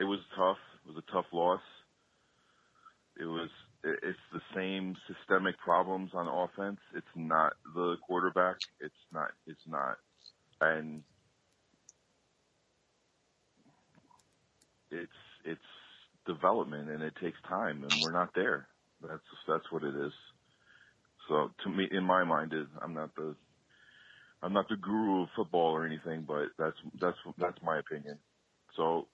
it 0.00 0.04
was 0.04 0.20
tough. 0.36 0.58
It 0.86 0.94
was 0.94 1.02
a 1.06 1.12
tough 1.12 1.26
loss. 1.32 1.60
It 3.20 3.24
was 3.24 3.50
it's 3.84 4.18
the 4.32 4.40
same 4.54 4.96
systemic 5.06 5.58
problems 5.58 6.10
on 6.14 6.26
offense. 6.26 6.80
It's 6.94 7.06
not 7.14 7.54
the 7.74 7.96
quarterback. 8.06 8.56
It's 8.80 8.94
not. 9.12 9.30
It's 9.46 9.66
not. 9.66 9.96
And 10.60 11.02
it's 14.90 15.12
it's 15.44 15.60
development, 16.26 16.90
and 16.90 17.02
it 17.02 17.14
takes 17.22 17.38
time, 17.48 17.84
and 17.84 18.00
we're 18.00 18.12
not 18.12 18.30
there. 18.34 18.68
That's 19.02 19.22
that's 19.48 19.70
what 19.70 19.84
it 19.84 19.94
is. 19.94 20.12
So 21.28 21.50
to 21.64 21.70
me, 21.70 21.88
in 21.90 22.04
my 22.04 22.24
mind, 22.24 22.52
is 22.54 22.66
I'm 22.82 22.94
not 22.94 23.14
the 23.16 23.34
I'm 24.42 24.52
not 24.52 24.68
the 24.68 24.76
guru 24.76 25.22
of 25.24 25.28
football 25.36 25.72
or 25.74 25.86
anything, 25.86 26.24
but 26.26 26.48
that's 26.58 26.76
that's 27.00 27.16
that's 27.38 27.58
my 27.62 27.78
opinion. 27.78 28.18
So 28.76 29.06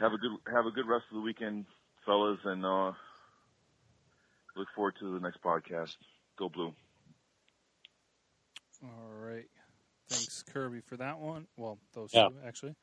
have 0.00 0.12
a 0.12 0.18
good 0.18 0.32
have 0.54 0.66
a 0.66 0.70
good 0.72 0.88
rest 0.88 1.04
of 1.10 1.16
the 1.16 1.22
weekend, 1.22 1.66
fellas, 2.06 2.38
and 2.44 2.64
uh, 2.64 2.92
look 4.56 4.68
forward 4.74 4.94
to 5.00 5.14
the 5.14 5.20
next 5.20 5.42
podcast. 5.42 5.94
Go 6.38 6.48
blue. 6.48 6.72
All 8.82 9.12
right. 9.12 9.46
Thanks, 10.10 10.42
Kirby, 10.52 10.80
for 10.80 10.96
that 10.98 11.18
one. 11.18 11.46
Well, 11.56 11.78
those 11.94 12.12
Yeah. 12.12 12.28
two 12.28 12.36
actually. 12.46 12.76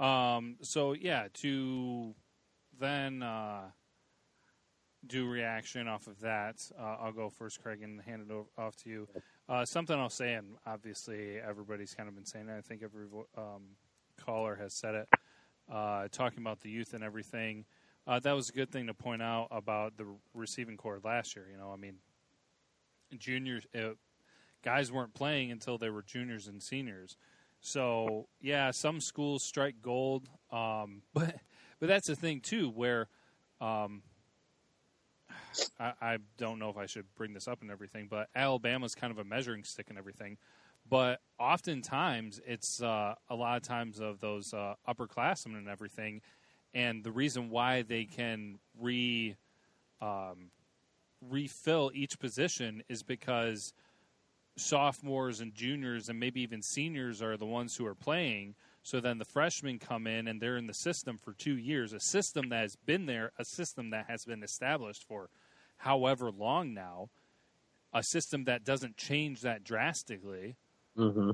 Um, 0.00 0.56
so 0.62 0.92
yeah, 0.92 1.28
to 1.34 2.14
then 2.78 3.22
uh, 3.22 3.70
do 5.06 5.26
reaction 5.26 5.88
off 5.88 6.06
of 6.06 6.20
that, 6.20 6.56
uh, 6.78 6.96
I'll 7.00 7.12
go 7.12 7.28
first, 7.28 7.62
Craig, 7.62 7.82
and 7.82 8.00
hand 8.00 8.22
it 8.28 8.32
over, 8.32 8.48
off 8.56 8.76
to 8.84 8.90
you. 8.90 9.08
Uh, 9.48 9.64
something 9.64 9.98
I'll 9.98 10.10
say, 10.10 10.34
and 10.34 10.56
obviously 10.66 11.38
everybody's 11.38 11.94
kind 11.94 12.08
of 12.08 12.14
been 12.14 12.26
saying 12.26 12.48
it. 12.48 12.56
I 12.56 12.60
think 12.60 12.82
every 12.82 13.06
um, 13.36 13.62
caller 14.24 14.56
has 14.56 14.74
said 14.74 14.94
it, 14.94 15.08
uh, 15.72 16.08
talking 16.10 16.40
about 16.40 16.60
the 16.60 16.70
youth 16.70 16.94
and 16.94 17.02
everything. 17.02 17.64
Uh, 18.06 18.18
that 18.20 18.32
was 18.32 18.48
a 18.48 18.52
good 18.52 18.70
thing 18.70 18.86
to 18.86 18.94
point 18.94 19.22
out 19.22 19.48
about 19.50 19.96
the 19.96 20.06
receiving 20.34 20.76
corps 20.76 21.00
last 21.02 21.36
year. 21.36 21.46
You 21.50 21.58
know, 21.58 21.70
I 21.72 21.76
mean, 21.76 21.96
juniors, 23.18 23.66
uh, 23.74 23.90
guys 24.62 24.90
weren't 24.90 25.14
playing 25.14 25.50
until 25.50 25.78
they 25.78 25.90
were 25.90 26.02
juniors 26.02 26.48
and 26.48 26.62
seniors. 26.62 27.16
So 27.60 28.28
yeah, 28.40 28.70
some 28.70 29.00
schools 29.00 29.42
strike 29.42 29.76
gold, 29.82 30.28
um, 30.50 31.02
but 31.14 31.36
but 31.80 31.88
that's 31.88 32.06
the 32.06 32.16
thing 32.16 32.40
too, 32.40 32.70
where 32.70 33.08
um, 33.60 34.02
I, 35.78 35.92
I 36.00 36.18
don't 36.36 36.58
know 36.58 36.70
if 36.70 36.76
I 36.76 36.86
should 36.86 37.06
bring 37.16 37.34
this 37.34 37.48
up 37.48 37.62
and 37.62 37.70
everything, 37.70 38.06
but 38.08 38.28
Alabama's 38.34 38.94
kind 38.94 39.10
of 39.10 39.18
a 39.18 39.24
measuring 39.24 39.64
stick 39.64 39.86
and 39.88 39.98
everything. 39.98 40.38
But 40.88 41.20
oftentimes, 41.38 42.40
it's 42.46 42.82
uh, 42.82 43.14
a 43.28 43.34
lot 43.34 43.56
of 43.58 43.62
times 43.62 44.00
of 44.00 44.20
those 44.20 44.54
uh, 44.54 44.74
upperclassmen 44.88 45.56
and 45.56 45.68
everything, 45.68 46.22
and 46.72 47.04
the 47.04 47.12
reason 47.12 47.50
why 47.50 47.82
they 47.82 48.04
can 48.04 48.58
re 48.78 49.36
um, 50.00 50.50
refill 51.20 51.90
each 51.94 52.18
position 52.18 52.82
is 52.88 53.02
because 53.02 53.74
sophomores 54.58 55.40
and 55.40 55.54
juniors 55.54 56.08
and 56.08 56.18
maybe 56.18 56.40
even 56.40 56.62
seniors 56.62 57.22
are 57.22 57.36
the 57.36 57.46
ones 57.46 57.76
who 57.76 57.86
are 57.86 57.94
playing. 57.94 58.54
So 58.82 59.00
then 59.00 59.18
the 59.18 59.24
freshmen 59.24 59.78
come 59.78 60.06
in 60.06 60.28
and 60.28 60.40
they're 60.40 60.56
in 60.56 60.66
the 60.66 60.74
system 60.74 61.18
for 61.18 61.32
two 61.32 61.56
years, 61.56 61.92
a 61.92 62.00
system 62.00 62.48
that 62.50 62.62
has 62.62 62.76
been 62.76 63.06
there, 63.06 63.32
a 63.38 63.44
system 63.44 63.90
that 63.90 64.06
has 64.08 64.24
been 64.24 64.42
established 64.42 65.04
for 65.06 65.30
however 65.76 66.30
long 66.30 66.74
now, 66.74 67.08
a 67.92 68.02
system 68.02 68.44
that 68.44 68.64
doesn't 68.64 68.96
change 68.96 69.42
that 69.42 69.64
drastically. 69.64 70.56
Mm-hmm. 70.96 71.30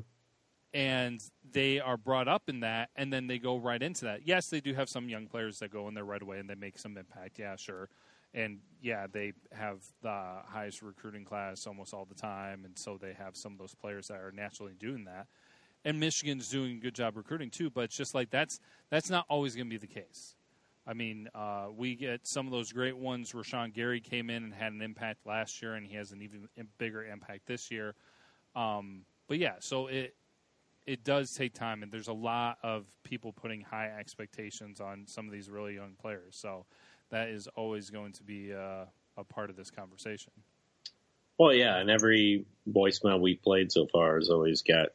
And 0.73 1.21
they 1.53 1.79
are 1.79 1.97
brought 1.97 2.27
up 2.27 2.49
in 2.49 2.61
that, 2.61 2.91
and 2.97 3.13
then 3.13 3.29
they 3.29 3.39
go 3.39 3.57
right 3.57 3.81
into 3.81 4.07
that. 4.07 4.27
Yes, 4.27 4.49
they 4.49 4.61
do 4.61 4.75
have 4.75 4.89
some 4.89 5.09
young 5.09 5.29
players 5.29 5.61
that 5.61 5.71
go 5.71 5.87
in 5.87 5.95
there 5.95 6.05
right 6.05 6.21
away 6.21 6.41
and 6.41 6.51
they 6.51 6.57
make 6.57 6.79
some 6.79 6.97
impact. 6.97 7.39
Yeah, 7.39 7.55
sure 7.55 7.89
and 8.35 8.59
yeah, 8.83 9.07
they 9.11 9.33
have 9.53 9.79
the 10.03 10.43
highest 10.47 10.83
recruiting 10.83 11.25
class 11.25 11.67
almost 11.67 11.95
all 11.95 12.05
the 12.05 12.15
time, 12.15 12.65
and 12.65 12.77
so 12.77 12.99
they 13.01 13.15
have 13.15 13.37
some 13.37 13.53
of 13.53 13.59
those 13.59 13.75
players 13.75 14.09
that 14.09 14.19
are 14.19 14.33
naturally 14.33 14.75
doing 14.79 15.05
that. 15.05 15.27
And 15.85 16.01
Michigan's 16.01 16.49
doing 16.49 16.77
a 16.77 16.81
good 16.81 16.95
job 16.95 17.17
recruiting 17.17 17.51
too, 17.51 17.71
but 17.71 17.85
it's 17.85 17.97
just 17.97 18.15
like 18.15 18.31
that's 18.31 18.59
that's 18.91 19.09
not 19.09 19.25
always 19.29 19.55
going 19.55 19.69
to 19.69 19.71
be 19.71 19.79
the 19.79 19.87
case. 19.87 20.35
I 20.87 20.93
mean, 20.93 21.29
uh, 21.35 21.69
we 21.75 21.95
get 21.95 22.27
some 22.27 22.47
of 22.47 22.53
those 22.53 22.73
great 22.73 22.97
ones. 22.97 23.33
Rashan 23.33 23.73
Gary 23.73 24.01
came 24.01 24.29
in 24.29 24.45
and 24.45 24.53
had 24.53 24.73
an 24.73 24.83
impact 24.83 25.27
last 25.27 25.63
year, 25.63 25.75
and 25.75 25.87
he 25.87 25.97
has 25.97 26.13
an 26.13 26.21
even 26.21 26.49
bigger 26.77 27.05
impact 27.05 27.47
this 27.47 27.71
year. 27.71 27.95
Um, 28.55 29.05
but 29.27 29.39
yeah, 29.39 29.55
so 29.61 29.87
it 29.87 30.15
it 30.87 31.05
does 31.05 31.33
take 31.33 31.55
time, 31.55 31.83
and 31.83 31.91
there's 31.91 32.09
a 32.09 32.13
lot 32.13 32.59
of 32.63 32.85
people 33.05 33.33
putting 33.33 33.63
high 33.63 33.91
expectations 33.99 34.81
on 34.81 35.05
some 35.07 35.27
of 35.27 35.33
these 35.33 35.49
really 35.49 35.75
young 35.75 35.95
players. 35.99 36.37
So 36.37 36.67
that 37.11 37.29
is 37.29 37.49
always 37.57 37.91
going 37.91 38.13
to 38.13 38.23
be 38.23 38.53
uh, 38.53 38.85
a 39.17 39.25
part 39.25 39.51
of 39.51 39.57
this 39.57 39.71
conversation. 39.71 40.33
Well, 41.39 41.53
yeah, 41.53 41.79
and 41.79 41.91
every 41.91 42.47
voicemail 42.69 43.21
we 43.21 43.35
played 43.35 43.73
so 43.73 43.87
far 43.87 44.17
has 44.17 44.31
always 44.31 44.63
got 44.63 44.89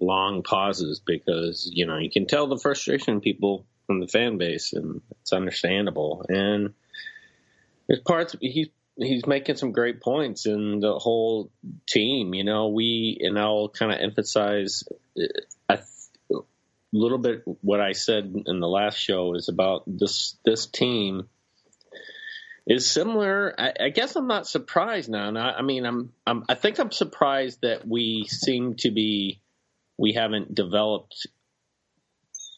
long 0.00 0.42
pauses 0.42 1.00
because 1.04 1.68
you 1.72 1.86
know 1.86 1.96
you 1.96 2.10
can 2.10 2.26
tell 2.26 2.46
the 2.46 2.58
frustration 2.58 3.20
people 3.20 3.66
from 3.86 4.00
the 4.00 4.08
fan 4.08 4.38
base, 4.38 4.72
and 4.72 5.00
it's 5.20 5.32
understandable. 5.32 6.24
And 6.28 6.74
there's 7.86 8.00
parts 8.00 8.36
he's 8.40 8.68
he's 8.96 9.26
making 9.26 9.56
some 9.56 9.72
great 9.72 10.00
points, 10.00 10.46
and 10.46 10.82
the 10.82 10.98
whole 10.98 11.50
team. 11.86 12.34
You 12.34 12.44
know, 12.44 12.68
we 12.68 13.18
and 13.20 13.38
I'll 13.38 13.68
kind 13.68 13.92
of 13.92 13.98
emphasize. 14.00 14.84
I 15.68 15.74
a 15.74 15.78
little 16.92 17.18
bit 17.18 17.42
what 17.60 17.80
I 17.80 17.92
said 17.92 18.34
in 18.46 18.60
the 18.60 18.68
last 18.68 18.96
show 18.96 19.34
is 19.34 19.48
about 19.48 19.82
this 19.86 20.36
this 20.44 20.66
team 20.66 21.28
is 22.66 22.90
similar. 22.90 23.54
I, 23.58 23.72
I 23.80 23.88
guess 23.88 24.14
I'm 24.14 24.26
not 24.26 24.46
surprised 24.46 25.08
now. 25.08 25.30
Now, 25.30 25.54
I 25.54 25.62
mean, 25.62 25.86
I'm, 25.86 26.12
I'm 26.26 26.44
I 26.48 26.54
think 26.54 26.78
I'm 26.78 26.92
surprised 26.92 27.62
that 27.62 27.86
we 27.86 28.26
seem 28.28 28.74
to 28.76 28.90
be 28.90 29.40
we 29.96 30.12
haven't 30.12 30.54
developed 30.54 31.26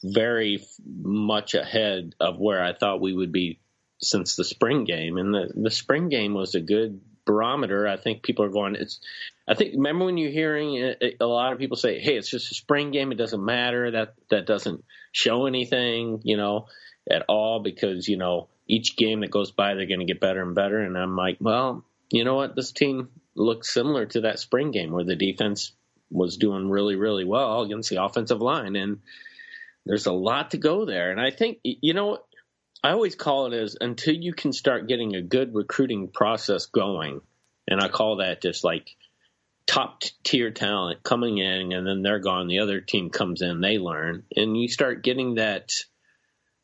very 0.03 0.65
much 0.87 1.55
ahead 1.55 2.15
of 2.21 2.39
where 2.39 2.63
I 2.63 2.73
thought 2.73 3.01
we 3.01 3.13
would 3.13 3.33
be 3.33 3.61
since 4.01 4.35
the 4.37 4.45
spring 4.45 4.85
game. 4.85 5.17
And 5.17 5.35
the, 5.35 5.53
the 5.55 5.71
spring 5.71 6.09
game 6.09 6.35
was 6.35 6.55
a 6.55 6.61
good 6.61 7.01
barometer. 7.25 7.87
I 7.87 7.97
think 7.97 8.23
people 8.23 8.45
are 8.45 8.51
going, 8.51 8.75
it's, 8.75 9.01
I 9.49 9.55
think, 9.55 9.75
remember 9.75 10.05
when 10.05 10.17
you're 10.17 10.31
hearing 10.31 10.95
a, 11.21 11.27
lot 11.27 11.53
of 11.53 11.59
people 11.59 11.77
say, 11.77 11.99
hey, 11.99 12.17
it's 12.17 12.31
just 12.31 12.53
a 12.53 12.55
spring 12.55 12.91
game. 12.91 13.13
It 13.13 13.19
doesn't 13.19 13.45
matter. 13.45 13.91
That, 13.91 14.15
that 14.31 14.47
doesn't 14.47 14.85
show 15.13 15.47
anything, 15.47 16.21
you 16.25 16.37
know, 16.37 16.67
at 17.11 17.25
all 17.29 17.61
because, 17.61 18.09
you 18.09 18.17
know, 18.17 18.49
each 18.67 18.97
game 18.97 19.21
that 19.21 19.31
goes 19.31 19.51
by, 19.51 19.75
they're 19.75 19.87
going 19.87 20.01
to 20.01 20.07
get 20.07 20.21
better 20.21 20.43
and 20.43 20.55
better. 20.55 20.79
And 20.81 20.97
I'm 20.97 21.17
like, 21.17 21.39
well, 21.41 21.85
you 22.11 22.25
know 22.25 22.37
what? 22.37 22.55
This 22.55 22.73
team 22.73 23.09
looks 23.35 23.73
similar 23.73 24.07
to 24.07 24.23
that 24.23 24.39
spring 24.39 24.71
game 24.71 24.93
where 24.93 25.05
the 25.05 25.17
defense 25.17 25.73
was 26.11 26.37
doing 26.37 26.69
really, 26.69 26.97
really 26.97 27.25
well 27.25 27.63
against 27.63 27.91
the 27.91 28.03
offensive 28.03 28.41
line. 28.41 28.77
And 28.77 29.01
there's 29.87 30.07
a 30.07 30.13
lot 30.13 30.53
to 30.53 30.59
go 30.59 30.85
there. 30.85 31.11
And 31.11 31.21
I 31.21 31.31
think, 31.31 31.59
you 31.63 31.95
know, 31.95 32.19
I 32.83 32.93
always 32.93 33.15
call 33.15 33.47
it 33.47 33.57
as 33.57 33.77
until 33.81 34.15
you 34.15 34.33
can 34.33 34.53
start 34.53 34.89
getting 34.89 35.15
a 35.15 35.23
good 35.23 35.55
recruiting 35.55 36.09
process 36.09 36.67
going. 36.67 37.21
And 37.69 37.81
I 37.81 37.89
call 37.89 38.17
that 38.17 38.41
just 38.41 38.65
like 38.65 38.97
top 39.67 40.03
tier 40.25 40.51
talent 40.51 41.03
coming 41.03 41.39
in 41.39 41.73
and 41.73 41.87
then 41.87 42.03
they're 42.03 42.19
gone. 42.19 42.49
The 42.49 42.61
other 42.61 42.81
team 42.81 43.11
comes 43.11 43.43
in, 43.43 43.61
they 43.61 43.79
learn. 43.79 44.25
And 44.35 44.57
you 44.57 44.69
start 44.69 45.03
getting 45.03 45.35
that, 45.35 45.71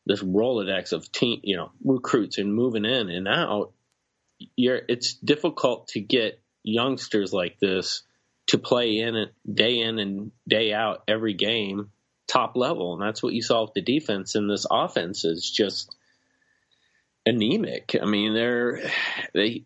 this 0.05 0.23
Rolodex 0.23 0.91
of 0.91 1.11
team, 1.11 1.39
you 1.43 1.55
know, 1.55 1.71
recruits 1.83 2.39
and 2.39 2.53
moving 2.53 2.85
in 2.85 3.09
and 3.09 3.27
out. 3.27 3.73
You're, 4.55 4.81
it's 4.87 5.13
difficult 5.13 5.89
to 5.89 5.99
get 5.99 6.41
youngsters 6.63 7.31
like 7.31 7.59
this 7.59 8.03
to 8.47 8.57
play 8.57 8.97
in 8.99 9.15
it 9.15 9.33
day 9.51 9.79
in 9.79 9.99
and 9.99 10.31
day 10.47 10.73
out 10.73 11.03
every 11.07 11.33
game 11.33 11.91
top 12.27 12.57
level 12.57 12.93
and 12.93 13.01
that's 13.01 13.23
what 13.23 13.33
you 13.33 13.41
saw 13.41 13.61
with 13.61 13.73
the 13.73 13.81
defense 13.81 14.35
and 14.35 14.49
this 14.49 14.65
offense 14.69 15.23
is 15.23 15.49
just 15.49 15.95
anemic 17.27 17.95
i 18.01 18.05
mean 18.05 18.33
they're 18.33 18.81
they 19.33 19.65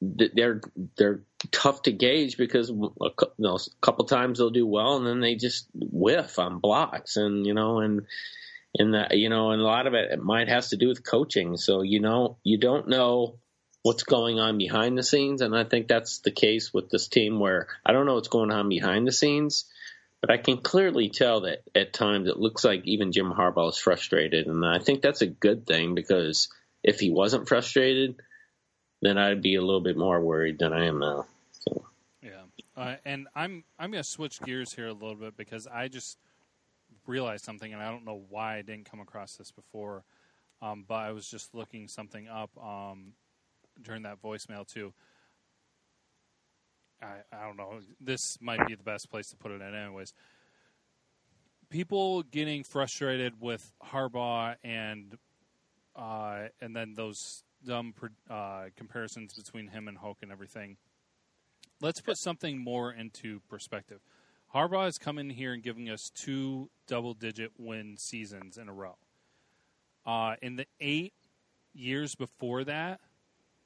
they're 0.00 0.60
they're 0.96 1.22
tough 1.50 1.82
to 1.82 1.92
gauge 1.92 2.36
because 2.36 2.70
a 2.70 3.58
couple 3.80 4.04
times 4.04 4.38
they'll 4.38 4.50
do 4.50 4.66
well 4.66 4.96
and 4.96 5.06
then 5.06 5.20
they 5.20 5.34
just 5.34 5.68
whiff 5.74 6.38
on 6.38 6.58
blocks 6.58 7.16
and 7.16 7.46
you 7.46 7.54
know 7.54 7.78
and 7.78 8.02
and 8.78 8.94
that 8.94 9.16
you 9.16 9.28
know 9.28 9.50
and 9.50 9.60
a 9.60 9.64
lot 9.64 9.86
of 9.86 9.94
it, 9.94 10.10
it 10.10 10.22
might 10.22 10.48
has 10.48 10.70
to 10.70 10.76
do 10.76 10.88
with 10.88 11.04
coaching 11.04 11.56
so 11.56 11.82
you 11.82 12.00
know 12.00 12.36
you 12.42 12.58
don't 12.58 12.88
know 12.88 13.36
what's 13.82 14.04
going 14.04 14.38
on 14.38 14.58
behind 14.58 14.96
the 14.96 15.02
scenes. 15.02 15.42
And 15.42 15.56
I 15.56 15.64
think 15.64 15.88
that's 15.88 16.18
the 16.20 16.30
case 16.30 16.72
with 16.72 16.88
this 16.88 17.08
team 17.08 17.38
where 17.38 17.68
I 17.84 17.92
don't 17.92 18.06
know 18.06 18.14
what's 18.14 18.28
going 18.28 18.52
on 18.52 18.68
behind 18.68 19.06
the 19.06 19.12
scenes, 19.12 19.64
but 20.20 20.30
I 20.30 20.36
can 20.36 20.58
clearly 20.58 21.08
tell 21.08 21.42
that 21.42 21.62
at 21.74 21.92
times 21.92 22.28
it 22.28 22.38
looks 22.38 22.64
like 22.64 22.82
even 22.84 23.12
Jim 23.12 23.32
Harbaugh 23.32 23.70
is 23.70 23.78
frustrated. 23.78 24.46
And 24.46 24.64
I 24.64 24.78
think 24.78 25.02
that's 25.02 25.22
a 25.22 25.26
good 25.26 25.66
thing 25.66 25.94
because 25.94 26.48
if 26.82 27.00
he 27.00 27.10
wasn't 27.10 27.48
frustrated, 27.48 28.16
then 29.00 29.18
I'd 29.18 29.42
be 29.42 29.56
a 29.56 29.60
little 29.60 29.80
bit 29.80 29.96
more 29.96 30.20
worried 30.20 30.58
than 30.58 30.72
I 30.72 30.86
am 30.86 30.98
now. 30.98 31.26
So. 31.52 31.84
Yeah. 32.22 32.42
Uh, 32.76 32.96
and 33.04 33.28
I'm 33.34 33.64
I'm 33.78 33.92
to 33.92 34.04
switch 34.04 34.40
gears 34.40 34.72
here 34.72 34.88
a 34.88 34.92
little 34.92 35.14
bit 35.14 35.36
because 35.36 35.66
I 35.66 35.88
just 35.88 36.18
realized 37.06 37.44
something, 37.44 37.72
and 37.72 37.82
I 37.82 37.90
don't 37.90 38.04
know 38.04 38.22
why 38.28 38.56
I 38.56 38.62
didn't 38.62 38.90
come 38.90 39.00
across 39.00 39.36
this 39.36 39.50
before. 39.50 40.04
Um, 40.60 40.84
but 40.86 40.94
I 40.94 41.10
was 41.10 41.26
just 41.26 41.54
looking 41.54 41.88
something 41.88 42.28
up. 42.28 42.50
Um, 42.62 43.14
during 43.80 44.02
that 44.02 44.20
voicemail 44.22 44.66
too. 44.66 44.92
I 47.00 47.20
I 47.32 47.46
don't 47.46 47.56
know. 47.56 47.80
This 48.00 48.38
might 48.40 48.66
be 48.66 48.74
the 48.74 48.82
best 48.82 49.10
place 49.10 49.28
to 49.30 49.36
put 49.36 49.50
it 49.50 49.60
in, 49.60 49.74
anyways. 49.74 50.12
People 51.70 52.22
getting 52.22 52.64
frustrated 52.64 53.40
with 53.40 53.72
Harbaugh 53.82 54.56
and 54.62 55.16
uh, 55.96 56.48
and 56.60 56.74
then 56.74 56.94
those 56.94 57.44
dumb 57.64 57.94
uh, 58.30 58.64
comparisons 58.76 59.34
between 59.34 59.68
him 59.68 59.88
and 59.88 59.98
Hoke 59.98 60.18
and 60.22 60.32
everything. 60.32 60.76
Let's 61.80 62.00
put 62.00 62.16
something 62.16 62.58
more 62.58 62.92
into 62.92 63.40
perspective. 63.48 64.00
Harbaugh 64.54 64.84
has 64.84 64.98
come 64.98 65.18
in 65.18 65.30
here 65.30 65.52
and 65.52 65.62
giving 65.62 65.88
us 65.88 66.10
two 66.14 66.70
double-digit 66.86 67.52
win 67.58 67.96
seasons 67.96 68.58
in 68.58 68.68
a 68.68 68.72
row. 68.72 68.96
Uh, 70.04 70.34
in 70.42 70.56
the 70.56 70.66
eight 70.80 71.14
years 71.72 72.14
before 72.14 72.64
that, 72.64 73.00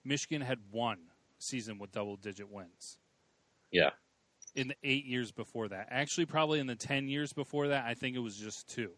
Michigan 0.04 0.40
had 0.40 0.58
one 0.70 0.98
season 1.38 1.78
with 1.78 1.92
double 1.92 2.16
digit 2.16 2.50
wins. 2.50 2.98
Yeah. 3.72 3.90
In 4.54 4.68
the 4.68 4.76
eight 4.84 5.04
years 5.04 5.32
before 5.32 5.68
that. 5.68 5.88
Actually, 5.90 6.26
probably 6.26 6.60
in 6.60 6.66
the 6.66 6.76
10 6.76 7.08
years 7.08 7.32
before 7.32 7.68
that, 7.68 7.84
I 7.84 7.94
think 7.94 8.16
it 8.16 8.20
was 8.20 8.36
just 8.36 8.68
2 8.68 8.90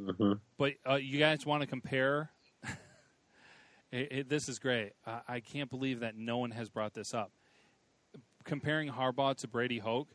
mm-hmm. 0.00 0.32
But 0.56 0.74
uh, 0.88 0.94
you 0.94 1.18
guys 1.18 1.44
want 1.44 1.60
to 1.60 1.66
compare? 1.66 2.30
It, 3.92 4.12
it, 4.12 4.28
this 4.28 4.48
is 4.48 4.58
great. 4.58 4.92
Uh, 5.06 5.20
I 5.26 5.40
can't 5.40 5.70
believe 5.70 6.00
that 6.00 6.16
no 6.16 6.38
one 6.38 6.50
has 6.52 6.68
brought 6.68 6.94
this 6.94 7.14
up. 7.14 7.30
Comparing 8.44 8.88
Harbaugh 8.88 9.36
to 9.36 9.48
Brady 9.48 9.78
Hoke, 9.78 10.08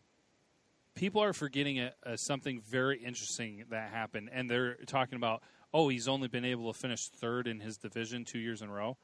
people 0.95 1.21
are 1.21 1.33
forgetting 1.33 1.79
a, 1.79 1.91
a, 2.03 2.17
something 2.17 2.61
very 2.61 2.97
interesting 2.97 3.65
that 3.69 3.91
happened, 3.91 4.29
and 4.31 4.49
they're 4.49 4.75
talking 4.85 5.15
about, 5.15 5.43
oh, 5.73 5.89
he's 5.89 6.07
only 6.07 6.27
been 6.27 6.45
able 6.45 6.71
to 6.71 6.79
finish 6.79 7.09
third 7.09 7.47
in 7.47 7.59
his 7.59 7.77
division 7.77 8.25
two 8.25 8.39
years 8.39 8.61
in 8.61 8.69
a 8.69 8.73
row 8.73 8.97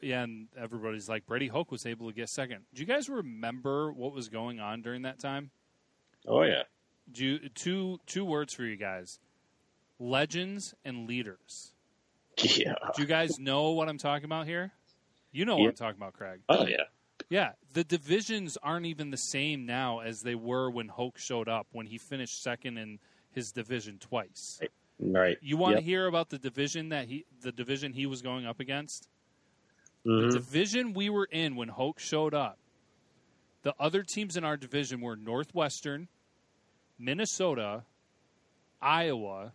yeah, 0.00 0.22
and 0.22 0.48
everybody's 0.56 1.08
like 1.08 1.26
Brady 1.26 1.48
Hoke 1.48 1.70
was 1.70 1.86
able 1.86 2.08
to 2.08 2.14
get 2.14 2.28
second. 2.28 2.64
Do 2.74 2.80
you 2.80 2.86
guys 2.86 3.08
remember 3.08 3.92
what 3.92 4.12
was 4.12 4.28
going 4.28 4.60
on 4.60 4.82
during 4.82 5.02
that 5.02 5.18
time? 5.18 5.50
Oh 6.26 6.42
yeah. 6.42 6.62
Do 7.10 7.24
you, 7.24 7.48
two 7.48 7.98
two 8.06 8.24
words 8.24 8.54
for 8.54 8.64
you 8.64 8.76
guys: 8.76 9.18
legends 9.98 10.74
and 10.84 11.08
leaders. 11.08 11.72
Yeah. 12.38 12.74
Do 12.94 13.02
you 13.02 13.08
guys 13.08 13.38
know 13.38 13.70
what 13.72 13.88
I'm 13.88 13.98
talking 13.98 14.24
about 14.24 14.46
here? 14.46 14.72
You 15.32 15.44
know 15.44 15.56
what 15.56 15.68
I'm 15.68 15.74
talking 15.74 15.96
about, 15.96 16.14
Craig. 16.14 16.40
Oh 16.48 16.66
yeah. 16.66 16.84
Yeah, 17.28 17.52
the 17.72 17.84
divisions 17.84 18.58
aren't 18.62 18.86
even 18.86 19.10
the 19.10 19.16
same 19.16 19.64
now 19.64 20.00
as 20.00 20.20
they 20.20 20.34
were 20.34 20.70
when 20.70 20.88
Hoke 20.88 21.18
showed 21.18 21.48
up 21.48 21.66
when 21.72 21.86
he 21.86 21.96
finished 21.96 22.42
second 22.42 22.78
in 22.78 22.98
his 23.30 23.52
division 23.52 23.98
twice. 23.98 24.60
Right. 24.98 25.38
You 25.40 25.56
want 25.56 25.72
yep. 25.72 25.80
to 25.80 25.84
hear 25.84 26.06
about 26.06 26.28
the 26.28 26.38
division 26.38 26.90
that 26.90 27.08
he 27.08 27.24
the 27.40 27.52
division 27.52 27.92
he 27.92 28.06
was 28.06 28.22
going 28.22 28.46
up 28.46 28.60
against? 28.60 29.08
Mm-hmm. 30.06 30.28
The 30.28 30.32
division 30.34 30.92
we 30.94 31.10
were 31.10 31.28
in 31.30 31.56
when 31.56 31.68
Hoke 31.68 31.98
showed 31.98 32.34
up, 32.34 32.58
the 33.62 33.74
other 33.78 34.02
teams 34.02 34.36
in 34.36 34.44
our 34.44 34.56
division 34.56 35.00
were 35.00 35.16
Northwestern, 35.16 36.08
Minnesota, 36.98 37.84
Iowa, 38.80 39.52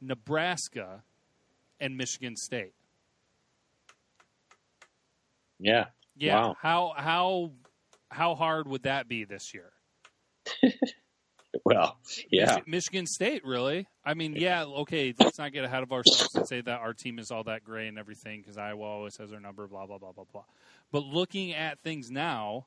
Nebraska, 0.00 1.02
and 1.82 1.96
Michigan 1.96 2.36
State. 2.36 2.72
Yeah. 5.58 5.86
Yeah. 6.16 6.36
Wow. 6.40 6.56
How 6.60 6.92
how 6.96 7.50
how 8.10 8.34
hard 8.34 8.68
would 8.68 8.84
that 8.84 9.08
be 9.08 9.24
this 9.24 9.52
year? 9.52 9.72
well, 11.64 11.98
yeah. 12.30 12.56
Mich- 12.56 12.66
Michigan 12.66 13.06
State, 13.06 13.44
really? 13.44 13.86
I 14.04 14.14
mean, 14.14 14.34
yeah, 14.36 14.64
okay, 14.64 15.14
let's 15.18 15.38
not 15.38 15.52
get 15.52 15.64
ahead 15.64 15.82
of 15.82 15.92
ourselves 15.92 16.34
and 16.34 16.46
say 16.46 16.60
that 16.60 16.80
our 16.80 16.92
team 16.92 17.18
is 17.18 17.30
all 17.30 17.44
that 17.44 17.64
great 17.64 17.88
and 17.88 17.98
everything 17.98 18.40
because 18.40 18.58
Iowa 18.58 18.82
always 18.82 19.16
has 19.16 19.30
their 19.30 19.40
number, 19.40 19.66
blah, 19.66 19.86
blah, 19.86 19.98
blah, 19.98 20.12
blah, 20.12 20.24
blah. 20.30 20.44
But 20.90 21.04
looking 21.04 21.52
at 21.52 21.78
things 21.80 22.10
now, 22.10 22.66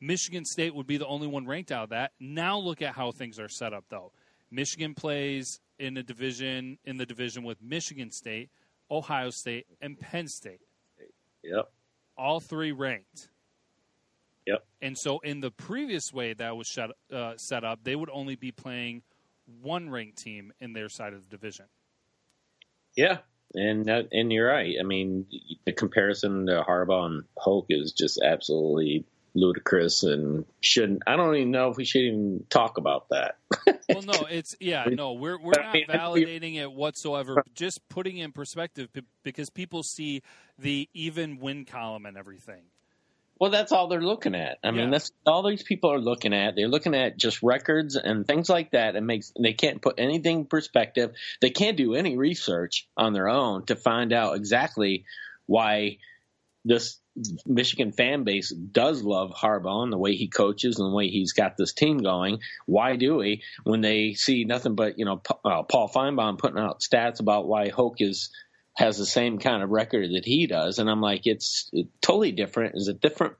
Michigan 0.00 0.44
State 0.44 0.74
would 0.74 0.86
be 0.86 0.96
the 0.96 1.06
only 1.06 1.28
one 1.28 1.46
ranked 1.46 1.70
out 1.70 1.84
of 1.84 1.90
that. 1.90 2.12
Now 2.18 2.58
look 2.58 2.82
at 2.82 2.94
how 2.94 3.12
things 3.12 3.38
are 3.38 3.48
set 3.48 3.72
up, 3.72 3.84
though. 3.88 4.12
Michigan 4.52 4.94
plays 4.94 5.60
in 5.78 5.96
a 5.96 6.02
division 6.02 6.78
in 6.84 6.98
the 6.98 7.06
division 7.06 7.42
with 7.42 7.60
Michigan 7.62 8.10
State, 8.10 8.50
Ohio 8.90 9.30
State, 9.30 9.66
and 9.80 9.98
Penn 9.98 10.28
State. 10.28 10.60
Yep. 11.42 11.70
All 12.16 12.38
three 12.38 12.70
ranked. 12.70 13.28
Yep. 14.46 14.64
And 14.82 14.98
so, 14.98 15.20
in 15.20 15.40
the 15.40 15.50
previous 15.50 16.12
way 16.12 16.34
that 16.34 16.56
was 16.56 16.68
set, 16.68 16.90
uh, 17.12 17.34
set 17.36 17.64
up, 17.64 17.80
they 17.82 17.96
would 17.96 18.10
only 18.10 18.36
be 18.36 18.52
playing 18.52 19.02
one 19.62 19.88
ranked 19.88 20.18
team 20.18 20.52
in 20.60 20.72
their 20.72 20.88
side 20.88 21.14
of 21.14 21.22
the 21.22 21.28
division. 21.28 21.66
Yeah, 22.94 23.18
and 23.54 23.86
that, 23.86 24.08
and 24.12 24.32
you're 24.32 24.48
right. 24.48 24.76
I 24.78 24.82
mean, 24.82 25.26
the 25.64 25.72
comparison 25.72 26.46
to 26.46 26.62
Harbaugh 26.62 27.06
and 27.06 27.24
Hoke 27.36 27.66
is 27.70 27.92
just 27.92 28.20
absolutely 28.22 29.06
ludicrous 29.34 30.02
and 30.02 30.44
shouldn't. 30.60 31.02
I 31.06 31.16
don't 31.16 31.34
even 31.36 31.50
know 31.50 31.70
if 31.70 31.76
we 31.76 31.84
should 31.84 32.02
even 32.02 32.44
talk 32.48 32.78
about 32.78 33.08
that. 33.10 33.36
well, 33.88 34.02
no, 34.02 34.26
it's 34.30 34.56
yeah, 34.60 34.84
no, 34.90 35.12
we're 35.12 35.38
we're 35.38 35.52
not 35.56 35.74
validating 35.88 36.56
it 36.56 36.72
whatsoever. 36.72 37.42
Just 37.54 37.86
putting 37.88 38.18
in 38.18 38.32
perspective 38.32 38.88
because 39.22 39.50
people 39.50 39.82
see 39.82 40.22
the 40.58 40.88
even 40.94 41.38
win 41.38 41.64
column 41.64 42.06
and 42.06 42.16
everything. 42.16 42.62
Well, 43.42 43.50
that's 43.50 43.72
all 43.72 43.88
they're 43.88 44.00
looking 44.00 44.36
at. 44.36 44.58
I 44.62 44.70
mean, 44.70 44.90
that's 44.90 45.10
all 45.26 45.42
these 45.42 45.64
people 45.64 45.92
are 45.92 45.98
looking 45.98 46.32
at. 46.32 46.54
They're 46.54 46.68
looking 46.68 46.94
at 46.94 47.16
just 47.16 47.42
records 47.42 47.96
and 47.96 48.24
things 48.24 48.48
like 48.48 48.70
that. 48.70 48.94
It 48.94 49.00
makes 49.00 49.32
they 49.36 49.52
can't 49.52 49.82
put 49.82 49.96
anything 49.98 50.40
in 50.40 50.44
perspective. 50.44 51.12
They 51.40 51.50
can't 51.50 51.76
do 51.76 51.96
any 51.96 52.16
research 52.16 52.86
on 52.96 53.14
their 53.14 53.28
own 53.28 53.66
to 53.66 53.74
find 53.74 54.12
out 54.12 54.36
exactly 54.36 55.06
why 55.46 55.98
this 56.64 56.98
Michigan 57.46 57.92
fan 57.92 58.24
base 58.24 58.50
does 58.50 59.02
love 59.02 59.32
Harbaugh 59.32 59.82
and 59.82 59.92
the 59.92 59.98
way 59.98 60.14
he 60.14 60.28
coaches 60.28 60.78
and 60.78 60.90
the 60.90 60.94
way 60.94 61.08
he's 61.08 61.32
got 61.32 61.56
this 61.56 61.72
team 61.72 61.98
going. 61.98 62.40
Why 62.66 62.96
do 62.96 63.16
we 63.16 63.42
when 63.64 63.82
they 63.82 64.14
see 64.14 64.44
nothing 64.44 64.74
but 64.74 64.98
you 64.98 65.04
know 65.04 65.20
uh, 65.44 65.62
Paul 65.62 65.88
Finebaum 65.88 66.38
putting 66.38 66.58
out 66.58 66.80
stats 66.80 67.20
about 67.20 67.46
why 67.46 67.68
Hoke 67.68 68.00
is 68.00 68.30
has 68.74 68.96
the 68.96 69.06
same 69.06 69.38
kind 69.38 69.62
of 69.62 69.70
record 69.70 70.10
that 70.12 70.24
he 70.24 70.46
does, 70.46 70.78
and 70.78 70.88
I'm 70.88 71.02
like, 71.02 71.26
it's 71.26 71.70
totally 72.00 72.32
different. 72.32 72.74
It's 72.74 72.88
a 72.88 72.94
different 72.94 73.34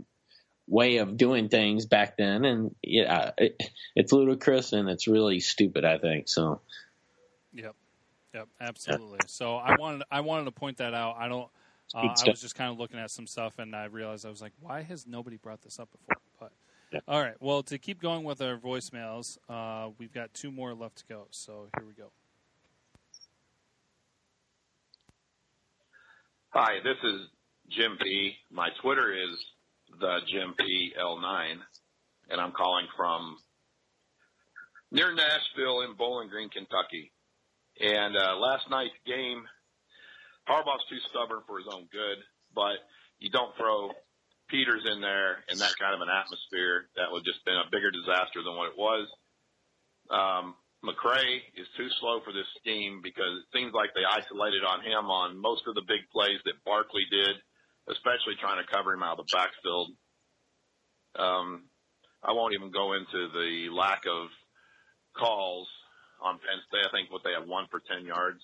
way 0.68 0.98
of 0.98 1.16
doing 1.16 1.48
things 1.48 1.86
back 1.86 2.16
then, 2.18 2.44
and 2.44 2.74
yeah, 2.82 3.30
it, 3.38 3.62
it's 3.96 4.12
ludicrous 4.12 4.72
and 4.72 4.90
it's 4.90 5.08
really 5.08 5.40
stupid. 5.40 5.84
I 5.84 5.98
think 5.98 6.28
so. 6.28 6.60
Yep, 7.54 7.74
yep, 8.34 8.48
absolutely. 8.60 9.20
So 9.26 9.56
I 9.56 9.76
wanted 9.78 10.02
I 10.10 10.20
wanted 10.20 10.44
to 10.44 10.50
point 10.50 10.78
that 10.78 10.92
out. 10.92 11.16
I 11.18 11.28
don't. 11.28 11.48
Uh, 11.94 11.98
I 12.00 12.30
was 12.30 12.40
just 12.40 12.54
kind 12.54 12.70
of 12.70 12.78
looking 12.78 12.98
at 12.98 13.10
some 13.10 13.26
stuff, 13.26 13.58
and 13.58 13.74
I 13.74 13.84
realized 13.84 14.24
I 14.24 14.30
was 14.30 14.40
like, 14.40 14.52
why 14.60 14.82
has 14.82 15.06
nobody 15.06 15.36
brought 15.36 15.62
this 15.62 15.78
up 15.78 15.88
before? 15.90 16.22
But 16.40 16.52
yeah. 16.92 17.00
all 17.06 17.20
right, 17.20 17.34
well, 17.40 17.62
to 17.64 17.78
keep 17.78 18.00
going 18.00 18.24
with 18.24 18.40
our 18.40 18.56
voicemails, 18.56 19.38
uh, 19.48 19.90
we've 19.98 20.12
got 20.12 20.32
two 20.34 20.50
more 20.50 20.74
left 20.74 20.98
to 20.98 21.04
go. 21.06 21.26
So 21.30 21.66
here 21.76 21.86
we 21.86 21.94
go. 21.94 22.10
Hi, 26.50 26.80
this 26.84 26.96
is 27.02 27.28
Jim 27.70 27.96
P. 28.02 28.34
My 28.50 28.68
Twitter 28.82 29.12
is 29.12 29.38
the 30.00 30.18
Jim 30.30 30.54
P 30.58 30.92
L9, 31.00 31.54
and 32.30 32.40
I'm 32.40 32.52
calling 32.52 32.86
from 32.96 33.36
near 34.90 35.14
Nashville 35.14 35.82
in 35.82 35.96
Bowling 35.96 36.28
Green, 36.28 36.48
Kentucky. 36.50 37.12
And 37.80 38.16
uh, 38.16 38.36
last 38.36 38.68
night's 38.70 38.92
game 39.06 39.44
Harbaugh's 40.48 40.86
too 40.90 40.98
stubborn 41.10 41.42
for 41.46 41.58
his 41.58 41.68
own 41.70 41.86
good, 41.92 42.18
but 42.54 42.82
you 43.18 43.30
don't 43.30 43.54
throw 43.56 43.90
Peters 44.50 44.82
in 44.84 45.00
there 45.00 45.46
in 45.48 45.58
that 45.58 45.78
kind 45.78 45.94
of 45.94 46.02
an 46.02 46.10
atmosphere. 46.10 46.90
That 46.98 47.10
would 47.10 47.24
just 47.24 47.44
been 47.46 47.56
a 47.56 47.70
bigger 47.70 47.90
disaster 47.90 48.42
than 48.42 48.58
what 48.58 48.74
it 48.74 48.78
was. 48.78 49.06
Um, 50.10 50.58
McCray 50.82 51.40
is 51.54 51.70
too 51.78 51.86
slow 52.02 52.20
for 52.26 52.34
this 52.34 52.48
scheme 52.58 53.00
because 53.06 53.38
it 53.38 53.48
seems 53.54 53.72
like 53.72 53.94
they 53.94 54.02
isolated 54.02 54.66
on 54.66 54.82
him 54.82 55.06
on 55.08 55.38
most 55.38 55.62
of 55.70 55.78
the 55.78 55.86
big 55.86 56.02
plays 56.10 56.42
that 56.44 56.58
Barkley 56.66 57.06
did, 57.06 57.38
especially 57.86 58.34
trying 58.42 58.58
to 58.58 58.66
cover 58.66 58.92
him 58.92 59.06
out 59.06 59.16
of 59.18 59.24
the 59.24 59.32
backfield. 59.32 59.94
Um, 61.14 61.70
I 62.20 62.34
won't 62.34 62.54
even 62.54 62.74
go 62.74 62.98
into 62.98 63.30
the 63.30 63.70
lack 63.70 64.02
of 64.10 64.26
calls 65.14 65.70
on 66.18 66.42
Penn 66.42 66.58
State. 66.66 66.82
I 66.82 66.90
think 66.90 67.14
what 67.14 67.22
they 67.22 67.32
have 67.38 67.46
one 67.46 67.70
for 67.70 67.78
10 67.78 68.04
yards 68.04 68.42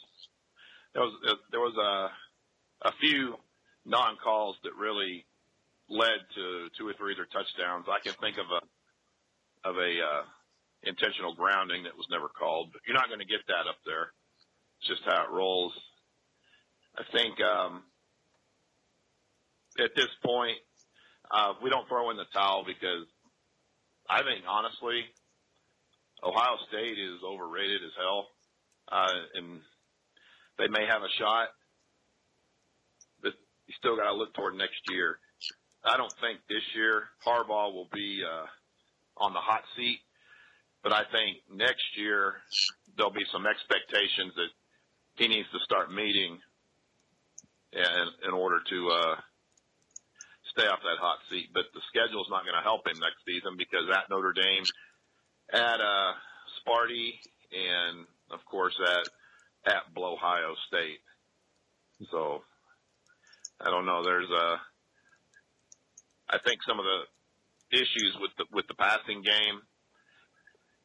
there 0.94 1.02
was 1.02 1.14
there 1.50 1.60
was 1.60 1.76
a 1.76 2.88
a 2.88 2.92
few 3.00 3.34
non 3.84 4.16
calls 4.22 4.56
that 4.62 4.74
really 4.78 5.26
led 5.88 6.20
to 6.34 6.68
two 6.76 6.86
or 6.86 6.94
three 6.94 7.12
of 7.12 7.18
their 7.18 7.26
touchdowns. 7.32 7.86
I 7.88 8.00
can 8.00 8.14
think 8.20 8.36
of 8.38 8.46
a 8.50 9.68
of 9.68 9.76
a 9.76 9.92
uh, 10.00 10.24
intentional 10.82 11.34
grounding 11.34 11.84
that 11.84 11.96
was 11.96 12.06
never 12.10 12.28
called, 12.28 12.70
but 12.72 12.82
you're 12.86 12.96
not 12.96 13.08
going 13.08 13.20
to 13.20 13.26
get 13.26 13.46
that 13.48 13.66
up 13.68 13.78
there. 13.84 14.12
It's 14.78 14.88
just 14.88 15.02
how 15.04 15.24
it 15.24 15.30
rolls. 15.30 15.72
I 16.96 17.02
think 17.12 17.40
um, 17.40 17.82
at 19.78 19.94
this 19.96 20.10
point 20.24 20.58
uh, 21.30 21.54
we 21.62 21.70
don't 21.70 21.88
throw 21.88 22.10
in 22.10 22.16
the 22.16 22.26
towel 22.32 22.64
because 22.66 23.06
I 24.08 24.22
think 24.22 24.44
honestly 24.48 25.04
Ohio 26.22 26.56
State 26.68 26.98
is 26.98 27.20
overrated 27.24 27.82
as 27.84 27.92
hell, 27.96 28.28
uh, 28.90 29.12
and 29.34 29.60
they 30.58 30.68
may 30.68 30.86
have 30.86 31.02
a 31.02 31.12
shot, 31.18 31.48
but 33.22 33.32
you 33.66 33.74
still 33.78 33.96
got 33.96 34.10
to 34.10 34.16
look 34.16 34.34
toward 34.34 34.54
next 34.54 34.82
year. 34.90 35.18
I 35.84 35.96
don't 35.96 36.12
think 36.20 36.40
this 36.48 36.64
year 36.74 37.04
Harbaugh 37.24 37.72
will 37.72 37.88
be 37.94 38.20
uh, 38.26 38.46
on 39.16 39.32
the 39.32 39.40
hot 39.40 39.62
seat, 39.76 40.00
but 40.82 40.92
I 40.92 41.02
think 41.10 41.38
next 41.54 41.86
year 41.96 42.42
there'll 42.96 43.14
be 43.14 43.26
some 43.32 43.46
expectations 43.46 44.34
that 44.34 44.50
he 45.14 45.28
needs 45.28 45.48
to 45.52 45.58
start 45.64 45.94
meeting 45.94 46.38
in, 47.72 48.04
in 48.26 48.34
order 48.34 48.58
to 48.68 48.78
uh, 48.90 49.14
stay 50.50 50.66
off 50.66 50.82
that 50.82 50.98
hot 51.00 51.18
seat. 51.30 51.50
But 51.54 51.70
the 51.74 51.80
schedule 51.88 52.22
is 52.22 52.30
not 52.30 52.42
going 52.42 52.58
to 52.58 52.66
help 52.66 52.86
him 52.86 52.98
next 52.98 53.22
season 53.26 53.54
because 53.56 53.86
at 53.94 54.10
Notre 54.10 54.34
Dame, 54.34 54.66
at 55.54 55.78
uh, 55.80 56.12
Sparty, 56.58 57.14
and 57.54 58.04
of 58.30 58.44
course 58.44 58.74
at 58.82 59.08
at 59.68 59.84
Ohio 59.96 60.54
State. 60.68 61.00
So 62.10 62.42
I 63.60 63.70
don't 63.70 63.86
know. 63.86 64.02
There's 64.04 64.30
a, 64.30 64.46
I 66.30 66.38
think 66.46 66.60
some 66.66 66.78
of 66.78 66.86
the 66.86 67.78
issues 67.78 68.16
with 68.20 68.32
the 68.38 68.44
with 68.52 68.66
the 68.68 68.74
passing 68.74 69.22
game. 69.22 69.60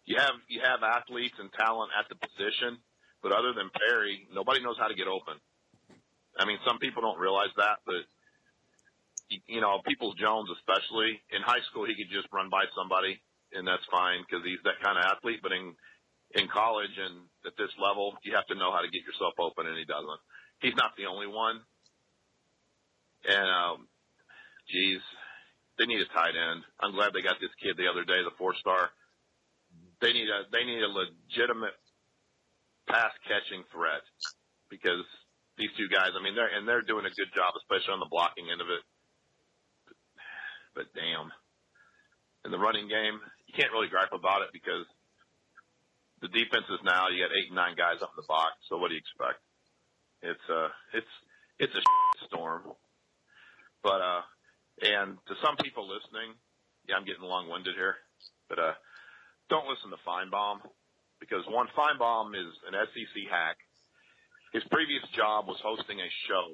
You 0.05 0.19
have 0.19 0.35
you 0.49 0.59
have 0.59 0.83
athletes 0.83 1.35
and 1.39 1.47
talent 1.53 1.91
at 1.95 2.09
the 2.11 2.19
position, 2.19 2.83
but 3.21 3.31
other 3.31 3.53
than 3.55 3.71
Perry, 3.71 4.27
nobody 4.33 4.59
knows 4.59 4.75
how 4.77 4.87
to 4.91 4.95
get 4.95 5.07
open. 5.07 5.39
I 6.35 6.45
mean, 6.45 6.57
some 6.67 6.79
people 6.79 7.01
don't 7.01 7.21
realize 7.21 7.53
that, 7.55 7.85
but 7.85 8.03
you 9.47 9.61
know, 9.61 9.79
Peoples 9.87 10.15
Jones 10.19 10.49
especially 10.59 11.21
in 11.31 11.41
high 11.41 11.63
school, 11.71 11.85
he 11.85 11.95
could 11.95 12.11
just 12.11 12.27
run 12.33 12.49
by 12.49 12.65
somebody, 12.75 13.21
and 13.53 13.63
that's 13.63 13.85
fine 13.87 14.25
because 14.27 14.43
he's 14.43 14.59
that 14.67 14.81
kind 14.83 14.97
of 14.97 15.05
athlete. 15.07 15.39
But 15.39 15.53
in 15.53 15.77
in 16.35 16.49
college 16.49 16.97
and 16.97 17.29
at 17.45 17.57
this 17.57 17.71
level, 17.79 18.15
you 18.23 18.35
have 18.35 18.47
to 18.47 18.55
know 18.55 18.71
how 18.71 18.81
to 18.81 18.91
get 18.91 19.03
yourself 19.03 19.35
open, 19.39 19.67
and 19.67 19.77
he 19.77 19.85
doesn't. 19.85 20.21
He's 20.59 20.75
not 20.75 20.95
the 20.95 21.07
only 21.07 21.27
one. 21.27 21.59
And, 23.27 23.47
um, 23.47 23.87
geez, 24.67 24.99
they 25.77 25.85
need 25.85 26.01
a 26.01 26.09
tight 26.13 26.35
end. 26.35 26.63
I'm 26.79 26.93
glad 26.93 27.13
they 27.13 27.25
got 27.25 27.39
this 27.41 27.53
kid 27.61 27.77
the 27.77 27.89
other 27.89 28.05
day, 28.05 28.21
the 28.23 28.35
four 28.37 28.55
star. 28.59 28.91
They 30.01 30.11
need 30.11 30.27
a 30.27 30.43
they 30.51 30.67
need 30.67 30.83
a 30.83 30.91
legitimate 30.91 31.79
pass 32.87 33.15
catching 33.23 33.63
threat 33.71 34.03
because 34.69 35.07
these 35.57 35.71
two 35.79 35.87
guys, 35.87 36.11
I 36.13 36.21
mean, 36.21 36.35
they're 36.35 36.51
and 36.51 36.67
they're 36.67 36.83
doing 36.83 37.07
a 37.07 37.13
good 37.15 37.31
job, 37.33 37.55
especially 37.57 37.95
on 37.95 38.03
the 38.03 38.11
blocking 38.11 38.51
end 38.51 38.59
of 38.61 38.69
it. 38.69 38.83
But, 39.87 39.97
but 40.75 40.87
damn, 40.93 41.31
in 42.45 42.51
the 42.51 42.59
running 42.59 42.91
game, 42.91 43.17
you 43.47 43.53
can't 43.55 43.71
really 43.71 43.89
gripe 43.89 44.13
about 44.13 44.43
it 44.43 44.51
because 44.51 44.85
the 46.23 46.31
defense 46.31 46.63
is 46.71 46.79
now 46.87 47.11
you 47.11 47.19
got 47.19 47.35
eight 47.35 47.51
and 47.51 47.59
nine 47.59 47.75
guys 47.75 47.99
up 48.01 48.15
in 48.15 48.23
the 48.23 48.31
box. 48.31 48.55
So 48.71 48.79
what 48.79 48.87
do 48.87 48.95
you 48.95 49.03
expect? 49.03 49.43
It's 50.23 50.47
a 50.47 50.71
it's 50.95 51.13
it's 51.59 51.75
a 51.75 51.83
storm. 52.25 52.63
But 53.83 53.99
uh 53.99 54.23
and 54.81 55.19
to 55.27 55.35
some 55.43 55.59
people 55.59 55.83
listening, 55.83 56.39
yeah, 56.87 56.95
I'm 56.95 57.03
getting 57.03 57.27
long 57.27 57.51
winded 57.51 57.75
here, 57.75 57.99
but 58.47 58.57
uh 58.57 58.71
don't 59.49 59.67
listen 59.67 59.91
to 59.91 59.99
Finebaum 60.07 60.63
because 61.19 61.43
one 61.51 61.67
Finebaum 61.75 62.31
is 62.31 62.55
an 62.71 62.73
SEC 62.95 63.27
hack. 63.29 63.57
His 64.53 64.63
previous 64.71 65.03
job 65.13 65.47
was 65.47 65.59
hosting 65.59 65.99
a 65.99 66.07
show. 66.31 66.47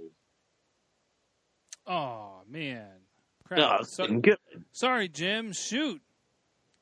Oh 1.86 2.42
man. 2.50 3.06
Crap. 3.46 3.60
No, 3.60 3.84
so, 3.84 4.08
good. 4.08 4.38
Sorry, 4.72 5.08
Jim. 5.08 5.54
Shoot. 5.54 6.02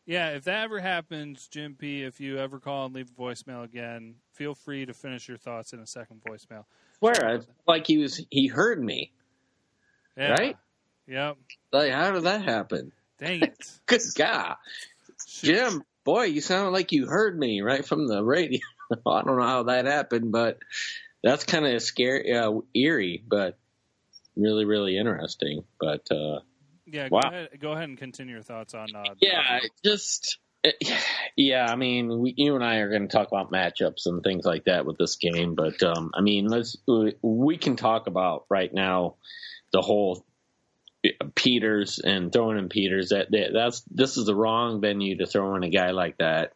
Yeah, 0.08 0.30
if 0.30 0.46
that 0.46 0.64
ever 0.64 0.80
happens, 0.80 1.50
Jim 1.50 1.76
P, 1.78 2.04
if 2.04 2.22
you 2.22 2.40
ever 2.40 2.62
call 2.62 2.86
and 2.86 2.96
leave 2.96 3.10
a 3.10 3.22
voicemail 3.22 3.66
again, 3.66 4.16
feel 4.32 4.56
free 4.56 4.86
to 4.86 4.94
finish 4.94 5.28
your 5.28 5.38
thoughts 5.38 5.74
in 5.74 5.80
a 5.80 5.86
second 5.86 6.22
voicemail. 6.26 6.64
Where 7.02 7.42
like 7.68 7.86
he 7.86 7.98
was 7.98 8.26
he 8.32 8.48
heard 8.48 8.82
me. 8.82 9.12
Yeah. 10.16 10.32
Right? 10.32 10.58
Yep. 11.08 11.38
Like 11.74 11.92
how 11.92 12.12
did 12.12 12.24
that 12.24 12.42
happen? 12.42 12.94
Dang 13.20 13.44
it. 13.44 13.72
Good 13.86 14.02
God. 14.16 14.56
Jim, 15.28 15.84
boy, 16.06 16.24
you 16.24 16.40
sounded 16.40 16.72
like 16.72 16.94
you 16.94 17.06
heard 17.08 17.38
me 17.38 17.62
right 17.62 17.86
from 17.86 18.08
the 18.08 18.24
radio. 18.24 18.62
I 19.06 19.24
don't 19.24 19.38
know 19.38 19.46
how 19.46 19.64
that 19.64 19.86
happened, 19.86 20.32
but 20.32 20.60
that's 21.22 21.44
kind 21.44 21.68
of 21.68 21.82
scary, 21.82 22.34
uh, 22.34 22.54
eerie, 22.74 23.22
but 23.28 23.58
really, 24.38 24.64
really 24.64 24.98
interesting. 24.98 25.66
But 25.82 26.10
uh, 26.10 26.40
yeah, 26.88 27.08
wow. 27.12 27.22
go, 27.22 27.28
ahead, 27.28 27.50
go 27.60 27.72
ahead 27.74 27.90
and 27.90 27.98
continue 27.98 28.34
your 28.34 28.44
thoughts 28.44 28.74
on. 28.74 28.96
Uh, 28.96 29.14
yeah, 29.20 29.60
just 29.84 30.40
yeah. 31.36 31.66
I 31.70 31.76
mean, 31.76 32.20
we, 32.20 32.34
you 32.38 32.56
and 32.56 32.64
I 32.64 32.78
are 32.78 32.90
going 32.90 33.08
to 33.08 33.16
talk 33.16 33.28
about 33.28 33.52
matchups 33.52 34.06
and 34.06 34.24
things 34.24 34.46
like 34.46 34.66
that 34.66 34.86
with 34.86 34.98
this 34.98 35.16
game, 35.16 35.56
but 35.56 35.82
um, 35.84 36.12
I 36.14 36.22
mean, 36.22 36.48
let's 36.48 36.78
we 37.22 37.58
can 37.58 37.76
talk 37.76 38.08
about 38.08 38.46
right 38.50 38.74
now 38.74 39.16
the 39.72 39.82
whole 39.82 40.26
Peters 41.36 42.00
and 42.00 42.32
throwing 42.32 42.58
in 42.58 42.70
Peters. 42.70 43.10
That, 43.10 43.32
that 43.32 43.50
that's 43.54 43.82
this 43.92 44.18
is 44.18 44.26
the 44.26 44.36
wrong 44.36 44.82
venue 44.82 45.18
to 45.18 45.26
throw 45.26 45.56
in 45.56 45.64
a 45.64 45.70
guy 45.70 45.92
like 45.92 46.18
that. 46.18 46.54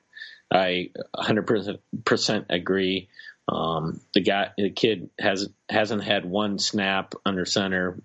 I 0.52 0.90
100 1.14 1.78
percent 2.04 2.46
agree. 2.50 3.10
Um, 3.48 4.02
the 4.14 4.22
guy, 4.22 4.50
the 4.58 4.70
kid 4.70 5.10
has 5.20 5.50
hasn't 5.70 6.04
had 6.04 6.26
one 6.26 6.60
snap 6.60 7.14
under 7.26 7.46
center 7.46 8.02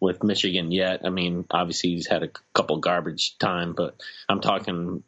with 0.00 0.22
Michigan 0.22 0.70
yet. 0.70 1.00
I 1.04 1.10
mean, 1.10 1.44
obviously 1.50 1.90
he's 1.90 2.06
had 2.06 2.22
a 2.22 2.30
couple 2.54 2.78
garbage 2.78 3.36
time, 3.38 3.74
but 3.76 4.00
I'm 4.28 4.40
talking 4.40 5.02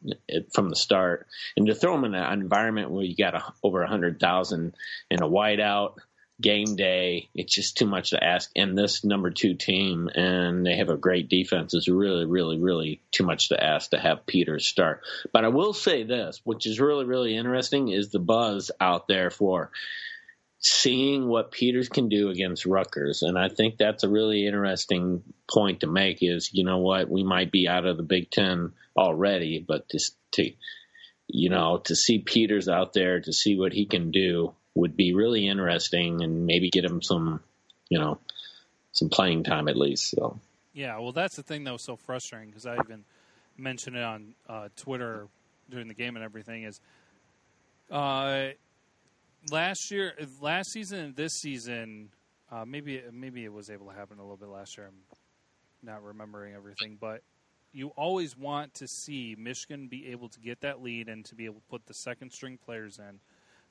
from 0.52 0.70
the 0.70 0.76
start. 0.76 1.26
And 1.56 1.66
to 1.66 1.74
throw 1.74 1.94
him 1.94 2.04
in 2.04 2.14
an 2.14 2.40
environment 2.40 2.90
where 2.90 3.04
you 3.04 3.16
got 3.16 3.34
a, 3.34 3.42
over 3.62 3.82
a 3.82 3.88
hundred 3.88 4.20
thousand 4.20 4.74
in 5.10 5.22
a 5.22 5.28
whiteout, 5.28 5.94
game 6.40 6.76
day. 6.76 7.28
It's 7.34 7.54
just 7.54 7.76
too 7.76 7.86
much 7.86 8.10
to 8.10 8.22
ask. 8.22 8.50
And 8.56 8.76
this 8.76 9.04
number 9.04 9.30
two 9.30 9.54
team, 9.54 10.08
and 10.14 10.64
they 10.64 10.76
have 10.76 10.88
a 10.88 10.96
great 10.96 11.28
defense, 11.28 11.74
is 11.74 11.88
really, 11.88 12.24
really, 12.24 12.58
really 12.58 13.02
too 13.10 13.24
much 13.24 13.50
to 13.50 13.62
ask 13.62 13.90
to 13.90 13.98
have 13.98 14.26
Peters 14.26 14.66
start. 14.66 15.02
But 15.32 15.44
I 15.44 15.48
will 15.48 15.72
say 15.72 16.04
this, 16.04 16.40
which 16.44 16.66
is 16.66 16.80
really, 16.80 17.04
really 17.04 17.36
interesting, 17.36 17.88
is 17.88 18.10
the 18.10 18.18
buzz 18.18 18.70
out 18.80 19.08
there 19.08 19.30
for 19.30 19.70
seeing 20.60 21.26
what 21.26 21.50
Peters 21.50 21.88
can 21.88 22.08
do 22.08 22.28
against 22.28 22.66
Rutgers. 22.66 23.22
And 23.22 23.38
I 23.38 23.48
think 23.48 23.78
that's 23.78 24.04
a 24.04 24.08
really 24.08 24.46
interesting 24.46 25.22
point 25.50 25.80
to 25.80 25.86
make 25.86 26.18
is, 26.20 26.50
you 26.52 26.64
know 26.64 26.78
what, 26.78 27.08
we 27.08 27.24
might 27.24 27.50
be 27.50 27.66
out 27.66 27.86
of 27.86 27.96
the 27.96 28.02
Big 28.02 28.30
Ten 28.30 28.72
already, 28.96 29.64
but 29.66 29.88
just 29.90 30.16
to, 30.32 30.52
you 31.28 31.48
know, 31.48 31.78
to 31.84 31.96
see 31.96 32.18
Peters 32.18 32.68
out 32.68 32.92
there, 32.92 33.20
to 33.20 33.32
see 33.32 33.58
what 33.58 33.72
he 33.72 33.86
can 33.86 34.10
do 34.10 34.54
would 34.74 34.96
be 34.96 35.14
really 35.14 35.48
interesting 35.48 36.22
and 36.22 36.46
maybe 36.46 36.68
get 36.68 36.84
him 36.84 37.00
some, 37.00 37.40
you 37.88 37.98
know, 37.98 38.18
some 38.92 39.08
playing 39.08 39.44
time 39.44 39.66
at 39.66 39.78
least. 39.78 40.10
So. 40.10 40.38
Yeah, 40.74 40.98
well, 40.98 41.12
that's 41.12 41.36
the 41.36 41.42
thing 41.42 41.64
that 41.64 41.72
was 41.72 41.82
so 41.82 41.96
frustrating 41.96 42.50
because 42.50 42.66
I 42.66 42.76
even 42.84 43.04
mentioned 43.56 43.96
it 43.96 44.02
on 44.02 44.34
uh, 44.46 44.68
Twitter 44.76 45.26
during 45.70 45.88
the 45.88 45.94
game 45.94 46.16
and 46.16 46.24
everything 46.24 46.64
is, 46.64 46.80
uh, 47.90 48.48
last 49.50 49.90
year, 49.90 50.14
last 50.40 50.70
season, 50.72 50.98
and 50.98 51.16
this 51.16 51.32
season, 51.34 52.10
uh, 52.50 52.64
maybe 52.64 53.02
maybe 53.12 53.44
it 53.44 53.52
was 53.52 53.70
able 53.70 53.86
to 53.86 53.92
happen 53.92 54.18
a 54.18 54.22
little 54.22 54.36
bit 54.36 54.48
last 54.48 54.76
year. 54.76 54.88
I'm 54.88 55.16
not 55.82 56.02
remembering 56.02 56.54
everything, 56.54 56.98
but 57.00 57.22
you 57.72 57.88
always 57.96 58.36
want 58.36 58.74
to 58.74 58.88
see 58.88 59.36
Michigan 59.38 59.88
be 59.88 60.08
able 60.08 60.28
to 60.28 60.40
get 60.40 60.60
that 60.60 60.82
lead 60.82 61.08
and 61.08 61.24
to 61.26 61.34
be 61.34 61.44
able 61.44 61.56
to 61.56 61.68
put 61.70 61.86
the 61.86 61.94
second 61.94 62.32
string 62.32 62.58
players 62.64 62.98
in 62.98 63.20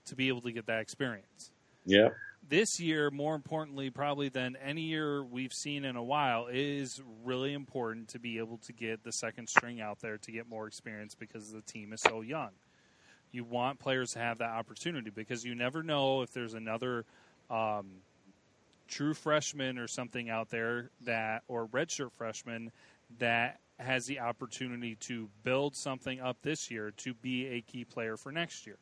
to 0.05 0.15
be 0.15 0.29
able 0.29 0.41
to 0.41 0.51
get 0.51 0.65
that 0.67 0.79
experience. 0.79 1.51
Yeah. 1.85 2.09
This 2.47 2.79
year, 2.79 3.11
more 3.11 3.35
importantly, 3.35 3.89
probably 3.89 4.29
than 4.29 4.55
any 4.55 4.83
year 4.83 5.23
we've 5.23 5.51
seen 5.51 5.83
in 5.83 5.97
a 5.97 6.03
while, 6.03 6.47
is 6.49 7.01
really 7.23 7.53
important 7.53 8.07
to 8.09 8.19
be 8.19 8.37
able 8.37 8.57
to 8.59 8.73
get 8.73 9.03
the 9.03 9.11
second 9.11 9.49
string 9.49 9.81
out 9.81 9.99
there 9.99 10.17
to 10.17 10.31
get 10.31 10.47
more 10.47 10.65
experience 10.65 11.15
because 11.15 11.51
the 11.51 11.61
team 11.61 11.91
is 11.91 12.01
so 12.01 12.21
young 12.21 12.51
you 13.31 13.43
want 13.43 13.79
players 13.79 14.13
to 14.13 14.19
have 14.19 14.39
that 14.39 14.49
opportunity 14.49 15.09
because 15.09 15.45
you 15.45 15.55
never 15.55 15.83
know 15.83 16.21
if 16.21 16.33
there's 16.33 16.53
another 16.53 17.05
um, 17.49 17.87
true 18.87 19.13
freshman 19.13 19.77
or 19.77 19.87
something 19.87 20.29
out 20.29 20.49
there 20.49 20.89
that 21.01 21.43
or 21.47 21.67
redshirt 21.67 22.11
freshman 22.11 22.71
that 23.19 23.59
has 23.79 24.05
the 24.05 24.19
opportunity 24.19 24.95
to 24.95 25.29
build 25.43 25.75
something 25.75 26.19
up 26.19 26.37
this 26.41 26.69
year 26.69 26.91
to 26.97 27.13
be 27.13 27.47
a 27.47 27.61
key 27.61 27.85
player 27.85 28.17
for 28.17 28.31
next 28.31 28.67
year. 28.67 28.77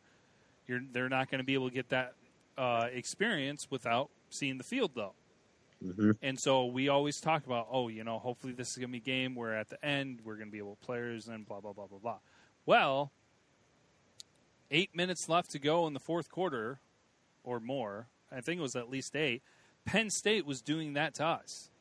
You're, 0.68 0.82
they're 0.92 1.10
not 1.10 1.30
going 1.30 1.40
to 1.40 1.46
be 1.46 1.54
able 1.54 1.70
to 1.70 1.76
get 1.76 1.90
that 1.90 2.14
uh, 2.58 2.88
experience 2.92 3.68
without 3.70 4.10
seeing 4.30 4.58
the 4.58 4.64
field, 4.64 4.92
though. 4.96 5.14
Mm-hmm. 5.86 6.12
And 6.24 6.40
so 6.40 6.66
we 6.66 6.90
always 6.90 7.22
talk 7.22 7.46
about, 7.46 7.68
oh, 7.72 7.88
you 7.88 8.04
know, 8.04 8.18
hopefully 8.18 8.54
this 8.54 8.72
is 8.72 8.78
going 8.78 8.90
to 8.90 8.94
be 8.94 8.98
a 8.98 9.02
game 9.02 9.36
where 9.36 9.56
at 9.56 9.70
the 9.70 9.84
end 9.86 10.22
we're 10.24 10.36
going 10.36 10.48
to 10.48 10.52
be 10.52 10.58
able 10.58 10.76
to 10.76 10.86
players 10.86 11.28
and 11.28 11.48
blah 11.48 11.60
blah 11.60 11.74
blah 11.74 11.86
blah 11.86 12.00
blah. 12.00 12.18
Well, 12.66 13.12
eight 14.72 14.96
minutes 14.96 15.30
left 15.30 15.52
to 15.52 15.60
go 15.60 15.88
in 15.88 15.94
the 15.94 16.00
fourth 16.00 16.30
quarter 16.30 16.80
or 17.44 17.60
more. 17.60 18.08
I 18.32 18.42
think 18.42 18.60
it 18.60 18.62
was 18.62 18.76
at 18.76 18.90
least 18.90 19.16
eight. 19.16 19.42
Penn 19.86 20.10
State 20.10 20.46
was 20.46 20.62
doing 20.62 20.94
that 20.94 21.16
to 21.16 21.26
us. 21.26 21.70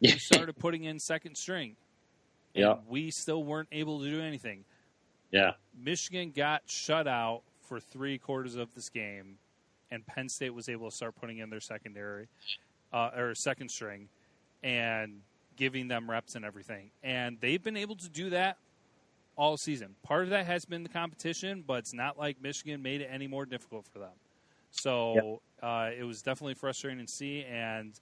We 0.00 0.10
started 0.10 0.56
putting 0.56 0.84
in 0.84 1.00
second 1.00 1.36
string. 1.36 1.74
And 2.54 2.62
yeah. 2.62 2.74
we 2.88 3.10
still 3.10 3.42
weren't 3.42 3.68
able 3.72 3.98
to 4.00 4.08
do 4.08 4.20
anything. 4.20 4.64
Yeah. 5.32 5.52
Michigan 5.76 6.30
got 6.30 6.62
shut 6.66 7.08
out 7.08 7.42
for 7.62 7.80
three 7.80 8.16
quarters 8.16 8.54
of 8.54 8.72
this 8.74 8.88
game, 8.88 9.38
and 9.90 10.06
Penn 10.06 10.28
State 10.28 10.54
was 10.54 10.68
able 10.68 10.88
to 10.88 10.94
start 10.94 11.16
putting 11.16 11.38
in 11.38 11.50
their 11.50 11.60
secondary 11.60 12.28
uh, 12.92 13.10
or 13.16 13.34
second 13.34 13.70
string 13.70 14.08
and 14.62 15.20
giving 15.56 15.88
them 15.88 16.08
reps 16.08 16.34
and 16.36 16.44
everything. 16.44 16.90
And 17.02 17.38
they've 17.40 17.62
been 17.62 17.76
able 17.76 17.96
to 17.96 18.08
do 18.08 18.30
that 18.30 18.56
all 19.38 19.56
season. 19.56 19.94
Part 20.02 20.24
of 20.24 20.30
that 20.30 20.44
has 20.46 20.64
been 20.64 20.82
the 20.82 20.88
competition, 20.88 21.62
but 21.66 21.74
it's 21.74 21.94
not 21.94 22.18
like 22.18 22.42
Michigan 22.42 22.82
made 22.82 23.00
it 23.00 23.08
any 23.10 23.28
more 23.28 23.46
difficult 23.46 23.86
for 23.86 24.00
them. 24.00 24.12
So 24.72 25.14
yep. 25.14 25.24
uh, 25.62 25.90
it 25.96 26.02
was 26.02 26.20
definitely 26.20 26.54
frustrating 26.54 27.06
to 27.06 27.10
see. 27.10 27.44
And 27.44 27.98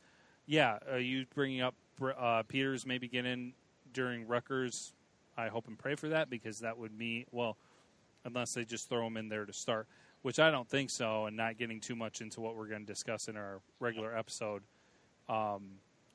yeah, 0.46 0.78
uh, 0.90 0.96
you 0.96 1.26
bringing 1.34 1.60
up 1.60 1.74
uh, 2.18 2.42
Peters 2.48 2.86
maybe 2.86 3.06
getting 3.06 3.52
during 3.92 4.26
Rutgers. 4.26 4.94
I 5.36 5.48
hope 5.48 5.68
and 5.68 5.78
pray 5.78 5.94
for 5.94 6.08
that 6.08 6.30
because 6.30 6.58
that 6.60 6.76
would 6.76 6.96
mean 6.96 7.26
well, 7.30 7.58
unless 8.24 8.54
they 8.54 8.64
just 8.64 8.88
throw 8.88 9.06
him 9.06 9.18
in 9.18 9.28
there 9.28 9.44
to 9.44 9.52
start, 9.52 9.86
which 10.22 10.38
I 10.38 10.50
don't 10.50 10.68
think 10.68 10.88
so. 10.88 11.26
And 11.26 11.36
not 11.36 11.58
getting 11.58 11.80
too 11.80 11.94
much 11.94 12.22
into 12.22 12.40
what 12.40 12.56
we're 12.56 12.66
going 12.66 12.86
to 12.86 12.92
discuss 12.92 13.28
in 13.28 13.36
our 13.36 13.60
regular 13.78 14.16
episode. 14.16 14.62
Um, 15.28 15.64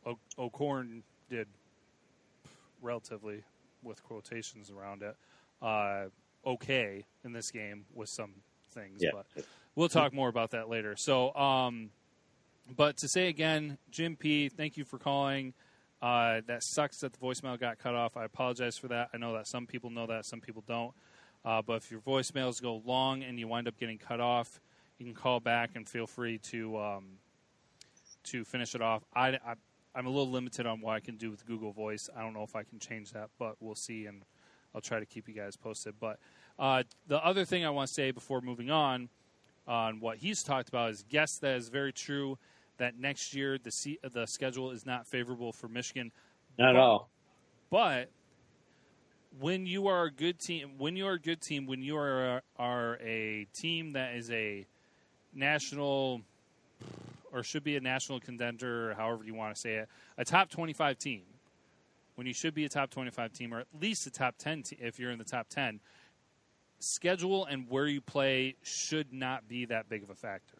o- 0.03 0.17
O'Korn 0.39 1.03
did 1.29 1.47
relatively 2.81 3.43
with 3.83 4.03
quotations 4.03 4.69
around 4.69 5.03
it, 5.03 5.15
uh, 5.61 6.05
okay 6.45 7.05
in 7.23 7.33
this 7.33 7.51
game 7.51 7.85
with 7.93 8.09
some 8.09 8.33
things. 8.73 8.99
Yeah. 9.01 9.11
But 9.13 9.45
we'll 9.75 9.89
talk 9.89 10.13
more 10.13 10.29
about 10.29 10.51
that 10.51 10.69
later. 10.69 10.95
So, 10.97 11.33
um, 11.35 11.91
but 12.75 12.97
to 12.97 13.07
say 13.07 13.27
again, 13.27 13.77
Jim 13.89 14.15
P, 14.15 14.49
thank 14.49 14.77
you 14.77 14.85
for 14.85 14.97
calling. 14.97 15.53
Uh, 16.01 16.41
that 16.47 16.63
sucks 16.63 16.99
that 16.99 17.13
the 17.13 17.19
voicemail 17.19 17.59
got 17.59 17.77
cut 17.77 17.93
off. 17.93 18.17
I 18.17 18.25
apologize 18.25 18.77
for 18.77 18.87
that. 18.87 19.09
I 19.13 19.17
know 19.17 19.33
that 19.33 19.47
some 19.47 19.67
people 19.67 19.91
know 19.91 20.07
that, 20.07 20.25
some 20.25 20.41
people 20.41 20.63
don't. 20.67 20.93
Uh, 21.45 21.61
but 21.61 21.77
if 21.77 21.91
your 21.91 21.99
voicemails 22.01 22.61
go 22.61 22.81
long 22.85 23.23
and 23.23 23.39
you 23.39 23.47
wind 23.47 23.67
up 23.67 23.77
getting 23.77 23.97
cut 23.97 24.19
off, 24.19 24.59
you 24.97 25.05
can 25.05 25.15
call 25.15 25.39
back 25.39 25.71
and 25.75 25.87
feel 25.87 26.07
free 26.07 26.39
to 26.51 26.77
um, 26.77 27.05
to 28.23 28.43
finish 28.45 28.75
it 28.75 28.81
off. 28.81 29.03
I, 29.15 29.29
I 29.29 29.55
I'm 29.93 30.05
a 30.05 30.09
little 30.09 30.29
limited 30.29 30.65
on 30.65 30.81
what 30.81 30.93
I 30.95 30.99
can 30.99 31.17
do 31.17 31.29
with 31.29 31.45
Google 31.45 31.71
Voice. 31.71 32.09
I 32.15 32.21
don't 32.21 32.33
know 32.33 32.43
if 32.43 32.55
I 32.55 32.63
can 32.63 32.79
change 32.79 33.11
that, 33.11 33.29
but 33.37 33.55
we'll 33.59 33.75
see, 33.75 34.05
and 34.05 34.23
I'll 34.73 34.81
try 34.81 34.99
to 34.99 35.05
keep 35.05 35.27
you 35.27 35.33
guys 35.33 35.57
posted. 35.57 35.95
But 35.99 36.19
uh, 36.57 36.83
the 37.07 37.23
other 37.23 37.45
thing 37.45 37.65
I 37.65 37.69
want 37.69 37.87
to 37.89 37.93
say 37.93 38.11
before 38.11 38.41
moving 38.41 38.71
on 38.71 39.09
on 39.67 39.99
what 39.99 40.17
he's 40.17 40.43
talked 40.43 40.69
about 40.69 40.91
is 40.91 41.05
yes, 41.09 41.37
that 41.39 41.55
is 41.55 41.69
very 41.69 41.93
true. 41.93 42.37
That 42.77 42.97
next 42.97 43.33
year 43.33 43.57
the 43.61 43.71
C- 43.71 43.99
the 44.01 44.25
schedule 44.25 44.71
is 44.71 44.85
not 44.85 45.05
favorable 45.05 45.51
for 45.51 45.67
Michigan. 45.67 46.11
Not 46.57 46.73
but, 46.73 46.75
at 46.75 46.81
all. 46.81 47.09
But 47.69 48.09
when 49.39 49.65
you 49.65 49.87
are 49.87 50.05
a 50.05 50.11
good 50.11 50.39
team, 50.39 50.71
when 50.77 50.95
you 50.95 51.05
are 51.07 51.13
a 51.13 51.19
good 51.19 51.41
team, 51.41 51.67
when 51.67 51.81
you 51.81 51.97
are 51.97 52.37
a, 52.37 52.41
are 52.57 52.97
a 53.01 53.47
team 53.53 53.93
that 53.93 54.15
is 54.15 54.31
a 54.31 54.65
national 55.33 56.21
or 57.31 57.43
should 57.43 57.63
be 57.63 57.75
a 57.75 57.79
national 57.79 58.19
contender, 58.19 58.91
or 58.91 58.93
however 58.93 59.23
you 59.23 59.33
want 59.33 59.55
to 59.55 59.59
say 59.59 59.75
it, 59.75 59.89
a 60.17 60.25
top 60.25 60.49
25 60.49 60.97
team, 60.97 61.21
when 62.15 62.27
you 62.27 62.33
should 62.33 62.53
be 62.53 62.65
a 62.65 62.69
top 62.69 62.89
25 62.89 63.33
team, 63.33 63.53
or 63.53 63.59
at 63.61 63.67
least 63.79 64.05
a 64.07 64.11
top 64.11 64.35
10 64.37 64.63
te- 64.63 64.77
if 64.79 64.99
you're 64.99 65.11
in 65.11 65.17
the 65.17 65.23
top 65.23 65.47
10, 65.49 65.79
schedule 66.79 67.45
and 67.45 67.69
where 67.69 67.87
you 67.87 68.01
play 68.01 68.55
should 68.63 69.13
not 69.13 69.47
be 69.47 69.65
that 69.65 69.87
big 69.89 70.03
of 70.03 70.09
a 70.09 70.15
factor. 70.15 70.57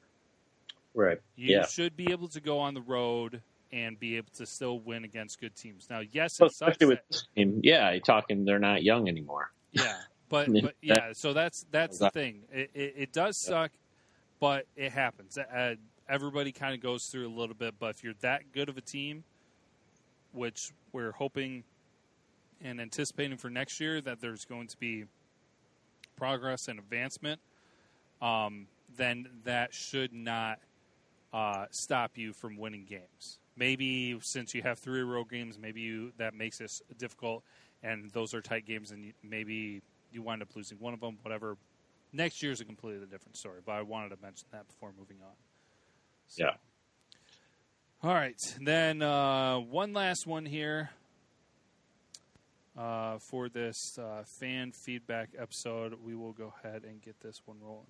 Right. 0.93 1.19
You 1.35 1.57
yeah. 1.57 1.65
should 1.65 1.95
be 1.95 2.11
able 2.11 2.27
to 2.29 2.41
go 2.41 2.59
on 2.59 2.73
the 2.73 2.81
road 2.81 3.41
and 3.71 3.99
be 3.99 4.17
able 4.17 4.31
to 4.35 4.45
still 4.45 4.79
win 4.79 5.03
against 5.05 5.39
good 5.39 5.55
teams. 5.55 5.87
Now, 5.89 6.01
yes, 6.11 6.33
it 6.33 6.37
sucks. 6.37 6.53
Especially 6.53 6.87
with 6.87 6.99
that- 7.09 7.23
team. 7.35 7.61
Yeah, 7.63 7.91
you're 7.91 8.01
talking 8.01 8.45
they're 8.45 8.59
not 8.59 8.83
young 8.83 9.07
anymore. 9.07 9.51
yeah, 9.71 9.95
but, 10.29 10.53
Yeah. 10.53 10.61
but 10.63 10.75
yeah, 10.81 11.13
so 11.13 11.33
that's 11.33 11.65
that's 11.71 11.97
the 11.97 12.09
thing. 12.09 12.41
It, 12.51 12.71
it, 12.73 12.93
it 12.97 13.13
does 13.13 13.37
suck, 13.37 13.71
but 14.39 14.65
it 14.75 14.91
happens. 14.91 15.37
Uh, 15.37 15.75
everybody 16.11 16.51
kind 16.51 16.75
of 16.75 16.81
goes 16.81 17.05
through 17.05 17.25
a 17.25 17.31
little 17.33 17.55
bit, 17.55 17.75
but 17.79 17.95
if 17.95 18.03
you're 18.03 18.13
that 18.19 18.51
good 18.51 18.67
of 18.67 18.77
a 18.77 18.81
team, 18.81 19.23
which 20.33 20.71
we're 20.91 21.13
hoping 21.13 21.63
and 22.61 22.81
anticipating 22.81 23.37
for 23.37 23.49
next 23.49 23.79
year 23.79 24.01
that 24.01 24.19
there's 24.19 24.43
going 24.43 24.67
to 24.67 24.77
be 24.77 25.05
progress 26.17 26.67
and 26.67 26.77
advancement, 26.79 27.39
um, 28.21 28.67
then 28.97 29.27
that 29.45 29.73
should 29.73 30.13
not 30.13 30.59
uh, 31.33 31.65
stop 31.71 32.17
you 32.17 32.33
from 32.33 32.57
winning 32.57 32.85
games. 32.85 33.39
Maybe 33.55 34.17
since 34.21 34.53
you 34.53 34.61
have 34.63 34.79
three 34.79 35.01
row 35.01 35.23
games, 35.23 35.57
maybe 35.57 35.79
you, 35.79 36.11
that 36.17 36.33
makes 36.33 36.57
this 36.57 36.81
difficult, 36.97 37.43
and 37.83 38.11
those 38.11 38.33
are 38.33 38.41
tight 38.41 38.65
games, 38.65 38.91
and 38.91 39.05
you, 39.05 39.13
maybe 39.23 39.81
you 40.11 40.21
wind 40.21 40.41
up 40.41 40.49
losing 40.55 40.77
one 40.77 40.93
of 40.93 40.99
them. 40.99 41.17
Whatever. 41.21 41.57
Next 42.11 42.43
year 42.43 42.51
is 42.51 42.59
a 42.59 42.65
completely 42.65 43.07
different 43.07 43.37
story, 43.37 43.61
but 43.65 43.71
I 43.71 43.81
wanted 43.81 44.09
to 44.09 44.17
mention 44.21 44.47
that 44.51 44.67
before 44.67 44.91
moving 44.97 45.17
on. 45.23 45.31
So- 46.31 46.45
Yeah. 46.45 46.51
All 48.03 48.13
right. 48.15 48.39
Then 48.59 49.01
uh, 49.03 49.59
one 49.59 49.93
last 49.93 50.25
one 50.25 50.45
here 50.45 50.89
uh, 52.77 53.19
for 53.19 53.47
this 53.49 53.99
uh, 53.99 54.23
fan 54.23 54.71
feedback 54.71 55.29
episode. 55.37 55.93
We 56.03 56.15
will 56.15 56.31
go 56.31 56.53
ahead 56.63 56.83
and 56.83 56.99
get 57.01 57.19
this 57.19 57.41
one 57.45 57.57
rolling. 57.61 57.87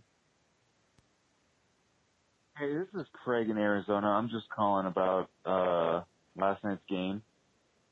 Hey, 2.58 2.74
this 2.74 2.88
is 3.02 3.08
Craig 3.14 3.50
in 3.50 3.58
Arizona. 3.58 4.08
I'm 4.08 4.28
just 4.30 4.50
calling 4.50 4.86
about 4.86 5.30
uh, 5.46 6.02
last 6.36 6.64
night's 6.64 6.82
game. 6.90 7.22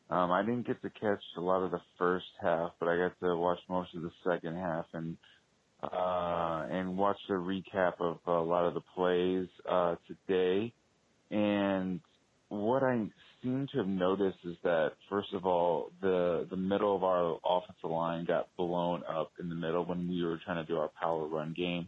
Um, 0.09 0.31
I 0.31 0.41
didn't 0.41 0.67
get 0.67 0.81
to 0.81 0.89
catch 0.89 1.21
a 1.37 1.41
lot 1.41 1.63
of 1.63 1.71
the 1.71 1.81
first 1.97 2.25
half, 2.41 2.71
but 2.79 2.89
I 2.89 2.97
got 2.97 3.13
to 3.21 3.35
watch 3.37 3.59
most 3.69 3.95
of 3.95 4.01
the 4.01 4.11
second 4.27 4.57
half. 4.57 4.85
And 4.93 5.15
uh, 5.81 6.67
and 6.69 6.97
watched 6.97 7.29
a 7.29 7.33
recap 7.33 7.93
of 7.99 8.17
a 8.27 8.31
lot 8.31 8.65
of 8.65 8.73
the 8.73 8.81
plays 8.95 9.47
uh, 9.69 9.95
today. 10.07 10.73
And 11.31 12.01
what 12.49 12.83
I 12.83 13.05
seem 13.41 13.67
to 13.71 13.77
have 13.77 13.87
noticed 13.87 14.39
is 14.43 14.57
that 14.63 14.93
first 15.09 15.33
of 15.33 15.45
all, 15.45 15.91
the 16.01 16.47
the 16.49 16.57
middle 16.57 16.95
of 16.95 17.03
our 17.03 17.37
offensive 17.45 17.89
line 17.89 18.25
got 18.25 18.47
blown 18.57 19.03
up 19.07 19.31
in 19.39 19.49
the 19.49 19.55
middle 19.55 19.85
when 19.85 20.07
we 20.07 20.23
were 20.23 20.39
trying 20.43 20.63
to 20.63 20.71
do 20.71 20.77
our 20.77 20.89
power 20.99 21.27
run 21.27 21.53
game, 21.55 21.87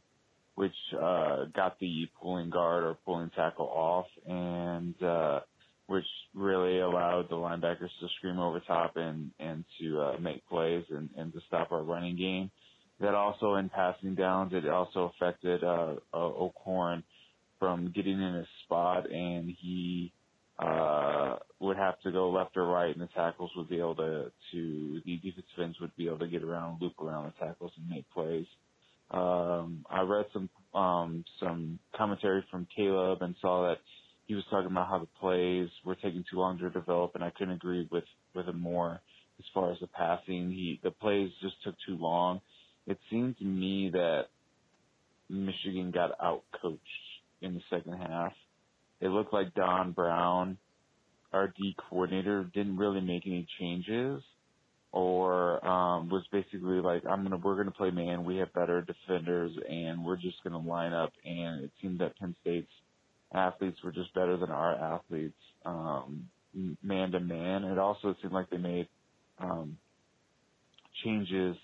which 0.56 0.76
uh, 0.94 1.46
got 1.56 1.80
the 1.80 2.08
pulling 2.22 2.50
guard 2.50 2.84
or 2.84 2.98
pulling 3.06 3.30
tackle 3.32 3.68
off, 3.68 4.06
and 4.28 5.02
uh, 5.04 5.40
which 5.88 6.06
really 6.34 6.80
allowed 6.80 7.28
the 7.30 7.36
linebackers 7.36 7.90
to 8.00 8.08
scream 8.18 8.40
over 8.40 8.62
top 8.62 8.96
and 8.96 9.32
and 9.40 9.66
to 9.80 10.00
uh, 10.00 10.18
make 10.20 10.48
plays 10.48 10.86
and, 10.90 11.10
and 11.18 11.34
to 11.34 11.40
stop 11.48 11.72
our 11.72 11.84
running 11.84 12.16
game. 12.16 12.52
That 13.02 13.16
also 13.16 13.56
in 13.56 13.70
passing 13.70 14.16
downs, 14.16 14.54
it 14.54 14.68
also 14.70 15.12
affected 15.16 15.64
uh, 15.64 15.96
uh, 16.14 16.18
O'Korn 16.18 17.04
from 17.60 17.92
getting 17.96 18.22
in 18.22 18.36
his 18.36 18.48
spot, 18.66 19.10
and 19.12 19.56
he 19.60 20.12
uh, 20.60 21.38
would 21.60 21.78
have 21.78 22.00
to 22.02 22.12
go 22.12 22.30
left 22.30 22.56
or 22.58 22.66
right, 22.66 22.96
and 22.96 23.02
the 23.02 23.10
tackles 23.16 23.52
would 23.56 23.70
be 23.70 23.80
able 23.80 23.96
to, 23.96 24.32
to 24.52 25.02
the 25.06 25.18
defensive 25.18 25.60
ends 25.62 25.80
would 25.82 25.96
be 25.96 26.08
able 26.08 26.20
to 26.20 26.28
get 26.28 26.44
around, 26.44 26.82
loop 26.82 26.94
around 27.00 27.26
the 27.26 27.46
tackles, 27.46 27.72
and 27.78 27.90
make 27.90 28.06
plays. 28.12 28.46
Um, 29.10 29.86
I 29.90 30.02
read 30.02 30.26
some 30.32 30.50
um, 30.74 31.26
some 31.40 31.80
commentary 31.98 32.46
from 32.50 32.68
Caleb 32.76 33.22
and 33.22 33.36
saw 33.42 33.68
that 33.68 33.80
he 34.28 34.36
was 34.36 34.44
talking 34.50 34.72
about 34.72 34.88
how 34.88 35.00
the 35.00 35.08
plays 35.20 35.70
were 35.84 35.96
taking 35.96 36.24
too 36.32 36.38
long 36.38 36.58
to 36.60 36.70
develop, 36.70 37.16
and 37.16 37.24
I 37.24 37.32
couldn't 37.32 37.56
agree 37.56 37.88
with 37.92 38.06
with 38.34 38.48
him 38.48 38.60
more 38.60 39.02
as 39.40 39.46
far 39.54 39.72
as 39.72 39.80
the 39.82 39.88
passing. 39.88 40.52
He 40.52 40.80
the 40.84 40.92
plays 40.92 41.30
just 41.42 41.56
took 41.64 41.76
too 41.86 41.98
long. 41.98 42.42
It 42.88 42.98
seemed 43.10 43.38
to 43.38 43.46
me 43.46 43.90
that 43.94 44.26
Michigan 45.30 45.92
got 45.92 46.12
out 46.22 46.44
coached 46.62 46.82
in 47.42 47.54
the 47.54 47.62
second 47.70 47.94
half 47.94 48.34
it 49.02 49.10
looked 49.10 49.34
like 49.34 49.54
Don 49.56 49.92
Brown, 49.92 50.58
our 51.34 51.48
D 51.48 51.76
coordinator, 51.90 52.44
didn't 52.54 52.78
really 52.78 53.02
make 53.02 53.24
any 53.26 53.48
changes 53.60 54.22
or 54.94 55.66
um 55.66 56.10
was 56.10 56.24
basically 56.32 56.82
like 56.82 57.04
I'm 57.10 57.24
gonna 57.24 57.38
we're 57.38 57.56
gonna 57.56 57.72
play 57.72 57.92
man, 57.92 58.26
we 58.26 58.38
have 58.38 58.54
better 58.54 58.82
defenders 58.82 59.52
and 59.70 60.06
we're 60.06 60.18
just 60.18 60.44
gonna 60.44 60.60
line 60.60 60.94
up 60.94 61.14
and 61.26 61.64
it 61.64 61.72
seemed 61.82 62.00
that 62.00 62.18
Penn 62.20 62.36
State's 62.42 62.72
athletes 63.34 63.78
were 63.84 63.94
just 63.94 64.14
better 64.14 64.38
than 64.38 64.52
our 64.52 64.76
athletes, 64.76 65.38
um 65.66 66.28
man 66.84 67.12
to 67.12 67.20
man. 67.22 67.64
It 67.64 67.80
also 67.80 68.16
seemed 68.22 68.34
like 68.34 68.50
they 68.50 68.58
made 68.58 68.88
um 69.40 69.78
changes 71.04 71.56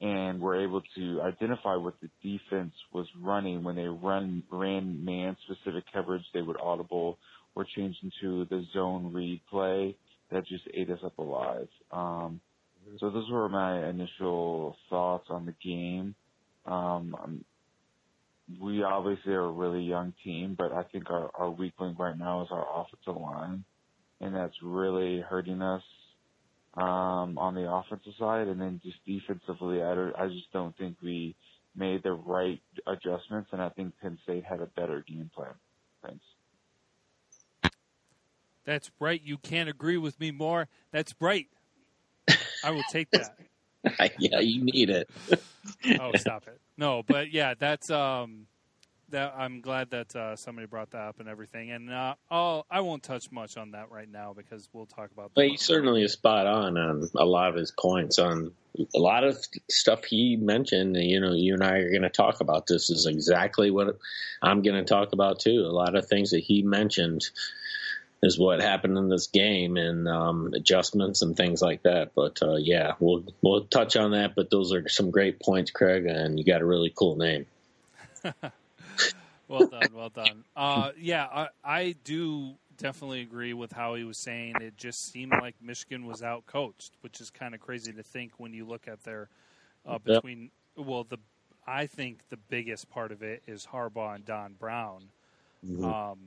and 0.00 0.40
were 0.40 0.62
able 0.62 0.82
to 0.96 1.20
identify 1.22 1.76
what 1.76 1.94
the 2.02 2.10
defense 2.22 2.74
was 2.92 3.06
running. 3.20 3.64
When 3.64 3.76
they 3.76 3.86
run 3.88 4.44
ran 4.50 5.04
man 5.04 5.36
specific 5.46 5.84
coverage 5.92 6.24
they 6.34 6.42
would 6.42 6.60
audible 6.60 7.18
or 7.54 7.66
change 7.76 7.96
into 8.02 8.46
the 8.46 8.64
zone 8.74 9.12
read 9.12 9.40
play 9.50 9.96
that 10.30 10.46
just 10.46 10.64
ate 10.74 10.90
us 10.90 11.00
up 11.04 11.18
alive. 11.18 11.68
Um 11.92 12.40
so 13.00 13.10
those 13.10 13.30
were 13.30 13.48
my 13.48 13.88
initial 13.88 14.76
thoughts 14.90 15.26
on 15.30 15.46
the 15.46 15.54
game. 15.64 16.14
Um 16.66 17.44
we 18.60 18.82
obviously 18.82 19.32
are 19.32 19.44
a 19.44 19.52
really 19.52 19.82
young 19.82 20.12
team 20.24 20.54
but 20.58 20.72
i 20.72 20.82
think 20.92 21.10
our 21.10 21.30
our 21.38 21.50
weak 21.50 21.74
link 21.80 21.98
right 21.98 22.18
now 22.18 22.42
is 22.42 22.48
our 22.50 22.66
offensive 22.82 23.20
line 23.20 23.64
and 24.20 24.34
that's 24.34 24.54
really 24.62 25.20
hurting 25.20 25.62
us 25.62 25.82
um, 26.78 27.38
on 27.38 27.54
the 27.54 27.70
offensive 27.70 28.12
side, 28.18 28.46
and 28.48 28.60
then 28.60 28.80
just 28.84 28.98
defensively, 29.04 29.82
I, 29.82 29.94
don't, 29.94 30.14
I 30.16 30.28
just 30.28 30.52
don't 30.52 30.76
think 30.76 30.96
we 31.02 31.34
made 31.74 32.02
the 32.02 32.12
right 32.12 32.60
adjustments, 32.86 33.50
and 33.52 33.60
I 33.60 33.68
think 33.70 33.94
Penn 34.00 34.18
State 34.22 34.44
had 34.44 34.60
a 34.60 34.66
better 34.66 35.04
game 35.06 35.30
plan. 35.34 35.54
Thanks. 36.04 36.24
That's 38.64 38.90
right. 39.00 39.20
You 39.22 39.38
can't 39.38 39.68
agree 39.68 39.96
with 39.96 40.20
me 40.20 40.30
more. 40.30 40.68
That's 40.92 41.14
right. 41.20 41.46
I 42.64 42.70
will 42.70 42.84
take 42.90 43.10
that. 43.10 43.34
yeah, 44.18 44.40
you 44.40 44.62
need 44.62 44.90
it. 44.90 45.10
oh, 45.98 46.12
stop 46.16 46.46
it. 46.46 46.60
No, 46.76 47.02
but 47.06 47.32
yeah, 47.32 47.54
that's 47.58 47.90
um, 47.90 48.46
that 49.10 49.34
I'm 49.36 49.60
glad 49.60 49.90
that 49.90 50.14
uh, 50.14 50.36
somebody 50.36 50.66
brought 50.66 50.90
that 50.90 50.98
up 50.98 51.20
and 51.20 51.28
everything. 51.28 51.70
And 51.70 51.92
uh, 51.92 52.14
I'll, 52.30 52.66
I 52.70 52.80
won't 52.80 53.02
touch 53.02 53.30
much 53.30 53.56
on 53.56 53.72
that 53.72 53.90
right 53.90 54.10
now 54.10 54.34
because 54.36 54.68
we'll 54.72 54.86
talk 54.86 55.10
about. 55.12 55.32
But 55.34 55.48
he 55.48 55.56
certainly 55.56 56.02
is 56.02 56.12
spot 56.12 56.46
on 56.46 56.76
on 56.76 57.08
a 57.16 57.24
lot 57.24 57.50
of 57.50 57.56
his 57.56 57.70
points 57.70 58.18
on 58.18 58.52
a 58.94 58.98
lot 58.98 59.24
of 59.24 59.38
stuff 59.70 60.04
he 60.04 60.36
mentioned. 60.36 60.96
You 60.96 61.20
know, 61.20 61.32
you 61.32 61.54
and 61.54 61.64
I 61.64 61.78
are 61.78 61.90
going 61.90 62.02
to 62.02 62.10
talk 62.10 62.40
about 62.40 62.66
this 62.66 62.90
is 62.90 63.06
exactly 63.06 63.70
what 63.70 63.98
I'm 64.42 64.62
going 64.62 64.76
to 64.76 64.84
talk 64.84 65.12
about 65.12 65.40
too. 65.40 65.60
A 65.66 65.72
lot 65.72 65.94
of 65.94 66.06
things 66.06 66.30
that 66.30 66.40
he 66.40 66.62
mentioned 66.62 67.28
is 68.22 68.38
what 68.38 68.60
happened 68.60 68.98
in 68.98 69.08
this 69.08 69.28
game 69.28 69.76
and 69.76 70.08
um, 70.08 70.52
adjustments 70.54 71.22
and 71.22 71.36
things 71.36 71.62
like 71.62 71.82
that. 71.84 72.12
But 72.14 72.42
uh, 72.42 72.56
yeah, 72.56 72.92
we'll 73.00 73.24
we'll 73.42 73.64
touch 73.64 73.96
on 73.96 74.12
that. 74.12 74.34
But 74.34 74.50
those 74.50 74.72
are 74.72 74.88
some 74.88 75.10
great 75.10 75.40
points, 75.40 75.70
Craig, 75.70 76.06
and 76.06 76.38
you 76.38 76.44
got 76.44 76.60
a 76.60 76.66
really 76.66 76.92
cool 76.94 77.16
name. 77.16 77.46
well 79.48 79.66
done, 79.66 79.88
well 79.94 80.10
done. 80.10 80.44
Uh, 80.56 80.90
yeah, 80.98 81.24
I, 81.24 81.48
I, 81.64 81.94
do 82.04 82.54
definitely 82.76 83.22
agree 83.22 83.54
with 83.54 83.72
how 83.72 83.94
he 83.94 84.04
was 84.04 84.18
saying. 84.18 84.54
It 84.60 84.76
just 84.76 85.10
seemed 85.10 85.32
like 85.32 85.56
Michigan 85.60 86.06
was 86.06 86.22
out 86.22 86.46
coached, 86.46 86.92
which 87.00 87.20
is 87.20 87.30
kind 87.30 87.54
of 87.54 87.60
crazy 87.60 87.92
to 87.92 88.02
think 88.02 88.32
when 88.38 88.52
you 88.52 88.64
look 88.66 88.88
at 88.88 89.02
their 89.04 89.28
uh, 89.86 89.98
between. 89.98 90.50
Yep. 90.76 90.86
Well, 90.86 91.04
the 91.04 91.18
I 91.66 91.86
think 91.86 92.20
the 92.30 92.36
biggest 92.36 92.88
part 92.88 93.12
of 93.12 93.22
it 93.22 93.42
is 93.46 93.66
Harbaugh 93.66 94.14
and 94.14 94.24
Don 94.24 94.54
Brown, 94.54 95.04
because 95.60 95.76
mm-hmm. 95.76 95.84
um, 95.84 96.18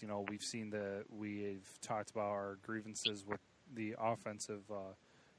you 0.00 0.08
know 0.08 0.24
we've 0.28 0.44
seen 0.44 0.70
the 0.70 1.04
we've 1.08 1.68
talked 1.80 2.10
about 2.10 2.26
our 2.28 2.58
grievances 2.64 3.24
with 3.26 3.40
the 3.74 3.94
offensive 3.98 4.62
uh, 4.70 4.94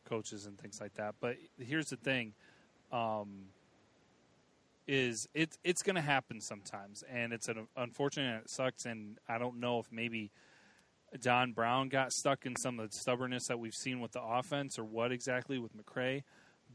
coaches 0.10 0.46
and 0.46 0.58
things 0.58 0.82
like 0.82 0.94
that. 0.96 1.16
But 1.20 1.38
here's 1.60 1.90
the 1.90 1.98
thing. 1.98 2.34
Um, 2.92 3.46
is 4.88 5.28
it's 5.34 5.58
it's 5.64 5.82
going 5.84 5.96
to 5.96 6.02
happen 6.02 6.42
sometimes, 6.42 7.04
and 7.12 7.34
it's 7.34 7.48
an 7.48 7.68
unfortunate. 7.76 8.34
and 8.34 8.42
It 8.44 8.50
sucks, 8.50 8.86
and 8.86 9.18
I 9.28 9.38
don't 9.38 9.60
know 9.60 9.80
if 9.80 9.92
maybe 9.92 10.32
Don 11.22 11.54
Brown 11.54 11.90
got 11.90 12.12
stuck 12.12 12.46
in 12.46 12.56
some 12.56 12.80
of 12.80 12.92
the 12.92 12.98
stubbornness 12.98 13.48
that 13.48 13.60
we've 13.60 13.74
seen 13.74 14.00
with 14.00 14.12
the 14.12 14.22
offense, 14.22 14.78
or 14.78 14.84
what 14.84 15.12
exactly 15.12 15.58
with 15.60 15.72
McCray, 15.76 16.24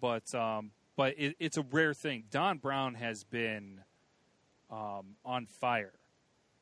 but 0.01 0.35
um, 0.35 0.73
but 0.97 1.15
it, 1.19 1.37
it's 1.39 1.57
a 1.57 1.63
rare 1.63 1.95
thing. 1.95 2.25
Don 2.31 2.59
Brown 2.59 2.95
has 2.95 3.25
been 3.25 3.81
um, 4.71 5.17
on 5.25 5.47
fire, 5.47 5.95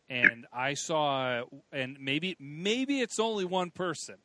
and 0.08 0.46
I 0.52 0.74
saw, 0.74 1.44
and 1.72 1.98
maybe 2.00 2.36
maybe 2.38 3.00
it's 3.00 3.18
only 3.18 3.44
one 3.44 3.70
person, 3.70 4.16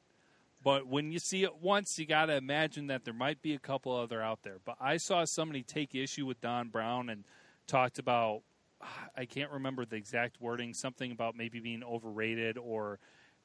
but 0.64 0.88
when 0.88 1.12
you 1.12 1.20
see 1.20 1.44
it 1.44 1.58
once, 1.62 2.00
you 2.00 2.06
got 2.06 2.28
to 2.28 2.36
imagine 2.36 2.88
that 2.88 3.04
there 3.04 3.14
might 3.14 3.42
be 3.42 3.54
a 3.54 3.60
couple 3.60 3.96
other 3.96 4.22
out 4.22 4.44
there. 4.44 4.58
But 4.64 4.78
I 4.80 4.98
saw 4.98 5.26
somebody 5.26 5.64
take 5.64 5.94
issue 5.94 6.26
with 6.26 6.40
Don 6.42 6.70
Brown 6.70 7.10
and 7.10 7.26
talked 7.68 8.00
about 8.00 8.42
I 9.18 9.26
can't 9.26 9.52
remember 9.52 9.86
the 9.86 9.96
exact 9.96 10.40
wording, 10.40 10.74
something 10.74 11.12
about 11.12 11.36
maybe 11.36 11.60
being 11.60 11.84
overrated 11.84 12.58
or 12.58 13.00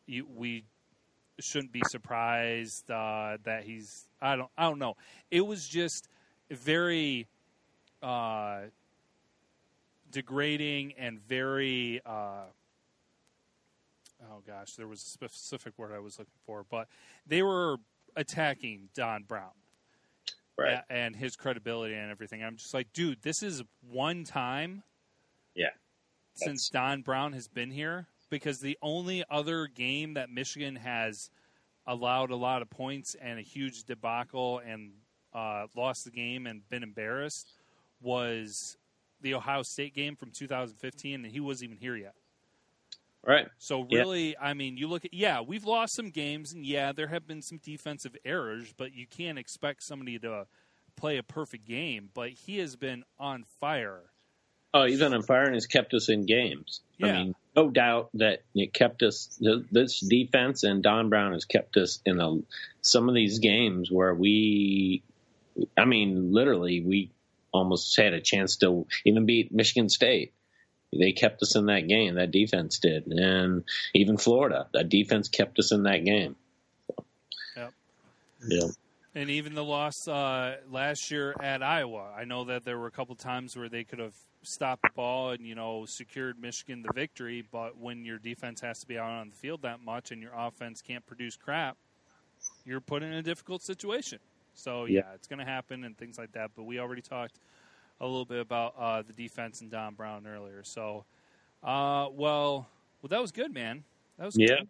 we 0.06 0.64
shouldn't 1.40 1.72
be 1.72 1.82
surprised 1.88 2.90
uh, 2.90 3.38
that 3.44 3.64
he's 3.64 4.08
I 4.20 4.36
don't 4.36 4.50
I 4.56 4.64
don't 4.64 4.78
know. 4.78 4.96
It 5.30 5.42
was 5.42 5.66
just 5.66 6.08
very 6.50 7.26
uh, 8.02 8.60
degrading 10.10 10.94
and 10.98 11.20
very 11.20 12.00
uh, 12.04 12.44
oh 14.22 14.42
gosh, 14.46 14.74
there 14.74 14.86
was 14.88 15.02
a 15.02 15.06
specific 15.06 15.74
word 15.76 15.92
I 15.94 15.98
was 15.98 16.18
looking 16.18 16.32
for, 16.46 16.64
but 16.68 16.88
they 17.26 17.42
were 17.42 17.76
attacking 18.16 18.88
Don 18.94 19.24
Brown. 19.24 19.50
Right. 20.60 20.82
and 20.90 21.14
his 21.14 21.36
credibility 21.36 21.94
and 21.94 22.10
everything. 22.10 22.42
I'm 22.42 22.56
just 22.56 22.74
like, 22.74 22.92
dude, 22.92 23.22
this 23.22 23.44
is 23.44 23.62
one 23.88 24.24
time. 24.24 24.82
Yeah. 25.54 25.68
Since 26.34 26.68
Don 26.70 27.02
Brown 27.02 27.32
has 27.32 27.46
been 27.46 27.70
here, 27.70 28.08
because 28.28 28.58
the 28.58 28.76
only 28.82 29.22
other 29.30 29.68
game 29.68 30.14
that 30.14 30.30
Michigan 30.30 30.74
has 30.74 31.30
allowed 31.86 32.30
a 32.30 32.36
lot 32.36 32.60
of 32.60 32.68
points 32.70 33.14
and 33.20 33.38
a 33.38 33.42
huge 33.42 33.84
debacle 33.84 34.60
and 34.66 34.90
uh, 35.32 35.66
lost 35.76 36.04
the 36.04 36.10
game 36.10 36.46
and 36.46 36.68
been 36.68 36.82
embarrassed 36.82 37.52
was 38.00 38.76
the 39.20 39.34
Ohio 39.34 39.62
State 39.62 39.94
game 39.94 40.16
from 40.16 40.30
2015, 40.30 41.24
and 41.24 41.32
he 41.32 41.40
wasn't 41.40 41.70
even 41.70 41.78
here 41.78 41.96
yet. 41.96 42.14
Right. 43.28 43.46
So 43.58 43.86
really, 43.92 44.30
yeah. 44.30 44.36
I 44.40 44.54
mean, 44.54 44.78
you 44.78 44.88
look 44.88 45.04
at 45.04 45.12
yeah, 45.12 45.42
we've 45.42 45.66
lost 45.66 45.94
some 45.94 46.08
games, 46.08 46.54
and 46.54 46.64
yeah, 46.64 46.92
there 46.92 47.08
have 47.08 47.26
been 47.26 47.42
some 47.42 47.58
defensive 47.58 48.16
errors, 48.24 48.72
but 48.74 48.94
you 48.94 49.06
can't 49.06 49.38
expect 49.38 49.82
somebody 49.82 50.18
to 50.20 50.46
play 50.96 51.18
a 51.18 51.22
perfect 51.22 51.66
game. 51.68 52.08
But 52.14 52.30
he 52.30 52.56
has 52.58 52.74
been 52.74 53.04
on 53.18 53.44
fire. 53.60 54.00
Oh, 54.72 54.84
he's 54.84 54.98
been 54.98 55.12
on 55.12 55.22
fire 55.22 55.44
and 55.44 55.54
has 55.54 55.66
kept 55.66 55.92
us 55.92 56.08
in 56.08 56.24
games. 56.24 56.80
Yeah. 56.96 57.06
I 57.06 57.12
mean, 57.12 57.34
no 57.54 57.68
doubt 57.68 58.08
that 58.14 58.44
it 58.54 58.72
kept 58.72 59.02
us. 59.02 59.38
This 59.70 60.00
defense 60.00 60.62
and 60.62 60.82
Don 60.82 61.10
Brown 61.10 61.32
has 61.32 61.44
kept 61.44 61.76
us 61.76 62.00
in 62.06 62.20
a, 62.20 62.38
some 62.80 63.10
of 63.10 63.14
these 63.14 63.40
games 63.40 63.90
where 63.90 64.14
we, 64.14 65.02
I 65.76 65.84
mean, 65.84 66.32
literally 66.32 66.80
we 66.80 67.10
almost 67.52 67.94
had 67.96 68.14
a 68.14 68.20
chance 68.20 68.56
to 68.56 68.86
even 69.04 69.26
beat 69.26 69.52
Michigan 69.52 69.90
State. 69.90 70.32
They 70.92 71.12
kept 71.12 71.42
us 71.42 71.54
in 71.54 71.66
that 71.66 71.86
game. 71.86 72.14
That 72.14 72.30
defense 72.30 72.78
did, 72.78 73.06
and 73.06 73.64
even 73.94 74.16
Florida, 74.16 74.68
that 74.72 74.88
defense 74.88 75.28
kept 75.28 75.58
us 75.58 75.70
in 75.72 75.82
that 75.82 76.04
game. 76.04 76.34
Yep. 77.56 77.72
Yeah. 78.48 78.66
And 79.14 79.30
even 79.30 79.54
the 79.54 79.64
loss 79.64 80.06
uh, 80.06 80.56
last 80.70 81.10
year 81.10 81.34
at 81.42 81.62
Iowa, 81.62 82.12
I 82.16 82.24
know 82.24 82.44
that 82.44 82.64
there 82.64 82.78
were 82.78 82.86
a 82.86 82.90
couple 82.90 83.14
times 83.16 83.56
where 83.56 83.68
they 83.68 83.84
could 83.84 83.98
have 83.98 84.14
stopped 84.42 84.82
the 84.82 84.90
ball 84.94 85.30
and 85.30 85.44
you 85.44 85.54
know 85.54 85.84
secured 85.86 86.40
Michigan 86.40 86.82
the 86.82 86.92
victory. 86.94 87.44
But 87.50 87.76
when 87.76 88.04
your 88.04 88.18
defense 88.18 88.60
has 88.60 88.78
to 88.80 88.86
be 88.86 88.96
out 88.98 89.10
on 89.10 89.30
the 89.30 89.34
field 89.34 89.62
that 89.62 89.80
much 89.84 90.10
and 90.12 90.22
your 90.22 90.32
offense 90.36 90.80
can't 90.80 91.04
produce 91.04 91.36
crap, 91.36 91.76
you're 92.64 92.80
put 92.80 93.02
in 93.02 93.12
a 93.12 93.22
difficult 93.22 93.62
situation. 93.62 94.20
So 94.54 94.84
yeah, 94.84 95.00
Yeah. 95.00 95.14
it's 95.14 95.26
going 95.26 95.40
to 95.40 95.44
happen 95.44 95.84
and 95.84 95.96
things 95.98 96.16
like 96.16 96.32
that. 96.32 96.52
But 96.56 96.62
we 96.64 96.78
already 96.78 97.02
talked 97.02 97.38
a 98.00 98.06
little 98.06 98.24
bit 98.24 98.40
about 98.40 98.74
uh, 98.78 99.02
the 99.02 99.12
defense 99.12 99.60
and 99.60 99.70
Don 99.70 99.94
Brown 99.94 100.26
earlier. 100.26 100.62
So, 100.64 101.04
uh, 101.62 102.08
well, 102.12 102.68
well, 103.02 103.08
that 103.10 103.20
was 103.20 103.32
good, 103.32 103.52
man. 103.52 103.84
That 104.18 104.26
was 104.26 104.36
Yeah. 104.36 104.56
good. 104.56 104.68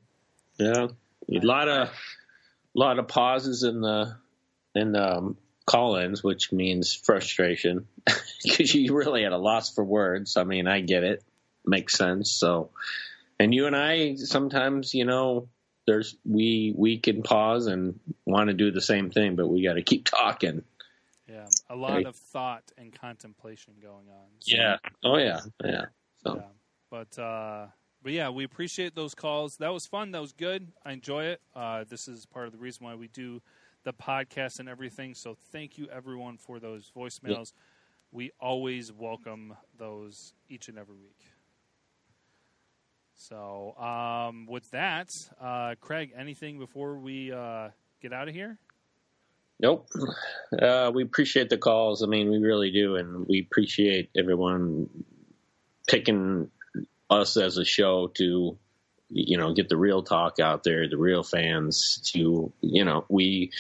Yeah, 0.59 0.89
a 1.31 1.47
lot 1.47 1.69
of 1.69 1.89
a 1.89 1.93
lot 2.75 2.99
of 2.99 3.07
pauses 3.09 3.63
in 3.63 3.81
the 3.81 4.17
in 4.75 4.93
the 4.93 5.17
um, 5.19 5.37
call-ins, 5.67 6.23
which 6.23 6.53
means 6.53 6.95
frustration 6.95 7.87
because 8.43 8.75
you 8.75 8.95
really 8.97 9.23
had 9.23 9.33
a 9.33 9.39
loss 9.39 9.73
for 9.73 9.85
words. 9.85 10.37
I 10.37 10.45
mean, 10.45 10.67
I 10.67 10.81
get 10.81 11.05
it, 11.05 11.23
makes 11.65 11.97
sense. 11.97 12.31
So, 12.31 12.71
and 13.39 13.55
you 13.55 13.67
and 13.67 13.77
I 13.77 14.17
sometimes, 14.17 14.95
you 14.95 15.05
know, 15.05 15.49
there's 15.87 16.17
we 16.25 16.75
we 16.77 16.99
can 16.99 17.23
pause 17.23 17.67
and 17.67 18.01
want 18.27 18.49
to 18.49 18.55
do 18.55 18.71
the 18.71 18.81
same 18.81 19.11
thing, 19.11 19.37
but 19.37 19.49
we 19.49 19.63
got 19.63 19.75
to 19.75 19.83
keep 19.83 20.05
talking. 20.07 20.65
Yeah, 21.29 21.49
a 21.69 21.77
lot 21.77 21.93
Right. 21.95 22.07
of 22.07 22.17
thought 22.17 22.65
and 22.79 22.93
contemplation 22.93 23.75
going 23.81 24.09
on. 24.09 24.29
So, 24.41 24.57
Oh 25.05 25.17
yeah. 25.19 25.41
Yeah. 25.65 25.87
So 26.25 26.37
Yeah. 26.37 26.49
But 26.91 27.19
uh, 27.19 27.67
but 28.03 28.13
yeah, 28.13 28.31
we 28.31 28.45
appreciate 28.45 28.95
those 28.95 29.15
calls. 29.15 29.57
That 29.59 29.69
was 29.73 29.87
fun. 29.87 30.13
That 30.13 30.21
was 30.23 30.33
good. 30.33 30.73
I 30.85 30.93
enjoy 30.93 31.25
it. 31.25 31.41
Uh, 31.55 31.85
this 31.89 32.09
is 32.09 32.25
part 32.27 32.47
of 32.47 32.53
the 32.53 32.59
reason 32.59 32.85
why 32.85 32.95
we 32.95 33.09
do 33.09 33.43
the 33.85 33.93
podcast 33.93 34.59
and 34.61 34.69
everything. 34.69 35.15
So 35.15 35.35
thank 35.53 35.77
you 35.79 35.89
everyone 35.89 36.39
for 36.39 36.59
those 36.61 36.91
voicemails. 36.97 37.53
We 38.11 38.31
always 38.41 38.91
welcome 38.93 39.55
those 39.77 40.33
each 40.49 40.69
and 40.69 40.79
every 40.79 40.97
week. 40.97 41.27
So 43.15 43.77
um, 43.79 44.47
with 44.47 44.71
that, 44.71 45.11
uh, 45.41 45.75
Craig, 45.81 46.13
anything 46.17 46.59
before 46.59 46.99
we 46.99 47.33
uh, 47.33 47.69
get 48.01 48.13
out 48.13 48.29
of 48.29 48.35
here? 48.35 48.59
Nope. 49.61 49.89
Uh, 50.57 50.93
we 50.95 51.03
appreciate 51.03 51.51
the 51.51 51.59
calls. 51.59 52.03
I 52.03 52.07
mean, 52.07 52.31
we 52.31 52.39
really 52.39 52.71
do, 52.71 52.97
and 52.97 53.27
we 53.27 53.41
appreciate 53.41 54.11
everyone 54.17 54.89
picking 55.89 56.51
us 57.11 57.37
as 57.37 57.59
a 57.59 57.65
show 57.65 58.09
to, 58.15 58.57
you 59.11 59.39
know, 59.39 59.55
get 59.55 59.69
the 59.69 59.77
real 59.77 60.03
talk 60.03 60.39
out 60.39 60.63
there, 60.63 60.89
the 60.89 60.97
real 60.97 61.25
fans. 61.25 62.01
To, 62.13 62.53
you 62.61 62.85
know, 62.85 63.05
we 63.09 63.51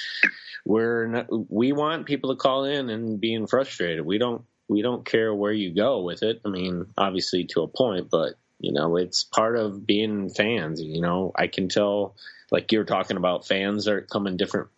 we're 0.65 1.07
not, 1.07 1.27
we 1.51 1.73
want 1.73 2.07
people 2.07 2.31
to 2.31 2.37
call 2.37 2.65
in 2.65 2.91
and 2.91 3.21
being 3.21 3.47
frustrated. 3.47 4.05
We 4.05 4.19
don't 4.19 4.45
we 4.69 4.83
don't 4.83 5.05
care 5.05 5.35
where 5.35 5.53
you 5.53 5.75
go 5.75 6.03
with 6.03 6.23
it. 6.23 6.43
I 6.45 6.49
mean, 6.49 6.87
obviously 6.97 7.45
to 7.47 7.63
a 7.63 7.69
point, 7.69 8.09
but 8.11 8.35
you 8.61 8.73
know, 8.73 8.97
it's 8.97 9.25
part 9.25 9.57
of 9.57 9.87
being 9.87 10.31
fans. 10.31 10.81
You 10.81 11.01
know, 11.01 11.33
I 11.35 11.47
can 11.47 11.69
tell, 11.69 12.15
like 12.51 12.71
you're 12.71 12.85
talking 12.85 13.17
about, 13.17 13.47
fans 13.47 13.89
are 13.89 14.03
coming 14.03 14.37
different 14.37 14.69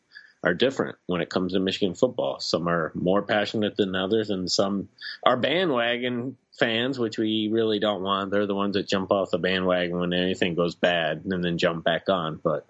are 0.43 0.55
different 0.55 0.97
when 1.07 1.20
it 1.20 1.28
comes 1.28 1.53
to 1.53 1.61
Michigan 1.61 1.95
football. 1.95 2.41
Some 2.41 2.68
are 2.68 2.93
more 2.95 3.22
passionate 3.22 3.76
than 3.76 3.95
others, 3.95 4.30
and 4.30 4.51
some 4.51 4.88
are 5.22 5.36
bandwagon 5.36 6.36
fans, 6.59 6.99
which 6.99 7.18
we 7.18 7.49
really 7.53 7.78
don't 7.78 8.03
want. 8.03 8.30
They're 8.30 8.47
the 8.47 8.55
ones 8.55 8.74
that 8.74 8.88
jump 8.88 9.11
off 9.11 9.30
the 9.30 9.38
bandwagon 9.38 9.99
when 9.99 10.12
anything 10.12 10.55
goes 10.55 10.74
bad 10.74 11.22
and 11.24 11.45
then 11.45 11.59
jump 11.59 11.84
back 11.84 12.09
on. 12.09 12.41
But 12.43 12.68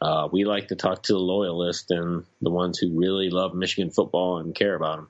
uh, 0.00 0.28
we 0.30 0.44
like 0.44 0.68
to 0.68 0.76
talk 0.76 1.02
to 1.04 1.12
the 1.12 1.18
loyalists 1.18 1.90
and 1.90 2.24
the 2.40 2.50
ones 2.50 2.78
who 2.78 2.98
really 2.98 3.30
love 3.30 3.54
Michigan 3.54 3.90
football 3.90 4.38
and 4.38 4.54
care 4.54 4.74
about 4.74 4.96
them. 4.96 5.08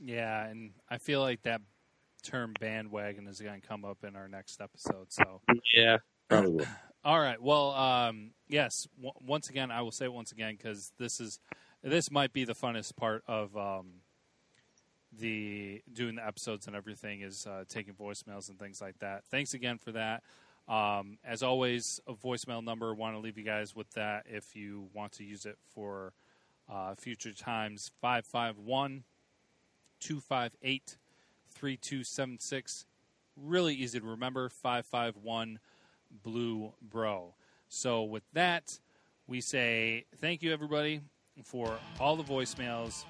Yeah, 0.00 0.46
and 0.46 0.72
I 0.90 0.98
feel 0.98 1.20
like 1.20 1.42
that 1.42 1.60
term 2.22 2.54
bandwagon 2.60 3.28
is 3.28 3.40
going 3.40 3.60
to 3.60 3.66
come 3.66 3.84
up 3.84 4.04
in 4.04 4.16
our 4.16 4.28
next 4.28 4.60
episode. 4.60 5.12
So 5.12 5.40
Yeah, 5.74 5.98
probably. 6.28 6.66
All 7.04 7.18
right. 7.18 7.42
Well, 7.42 7.72
um, 7.72 8.30
yes. 8.48 8.86
W- 8.96 9.12
once 9.26 9.50
again, 9.50 9.72
I 9.72 9.82
will 9.82 9.90
say 9.90 10.04
it 10.04 10.12
once 10.12 10.30
again 10.30 10.54
because 10.56 10.92
this 10.98 11.18
is 11.18 11.40
this 11.82 12.12
might 12.12 12.32
be 12.32 12.44
the 12.44 12.54
funnest 12.54 12.94
part 12.94 13.24
of 13.26 13.56
um, 13.56 13.86
the 15.18 15.82
doing 15.92 16.14
the 16.14 16.24
episodes 16.24 16.68
and 16.68 16.76
everything 16.76 17.22
is 17.22 17.44
uh, 17.44 17.64
taking 17.68 17.94
voicemails 17.94 18.48
and 18.48 18.58
things 18.58 18.80
like 18.80 19.00
that. 19.00 19.24
Thanks 19.32 19.52
again 19.52 19.78
for 19.78 19.90
that. 19.92 20.22
Um, 20.68 21.18
as 21.24 21.42
always, 21.42 22.00
a 22.06 22.12
voicemail 22.12 22.62
number. 22.62 22.94
Want 22.94 23.16
to 23.16 23.18
leave 23.18 23.36
you 23.36 23.42
guys 23.44 23.74
with 23.74 23.90
that 23.94 24.26
if 24.28 24.54
you 24.54 24.88
want 24.94 25.10
to 25.14 25.24
use 25.24 25.44
it 25.44 25.58
for 25.74 26.12
uh, 26.72 26.94
future 26.94 27.32
times. 27.32 27.90
551 28.00 29.02
258 29.98 30.96
3276. 31.48 32.86
Really 33.36 33.74
easy 33.74 33.98
to 33.98 34.06
remember. 34.06 34.48
551 34.48 35.58
Blue 36.22 36.72
Bro. 36.80 37.34
So, 37.68 38.02
with 38.02 38.24
that, 38.32 38.78
we 39.26 39.40
say 39.40 40.04
thank 40.20 40.42
you, 40.42 40.52
everybody, 40.52 41.00
for 41.44 41.78
all 41.98 42.16
the 42.16 42.24
voicemails. 42.24 43.04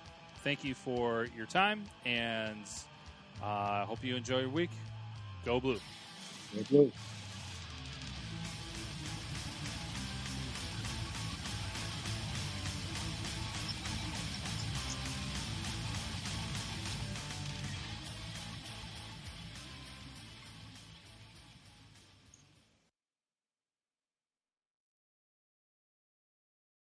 Thank 0.44 0.64
you 0.64 0.74
for 0.74 1.26
your 1.36 1.46
time, 1.46 1.84
and 2.05 2.64
I 3.42 3.82
uh, 3.82 3.86
hope 3.86 4.05
you 4.05 4.16
enjoy 4.16 4.40
your 4.40 4.48
week. 4.48 4.70
Go 5.44 5.61
Blue. 5.61 5.80
Go 6.55 6.62
Blue. 6.68 6.92